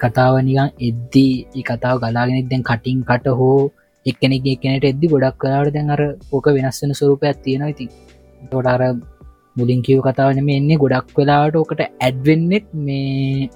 [0.00, 3.58] කතාවනිකන් එද්දී කතාව ගලාගෙනෙක් දැන් කටින් කට හෝ
[4.06, 7.72] එක්කෙනෙක් එකනට එද්දි ගොඩක් කලාට දැන් අර පෝක වෙනස්සෙන ස්වරූපයක් තියෙනවා.
[7.74, 7.86] ඉති
[8.50, 8.82] තොට අර
[9.56, 13.48] මුලින් කිව කතාවන මේ එන්නේ ගොඩක් වෙලාට ඕකට ඇඩ්වෙන්නෙත් මේ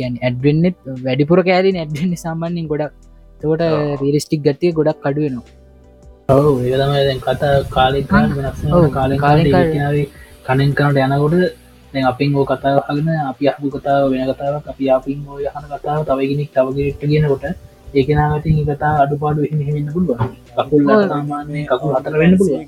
[0.22, 2.94] ඇඩ්වෙන්නෙත් වැඩිපුර කෑලින් ඇඩ්වෙන්න සාමාන්‍යෙන් ගොඩක්.
[3.40, 3.66] තකොට
[4.00, 5.63] රීරිස්ටික් ගතිය ගොඩක් කඩුවනවා
[6.28, 10.02] ඔව ඒතම දැන් කතා කාලෙක් කාලෙ කාලෙ
[10.44, 11.34] කනෙන් කනට යනකොට
[11.92, 16.00] දැන් අපින් ඕ කතාව හගෙන අපි අහපු කතාව වෙන කතාව අපි අපින් ඕ යහන කතාව
[16.02, 17.44] තවගෙනෙක් තවගට ගෙනකොට
[17.94, 20.20] ඒකනාට කතා අඩුපාඩු හිමින්න පුළුව
[20.56, 22.60] කකුල් සාමාන්‍ය කකුල් අතර වෙන්න පුළුව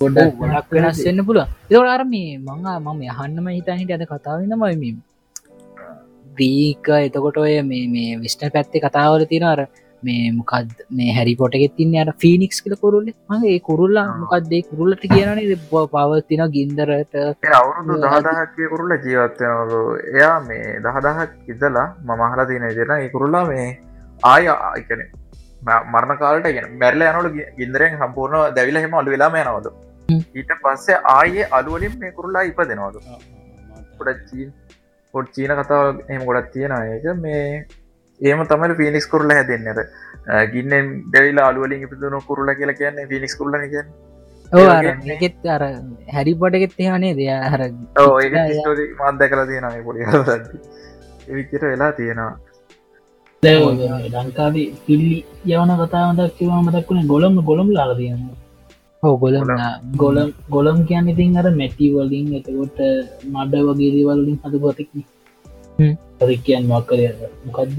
[0.00, 4.96] ගොඩක් ගොඩක් වෙනස්සෙන්න්න පුළුව ඒවට අර මේ මම යහන්නම හිතනිට අද කතාවන්න මම
[6.32, 9.60] ග්‍රීක එතකොට ඔය මේ මේ විස්්ට පැත්තේ කතාවල තියෙන අර
[10.02, 13.08] මේ මොකක්ද මේ හැරි පොටගෙත් තින්න අර ෆිනික්ස් කල කොරුල්ල.
[13.30, 15.58] මගේ කුරුල්ලා මොකක්දේ කුරුල්ලට කියනනේ
[15.94, 17.14] පවත්තින ගින්දරට.
[17.60, 19.80] අවුරුදු දහදහක්ය කුරුල්ල ජීවත්වයනලු
[20.12, 23.66] එයා මේ දහදහක් ඉදලා මමහලා තියන දෙෙන ඒකුරුල්ලා මේ
[24.22, 25.02] ආය ආයකන
[25.62, 29.68] මරණ කාලට ගෙන මැරල යනට ගින්දරෙන් සම්පූර්ණ දැවිල හෙම අලු වෙලාම යනවද
[30.34, 32.96] ඊට පස්සේ ආයේ අලුවලින් මේ කුරුල්ලා ඉප දෙනවද
[34.00, 34.50] ොඩ චීන්
[35.14, 37.44] පොඩ් චීන කතාව එම ගොඩත් තියෙන ඒක මේ
[38.20, 39.80] ඒම තමයි පිනික්ස් කරල හැදන්නට
[40.52, 43.88] ගින්නෙන් දැවිලා අලුවලින් ඉපිදුණු කුරල කියලා කියන්නේ පිනික්ස් කරල කියන්න.
[45.16, 45.62] ඒත් අර
[46.16, 47.62] හැරි පොටගෙත් එහනේ දෙය හර
[49.00, 50.00] මන්ද කලා තියෙන පොඩි
[51.30, 52.32] එවිචට වෙලා තියෙනවා.
[53.42, 58.26] ලංකාවේ පිල්ලි යවන කතාවදක් කිවා මතක්ුණේ ගොලම් ගොළම් ලාල තියන්න
[59.02, 59.36] හෝ ගොල
[59.96, 62.78] ගොලම් ගොලම් කියන්න ඉතින් අර මැටිවලින් එතකොට
[63.32, 64.90] මඩ වගේ දේවල්ලින් හදපතික්
[66.18, 67.00] පරිකයන් මක්කර
[67.46, 67.78] මොකක්ද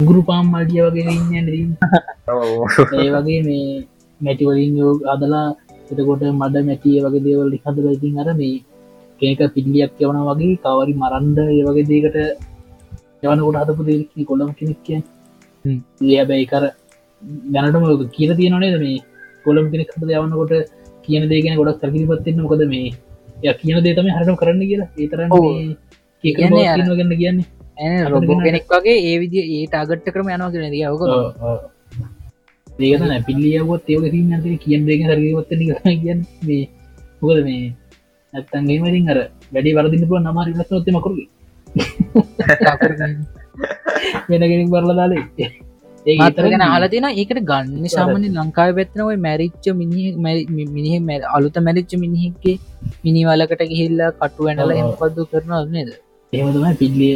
[0.00, 1.74] ගුරු පාම් මල්ටිය වගේ ඉන්න
[2.98, 3.66] ඒ වගේ මේ
[4.20, 5.46] මැටිවලින් යෝ අදලා
[5.90, 8.56] එතකොට මඩ මැටිය වගේ දේවල් හදල ඉතින් අර මේ
[9.20, 12.16] කේක පිල්ලියක් යවන වගේ කවරි මරන්ඩ ඒ වගේ දේකට
[13.24, 15.00] යවනකොට හදපු දෙරි කොළම් කෙනෙක් කිය
[16.14, 16.64] ඒබැයි කර
[17.52, 18.98] දැනටම කියල තියෙනනේ මේ
[19.44, 20.54] කොළම් කෙනෙක් හද යවනකොට
[21.04, 22.94] කියන දේගෙන ගොඩක් සැකිලි පත්තින්න මොකද මේ?
[23.42, 24.88] ය කියන දේ තම හරම කරන්න කියලා.
[24.96, 25.30] ඒතරන්න
[26.96, 27.46] ගන්න කියන්නේ
[28.08, 31.02] රොබෝ කෙනෙක් වගේ ඒ විදි ඒට අගට්ට කරම යනවා කියෙන දියවක
[32.80, 35.50] ඒකන පිල්ලියවොත් ඒව ති කියන් දෙක හරවත්ත
[35.96, 36.26] කියන්න.
[36.42, 36.68] මේ
[37.20, 37.74] මොකද මේ
[38.32, 41.28] ඇත්තන්ගේ මරින් අර වැඩි වරදින්න පුුව නමාරි ලස්නොත්ත මකරුගේ
[44.30, 45.50] වෙනගෙනෙක් බරල දාලේ.
[46.06, 50.14] ඒ අතරගෙන හලතින ඒකට ගන්න සාමන ලංකාව පැත්නවයි මැරිච්ච මිනි
[50.70, 52.58] මිනිහ අලුත මැරිච්ච මිනිහෙක්ගේ
[53.04, 55.94] මිනිවලකට ගිහිල්ලා කටු වැනල එම පද්දු කරන නේද
[56.34, 57.14] ඒමතම පිල්ලිය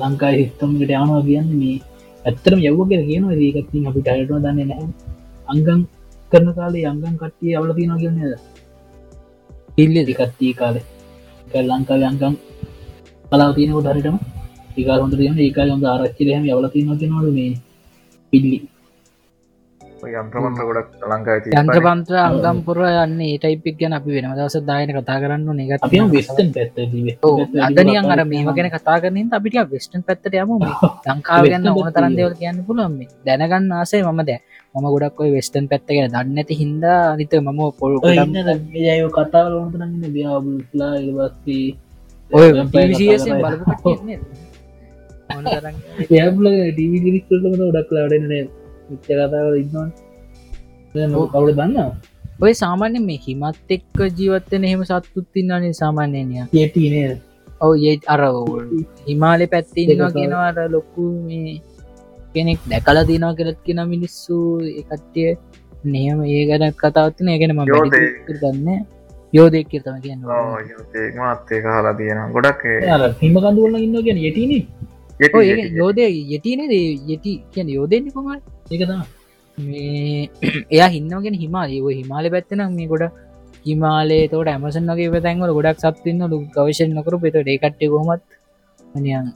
[0.00, 1.76] ලංකා හිස්තම්කට යනවා කියන්න මේ
[2.24, 4.86] ඇත්තරම යව්වගෙන කියන ඒකත්තින් අපි ටයටම දන්න නෑ
[5.48, 5.82] අංගන්
[6.32, 8.34] කරන කාලේ අංගන් කට්ටිය අවල තියෙනවා කියන්නේද
[9.76, 10.86] පිල්ලි දිකත්තිී කාලේ.
[11.68, 12.34] ලංකා යංකම්
[13.24, 14.16] කලාව තියනකොට හරිටම
[14.76, 17.52] ඒකා හොඳ තියන ඒකා හොඳ ආරච්චිලයම යවල තියනට නොද මේ
[18.32, 18.58] පිල්ලි
[19.98, 25.18] යන්ත්‍රමන්ත්‍ර ගොඩක් ලංකා යංක පන්ත්‍ර අංගම්පුර යන්න ඒ ටයිපික් ගැන අපි වෙන දවස දායන කතා
[25.18, 26.76] කරන්න නගත් අපි වෙස්ටන් පැත්ත
[27.60, 30.50] අදනියන් අර මේම ගැන කතා කරන අපිට වෙස්ටන් පැත්තට යම.
[31.08, 33.08] ලංකාව ගන්න ඕන තරන් දෙවල් කියන්න පුළුවන් මේ.
[33.26, 34.38] දැනගන්න ආසේ මම දැ
[34.74, 37.98] මම ගොඩක් ඔයි වෙස්ටන් පැත්ත ගැන දන්නඇති හින්දා අනිත මම පොල්
[38.76, 41.66] ජය කතා ලෝනතරන්න ්‍යාබුලා ඉවස්ී
[42.30, 43.90] ඔය බලපු
[47.68, 48.32] ොඩක් ලාඩන
[48.88, 49.88] මිච්ච කතාව ඉන්නවා
[51.32, 51.76] කවුල දන්න
[52.40, 57.08] ඔය සාමාන්‍ය මේ හිමත් එක්ක ජීවත්තන එහෙම සත්තුත් තින්නනේ සාමාන්‍යනය ඒටනේ
[57.60, 58.20] ඔව ඒ අර
[59.08, 61.54] හිමාලෙ පැත්ති ඉන්නවා කියෙනවාට ලොක්කු මේ
[62.34, 64.36] කෙනෙක් දැකලා දිනවා කෙලත් කියෙන මිනිස්සු
[64.80, 65.30] එකට්ටිය
[65.86, 67.64] නයම ඒ ගැන කතාවත්න ඒගෙන ම.
[68.34, 68.68] ගන්න
[69.32, 70.20] යෝධයක් කියතම කියන්න.
[71.16, 72.62] මාත්තේ කාලා තියෙන ගොඩක්
[73.22, 74.52] හිම කඳුවල ඉන්න කියන යටන
[75.20, 78.38] යෝධය යටිනේ යටි කියන යෝධයන්නේ කොමයි
[78.70, 79.02] ඒකතා
[79.58, 80.28] මේ
[80.74, 83.04] එයා හින්නගෙන හිමා ඒ හිමාල පැත්තනම් මේ ගොඩ
[83.66, 88.22] හිමාලේ තෝට ඇමසන් වගේ පැතැන්වල ගොඩක් සත්තින්න ලු ගවශයෙන් නොකරු පෙත ඒකට්ටේ කොමත්
[88.98, 89.28] නියන්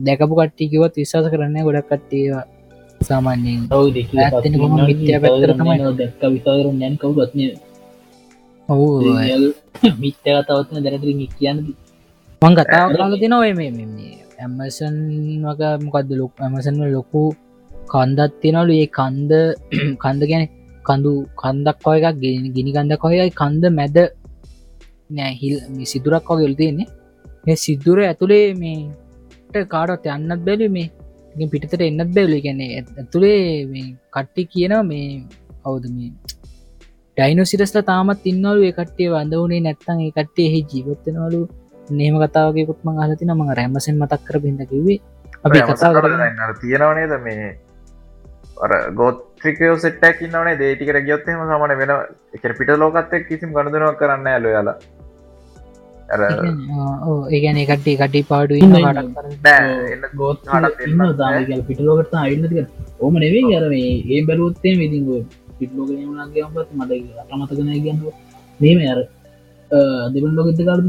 [0.00, 2.26] දැකපු කට්ටිකිවත් විශවාස කරන්න ගොඩක් කට්ටිය
[3.00, 3.68] සාමාන්‍යයෙන්.
[3.68, 5.78] කොහොම මිත්‍යා පැත්තට තමයි.
[5.94, 7.40] දැක්ක විසාරු නැන් කවුත්න
[8.68, 8.86] ඔහු
[9.98, 11.58] මිත්‍ය කතාවත්න දැනටරින් කියන්න.
[12.42, 12.88] මං කතාව
[13.56, 14.96] මේ මේ ඇමසන්
[15.44, 17.22] වක මොකක්ද ලොක් ඇමසන්ව ලොකු
[17.92, 18.72] කන්දත් තියෙනවලු.
[18.82, 19.32] ඒ කන්ද
[20.02, 20.44] කන්ද ගැන
[20.84, 21.12] කඳු
[21.42, 23.96] කන්දක් කොය එකක් ගෙන ගිනි කන්දක් කොයයි කන්ද මැද
[25.10, 25.54] නෑහිල්
[25.92, 26.88] සිදුරක් වගේ යොල් තියෙන්නේ.
[27.46, 30.88] ඒ සිදුර ඇතුළේ මේට කාඩත් යන්නත් බැලි මේ
[31.34, 35.06] ඉතින් පිටතට එන්නත් බැවලි ගැන්නේ ඇතුළේ මේ කට්ටි කියන මේ
[35.62, 36.12] කවුද මේ
[37.16, 38.60] ඩයිනොසිරස්ල තාමත් ඉන්නවලු.
[38.68, 41.40] ඒ කට්ටිය වඳ වනේ නැත්තන් ඒ කට්ටේ එහි ජීවත්තනවලු
[41.90, 44.98] නේම කතාවගේ කුත්ම හලතින මඟ රැමසෙන් මතක් කර පිඳ කිවේ
[45.44, 47.48] අපි කතා තියෙනවනේද මේ
[48.64, 51.92] අර ගෝත්‍රිකයෝ සෙට්ටක් ඉන්නවනේ දේටිකට ගියොත්තෙම සමන වෙන
[52.36, 54.76] එක පිට ලෝකත්තෙක් කිසිම් ගණදනුවක් කරන්න ඇලු යාලා.
[56.14, 56.20] අර
[57.34, 58.74] ඒගැන කට්ටේ කටි පාඩු ඉන්න,
[60.20, 60.40] ගෝත්
[61.68, 62.58] පිටලෝකට අයින්නතික
[63.00, 65.10] ඕම නෙවේ අර මේ ඒ බැලුවත්තේ විදිංග
[65.58, 68.00] පිටලෝක නගේමත් මට අටමතකන ගන්න
[68.60, 69.00] මේම අර
[70.14, 70.88] දෙවන් ලෝකෙද කාලද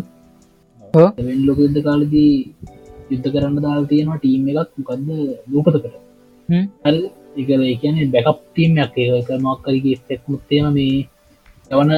[0.94, 2.34] දෙවන් ලෝක යුද්ධ කාලදී
[3.12, 5.10] යුද්ධ කරන්න දාල් තියෙනවා ටීම් එකක් මොකක්ද
[5.52, 5.86] ලූපතකට
[6.50, 6.66] හ්ම්.
[6.86, 7.02] හරි.
[7.40, 11.08] එක ඒකන බැකප් ටීම්යක් ඒක මක්කරගේ ස්තෙක් මුත්තේම මේ
[11.72, 11.92] යවන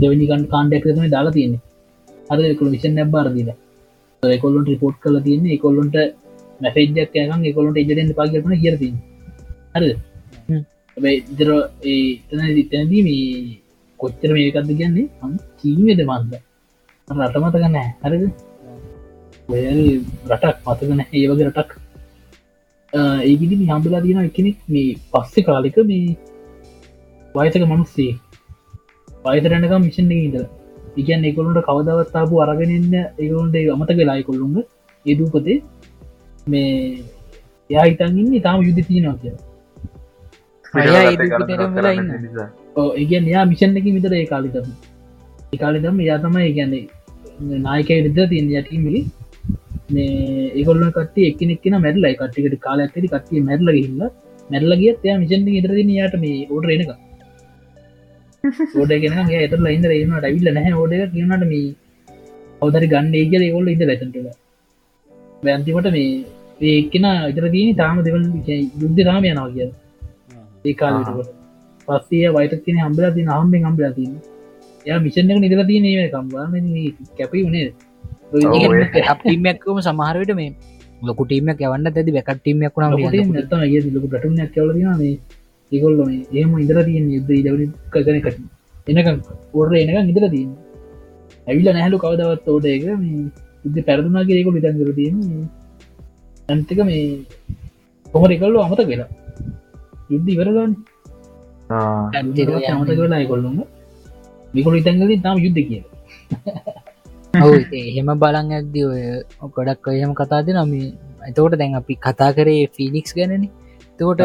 [0.00, 1.60] දෙවනිකන් කාන්ඩක් තම දාලා තියන්නේ.
[2.28, 3.50] හර එකකු විෂන් නැබ්බාරදිල
[4.42, 5.96] කොල්ලොන්ට රිපෝට් කල තියන්නේ කොල්ලොන්ට
[6.60, 8.88] මැසේජ්ජක් යකන් එකොලොන්ට ඉජටෙන් පාගටන කියරති
[9.74, 9.90] හරි.
[11.32, 11.50] ඉදර
[11.92, 12.00] ඒ
[12.72, 13.26] තැනදී මේ
[14.00, 15.10] කොච්චර මේකක්ද කියන්නේ?
[15.22, 16.02] අන් චීමද
[17.08, 18.24] මන්ද රටමත ගන්න හරිද?
[20.30, 21.70] රටක් මතකන ඒ වගේ රටක්.
[23.22, 26.16] ඒගිදි හම්බලා තියෙන එකනෙක් මේ පස්සෙ කාලික මේ
[27.34, 28.12] වයසක මනුස්සේ.
[29.24, 30.44] වයතරනක මිෂන් ඉදල
[31.00, 34.56] ඉගන් එකොලට කවදවත්තාපු අරගෙනන්න ඒකොලන්ට අමත වෙලායි කොල්ලුන්ග
[35.06, 35.58] ඒදූපතේ
[36.46, 36.70] මේ
[37.70, 39.34] එයා හිතන්ගන්න තාම යුද්ධ තියනවා කිය
[40.74, 42.10] අයියා ඒ දුකටම වෙලා ඉන්න.
[42.96, 44.66] ඒගන් එයා මිෂන් එක විතර ඒ කාලිතම
[45.52, 49.00] ඒකාලිදම එයා තමයි ගැන්නේ නායකය විද තියන යටීමලි
[49.94, 54.02] මේ ඒගොල්ල කට එක්නෙක්න මැරලයි කට්ටිකට කාල ඇතරි කට්ටිය මැරල හිල්ල
[54.50, 56.92] මැරලගිය එයා මිෂන් ඉදරදින යාට මේ ඕඩ එනක
[58.76, 61.68] ෝඩගෙන ඇතර ඉද එන්න ඩවිල්ල නැහැ ඕඩ කියනට මේ
[62.62, 64.32] අවදරි ගන්න ඒගල ඒගොල්ල ඉද ලැතටල
[65.42, 66.10] බැන්තිමට මේ
[66.72, 68.26] ඒකෙන ඉදරදීන තාම දෙවල්
[68.82, 69.70] යුද්ධ රාම යනවා කිය
[70.64, 71.32] ඒ කාලට
[71.88, 74.12] පස්සේ වයිට තින හම්බල තින හම්බෙන් හම්බල තින
[74.86, 76.54] ය මිෂන් එක නිදල තියන කම්වාම
[77.16, 77.66] කැපී වනේ
[79.06, 80.50] අපිමක්කම සමහරයට මේ
[81.02, 85.14] ලොකුටීමක් යවන්න ඇති වැකටීමයක් වුණම නතම ඒ ලොක ගටුනයක් කවලදින මේ
[85.72, 88.38] ඒගොල්ල මේ ඒම ඉදර තියෙන් යුද්ධ ඉදවනි කගන කට
[88.90, 89.08] එනක
[89.54, 90.52] ඔොර එනක ඉදර තියන්න
[91.46, 93.18] ඇවිල්ල නැහලු කවදවත් ඕට එක මේ
[93.64, 95.18] යුද්ධ පැරදුනාගේ ඒකො විතන්ගර තියෙන
[96.48, 97.04] ඇන්තික මේ
[98.06, 99.10] කොමර එකල්ල අමත කියලා
[100.10, 100.74] යුද්ධ ඉවරගන්න
[102.72, 103.62] අමත වෙලා කොල්ලුම
[104.54, 105.82] මිකොල ඉතන්ගලින් තාම යුද්ධ කිය
[107.34, 109.02] ඔව එහෙම බලන් ඇක්ද ඔය
[109.54, 110.72] ගොඩක් එහෙම කතාද නම
[111.28, 113.44] එතකොට දැන් අපි කතා කරේ ෆිනික්ස් ගැනන.
[113.98, 114.22] තකොට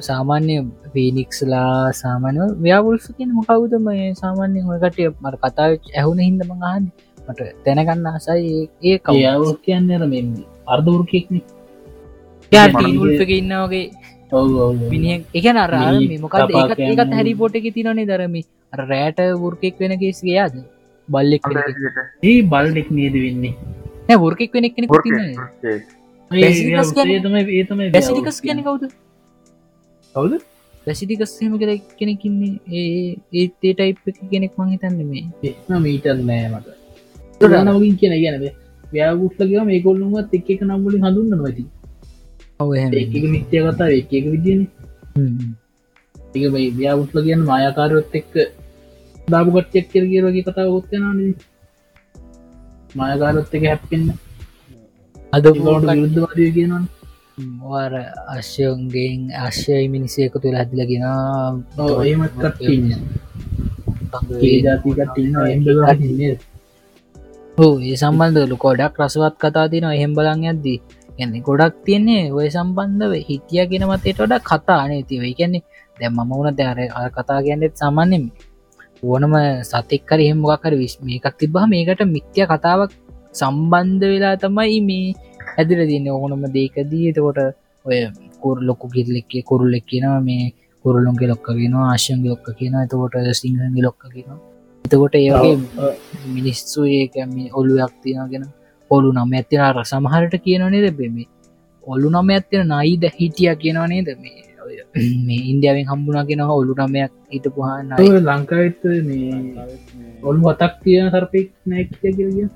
[0.00, 0.54] සාමාන්‍ය
[0.94, 6.86] පීනික්ස්ලා සාමානය ව්‍යවුල්ස කියන මොකවුදම සාමාන්‍ය හොකට මට කතා ඇහුන හින්දම අහන්න.
[7.28, 10.20] මට දැනගන්න අසයි ඒ කවයාව කියන්න අර මෙ
[10.66, 11.36] අර්ධවෘකෙක්න
[13.32, 13.84] ඉන්නවගේ
[14.90, 15.90] මිනි එක නරා
[16.20, 18.42] මොකද ඒකත් ඒකත් හැරි පොට එක තිනනේ දරමි
[18.72, 20.54] රෑට වෘකෙක් වෙන කේස් ගයාද
[21.08, 21.42] බල්ලෙක්
[22.22, 23.54] ඒ බල්ඩෙක් නේද වෙන්නේ?
[24.16, 25.36] වර්කෙක් වෙනෙක් කෙනෙක් තින්න
[26.30, 28.82] Basilicus කියන්නේ- ඒතම ඒතම බැසිලිකස් කියන කවුද?
[30.14, 30.32] කවුද?
[30.86, 35.24] පැසිටිකස්හෙම කර කෙනෙකින්නේ ඒ ඒත්තේ ටයිප් එක කෙනෙක් මං හිතන්න මේ.
[35.80, 36.68] මීටර් නෑ මට.
[37.40, 38.44] නමකින් කියන ගැනද
[38.92, 41.64] ව්‍යගුට්ලගේ මේ කොල්ලුමත් එක් එක නම්බලින් හඳුන්න නොති
[42.94, 44.60] එක මිත්‍යය කතා එක එක විදින
[46.34, 48.32] එක මේ ව්‍යගුට්ල කියන්න මායකාරයොත් එක්ක
[49.28, 51.04] දාපුගට්යක් කර කිය වගේ කතා ගොත්තන
[52.94, 54.08] මායකාරොත් එක හැප්පෙන්න්න
[55.32, 56.82] අද ගොට විරුද්ධවාදය කියනවා
[57.60, 57.92] වාර
[58.30, 61.04] අශ්‍යයන්ගෙන් අශ්‍යයි මිනිසයක තුළ හැදිලගෙන
[62.02, 62.86] ඒමත් කටන්න
[64.40, 65.66] ඒ ජාතිකට ඉන්න එම්බ
[67.58, 70.78] හෝ ඒ සම්බන්ධ ලොකොඩක් රසවත් කතා තින එහෙම් බලන් ඇද්දී
[71.18, 75.62] එන්නේ ගොඩක් තියන්නේ ඔය සම්බන්ධව හිටිය ගෙන මතයට වඩ කතා අනේ තිව කියන්නේ
[75.96, 76.78] දැ මම වුණ දැර
[77.16, 78.24] කතා කියන්නෙත් සාමාන්‍යෙම
[79.04, 82.92] ඕනම සතෙක්කර එහෙම මොකක්කර විශ් මේකක් තිබහ මේකට මිත්‍ය කතාවක්
[83.34, 85.14] සම්බන්ධ වෙලා තමයි මේ
[85.52, 86.08] ඇදිල තියන්න.
[86.12, 87.38] ඕනම දේකදී එතකොට
[87.84, 87.98] ඔය
[88.42, 90.44] කුර ලොකු කිරලෙක්කේ කුරුල්ලෙක් කියනවා මේ
[90.84, 94.30] කුරුලුන්ගේ ලොක්ක කියන ආශයන්ගේ ලොක්ක කියන එතකොට සිංහගේ ලොක්ක කියන
[94.84, 95.54] එතකොට ඒගේ
[96.34, 98.44] මිනිස්සු ඒකම ඔලු යක්තිනගෙන
[98.90, 101.16] ඔලු නම ඇතින අර සමහරට කියනනේ දෙබෙම
[101.86, 104.08] ඔලු නම ඇත්තින නයිද හිටිය කියනවා නේද?
[104.16, 104.44] මේ
[105.26, 107.90] මේ ඉන්දියාවෙන් හම්බුණගෙන ඔලු නමයක් හිට පුහන්න
[108.22, 109.32] ලංකාවිත් මේ
[110.22, 112.48] ඔල්ු වතක් තියෙන සර්පෙක් නෑ කිය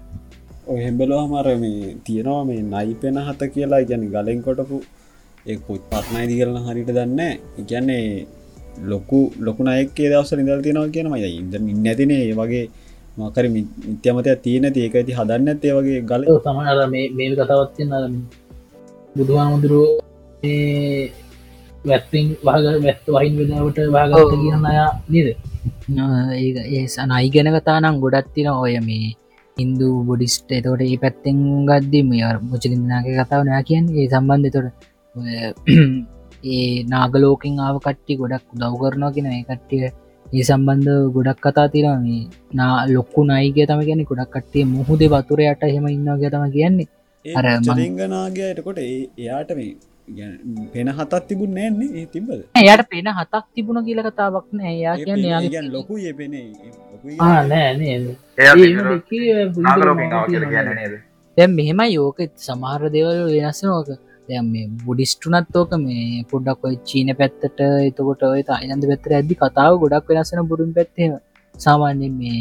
[0.66, 3.84] ඔහෙබලෝ හමර මේ තියෙනවා මේ නයි පෙන හත කියලා.
[3.84, 4.82] ගැන ගලෙන් කොටපු
[5.46, 7.20] ඒ පුත් පත්නයිදි කරන හරිට දන්න
[7.58, 8.26] ඉගැන්නේ
[8.84, 12.64] ලොකු ලොකු අයක්ේ දවස ඉදල් තියෙනවා කියනම ඉද ඉන්න ඇතිනේ ඒ වගේ
[13.18, 16.22] මකර මිත්‍යමතය තියෙන ඒක ඇති හදන්න ඇත්තේ වගේ ගල.
[16.40, 17.92] තමර මේ කතාවත්තින්න
[19.14, 19.88] බුදුහාමුදුරුව
[21.84, 25.28] වැත්තිං වහග වැත්ත වහින් වෙනවට වාගත කියන අයා නේද?
[26.70, 29.06] ඒ සනයි ගැන කතානම් ගොඩත් තින ඔය මේ
[29.56, 31.38] හින්දු බොඩිස්ට එතකොට ඒ පැත්තෙන්
[31.68, 34.68] ගද්දි මේ මුචලින්නාගේ කතාව නෑ කියන් ඒ සම්බන්ධ තොට
[36.54, 39.90] ඒ නාගලෝකින් ආව කට්ටි ගොඩක් උදව් කරනවා කියෙන ඒ කට්ටිය
[40.28, 42.22] ඒ සම්බන්ධ ගොඩක් කතා තිරම මේ
[42.54, 46.88] නා ලොක්කු නයිගේ තම ගැන ගොඩක් කට්ටිය මුහුද වතුරයට හෙම ඉන්නගේ තම කියන්නේ.
[47.24, 49.72] අර මං- චලිංගනාගේයටකොට එයාට මේ
[50.72, 51.88] පෙන හතත් තිබුණ නෑන්නේ?
[51.94, 52.30] ඒ තිබද
[52.60, 54.74] එයට පෙන හතක් තිබුණ කියල කතාවක් නෑ.
[54.74, 56.46] එයා කියන්න ලොකු පෙනේ.
[61.36, 63.88] දැම් මෙහෙම යෝක සමහර දෙවල් වෙනස් නෝක
[64.44, 70.10] මේ බුඩිස්ටුනත් ඕක මේ පොඩ්ඩක් ඔය චීන පැත්තට එතකොට ඔය අයන්ද පැත්තර ඇදදි කතාව ගොඩක්
[70.10, 71.14] වෙනස්සෙන බුරුම් පැත්තේම
[71.54, 72.40] සාමාන්‍යෙන් මේ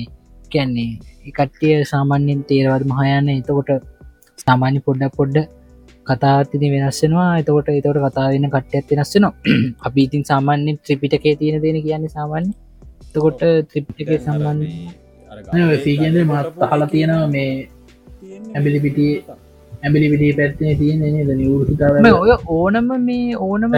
[0.51, 0.91] කැන්නේ
[1.29, 3.71] එකට්ටිය සාමාන්‍යෙන් තේරවද මහයන්න එතකොට
[4.39, 5.47] සාමාන්‍ය පොඩ්ඩක් පොඩ්ඩ
[6.07, 9.33] කතාතිති වෙනස්සෙනවා එතකොට එතවට කතා වෙන කට්ට ඇති නස්සනවා
[9.87, 12.49] අපි ඉතින් සාමාන්‍යෙන් ත්‍රිපිටකේ තියෙන දෙන කියන්නේ සාමාන්‍ය
[13.07, 15.07] එතකොට ත්‍රිපිටකේ සම්බන්ධ
[15.83, 17.51] සීජන්ද මත් අහල තියෙනවා මේ
[18.51, 19.13] ඇබිලිපිටිය
[19.83, 21.29] ඇබිලිපිටිය පැත්තේ තියෙන නේද?
[21.35, 23.77] නිවරු හිතාව මේ ඔය ඕනම මේ ඕනම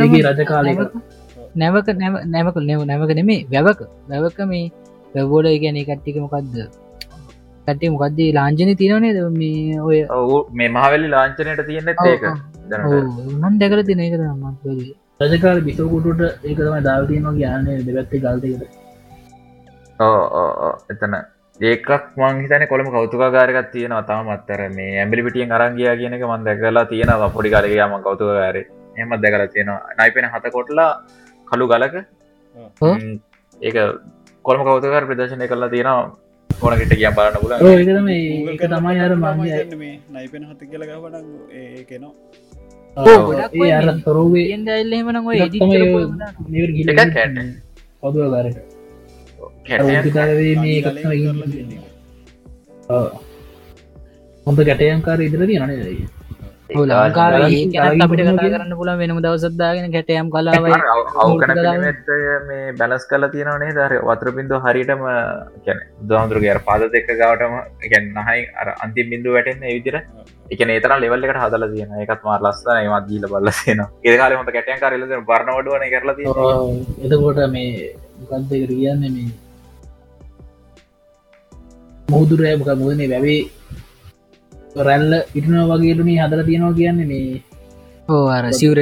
[0.00, 0.80] ඒකේ රජ කාලයක.
[1.54, 3.80] නැවක නැව නැවක නැව නැවක නෙමේ වැවක.
[4.10, 4.66] වැවක මේ
[5.14, 6.54] වැවෝල ගැන කට්ටික මොකක්ද
[7.66, 12.24] කටේ මොකක්දේ ලාංජන තිරනේ ද මේ ඔය ඔව් මේ මහවැලි ලාංචනයට තියෙන්නෙත් ඒක
[13.42, 14.66] උනන් දැකල තින එක මත්
[15.22, 18.68] රජකාල බිසකුටට ඒකතම දාවතියනවා කියන්න දෙගත්තේ
[19.98, 21.18] ඕ ඕ එතන
[21.60, 26.84] ඒකක් මං හිතන කොළම කෞතුකාරකත් තියෙන තාම අත්තර මේ ඇම්බිලි පිටියෙන් අරංගිය කියනක මන් දැකලා
[26.92, 27.30] තියෙනවා.
[27.36, 28.56] පොඩි කාලකයාම කෞතුකාර
[28.98, 29.80] එහම දැකල තියෙනවා.
[29.98, 30.90] නයිපෙන හත කොටලා
[31.48, 31.94] කළු ගලක.
[33.60, 33.76] ඒක
[34.44, 36.14] කොළම කෞතුකාර ප්‍රදර්ශනය කරලා තියෙනවා.
[36.50, 37.52] ඕනකට කිය බලන්න පුල
[38.74, 39.36] තමයි අර මං
[39.82, 41.14] මේ නයිපෙන හත කියල ගවන
[41.60, 42.12] ඒකනවා
[43.60, 47.38] ඒ අර තොරවේ එන්ද එල්ල එමන ඔය එඩි නිවර ගිල එකක් කැට.
[48.02, 48.77] එකත්ම
[54.46, 56.06] හොඳ ගැටයම්කාර ඉදිර තියනේ
[56.70, 57.34] ලංකාර
[57.98, 59.18] අපිට කතා කරන්න පුලා වෙනම
[61.16, 62.08] අවකන ගලන්- පිළිමෙත්
[62.48, 65.02] මේ බැලස් කල තියනේ දර වතර බින්දු හරිටම
[65.64, 65.78] කැන
[66.08, 67.54] දහතුරගේ පාද දෙක ගවටම
[67.86, 69.96] ගැන් නහයි අර අන්තිම් බින්දු වැටෙන්න විදිර
[70.50, 75.04] එක නේතර ලෙවල්ලකට හදල තියෙන එකත් මාර ලස්සන ඒමත් ගීල බල්ලසේන ඒකාල හොට කැටයන් කාරල
[75.26, 76.10] බරණවඩුවන කරල
[77.04, 77.68] එතකොට මේ
[78.20, 79.28] මොකක්දකට කියන්න මේ
[82.08, 83.40] මුහදුරය මොක මුදනේ වැැවේ
[84.82, 87.42] රැල්ල ඉටන වගේටුනේ හදර තියෙනවා කියන්න මේ
[88.08, 88.78] ඕ අර සිවර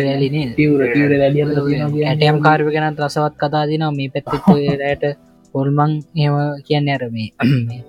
[0.57, 5.05] තිවර වැලිය ඇටයම් කාර්ව ගැනත් රසවත් කතා දින මේ පැත්තට
[5.55, 7.29] පොල්මං එම කියන්න ඇර මේ
[7.63, 7.83] මේ,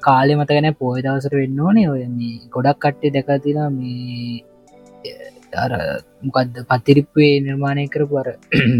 [0.00, 1.88] කාලෙ මතගැන පෝය දවසට වෙන්න ඕනේ.
[1.88, 4.44] ඔය මේ ගොඩක් කට්ටේ දැකතින මේ
[5.56, 5.72] අර
[6.22, 8.28] මොකක්ද පතිරිප්වේ නිර්මාණය කරපු අර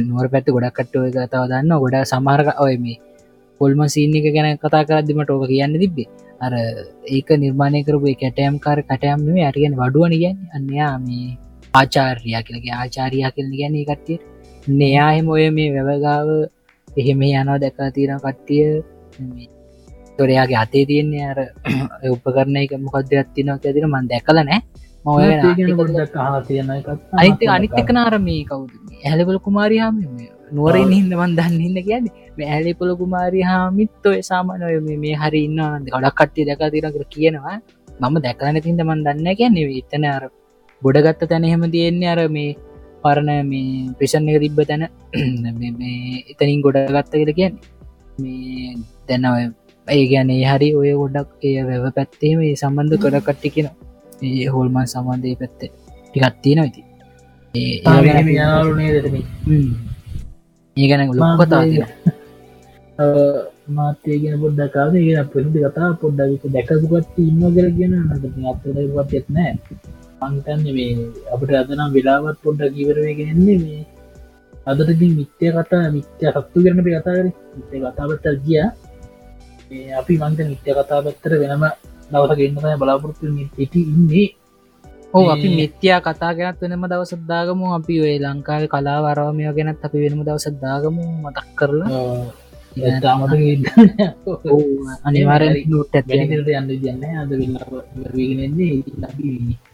[0.09, 2.99] නුවර පැත්ත ගොඩක් කට්ටුව කතාව දන්න ගොඩ සමහරක ඔය මේ
[3.61, 6.09] පොල්ම සීන එක ගැන කතා කරදදිමට ඕක කියන්න තිබ්බේ.
[6.45, 6.53] අර
[7.17, 10.39] ඒක නිර්මාණය කරපු කැටයම් කාර කටයම් මේ අටගෙන වඩුවන කියන්න.
[10.57, 11.37] අන්නයා මේ
[11.75, 14.19] ආචාර්යා කියලගේ ආචාරයා කියල ගැන කට්ටිය
[14.79, 16.29] නයාහෙම ඔය මේ වැවගාව
[16.89, 18.67] එහෙම යනවා දැකා තියෙන කට්ටිය
[20.19, 21.39] තොරයාගේ අතේ තියෙන්නේ අර
[22.15, 24.61] උපකරන එක මොකක්ද ඇත්තිනක ඇතින මන් දැකල නෑ
[27.21, 28.73] අනිත අනිත්තක නාරමී කවුද?
[29.05, 29.95] ඇලබල කුමාරයාම
[30.51, 32.49] නුවරෙන් හිද මන් දන්න හින්න කියන්නේ.
[32.49, 37.57] ඇලිපොල කුමාරි හාමිත් ඔය සාමානය මේ හරි ඉන්න ගොඩක් කට්ටිය දැක තිරකර කියනවා.
[38.01, 39.69] මම දැකලන තින්ද මන් දන්න කියන්නේ.
[39.81, 40.25] එතන අර
[40.83, 42.57] ගොඩගත්ත තැන එහෙම තියෙන්නේ අර මේ
[43.03, 44.89] පරණ මේ ප්‍රිෂන් එක තිබ්බ තැන.
[45.81, 47.57] මේ එතනින් ගොඩගත්ත කියල කියන්න.
[48.19, 48.75] මේ
[49.09, 49.45] දැන්න ඔය
[49.89, 53.69] ඒ ගැනේ හරි ඔය ගොඩක් එය වැව පැත්තේම ඒ සම්බන්ධ කර කට්ටි කියෙන
[54.23, 55.71] ඒ හොල්මන් සම්බන්ධය පැත්තේ
[56.07, 56.83] ටිකත්තිය නොයිති
[58.95, 59.17] දෙතම
[60.77, 61.89] ඒ ගැන ලොක් කතා තියෙන
[63.71, 68.25] මාතයගෙන පොඩ්ඩකාද ඒ පෙරදි කතා පොඩ්ඩවික දැකසුගත් ඉන්න කර කියන අතට
[69.15, 69.53] එත්නෑ
[70.21, 70.93] පංතන්න මේ
[71.33, 73.83] අපට අදනම් වෙලාවත් පොඩ්ඩ කීවරවගෙනන්නේ මේ
[74.67, 77.25] අදටති මිත්‍යය කතා මිත්‍ය සත්තු කරන කතාර
[77.55, 78.63] මිත්‍ය කතාපත්තර ගිය.
[79.95, 81.65] අපි මන්ත මිත්‍ය කතා පත්තර වෙනම
[82.11, 83.25] දවස ගන්නතය බලාපොරත්තු
[83.55, 84.27] හිටි ඉන්නේ
[85.15, 90.21] ඕ අපි මිත්‍යා කතා ගැනත් වෙනම දවසද්දාගම අපි ඔය ලංකාව කලා වරවාමය ගැනත් අපි වෙනම
[90.29, 91.91] දවසද්දාගම මතක් කරලා.
[93.03, 93.33] තාමට
[95.07, 97.31] අනිවාර නුට ඇත් යන්න කියන්න අද
[98.13, 98.75] වෙන්නගෙනන්නේ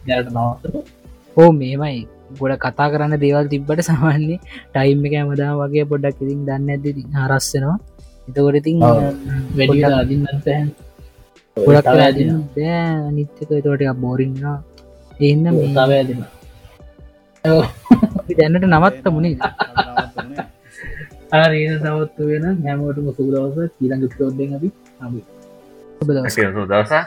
[0.07, 0.73] දැරට නවතර
[1.37, 1.99] ඕ මේමයි.
[2.39, 4.39] ගොඩ කතා කරන්න දේවල් තිබ්බට සමන්නේ.
[4.71, 6.85] ටයිම් එක ඇමදා වගේ පොඩ්ඩක් ඉතින් දන්න ඇද
[7.23, 7.77] හරස්සනවා
[8.27, 8.77] එතකොට ඉතින්
[9.57, 10.69] වැඩි අදින්නත් පැහැන්
[11.57, 11.87] ගොඩක්
[12.55, 12.77] බෑ
[13.09, 14.57] අනිත්තක තෝට බෝරින්නා
[15.19, 15.67] එන්න මේ.
[15.75, 16.21] තව ඇදෙන
[18.37, 19.35] දැන්නට නවත්ත මුණේ
[21.33, 24.69] ආරේන තවත්තු වෙන හැමෝටම සුදවස කීළඟ තෝඩ්ඩෙන් අපි
[25.05, 25.19] අපි.
[26.01, 26.35] ඔබ දවස
[26.71, 27.03] දවසා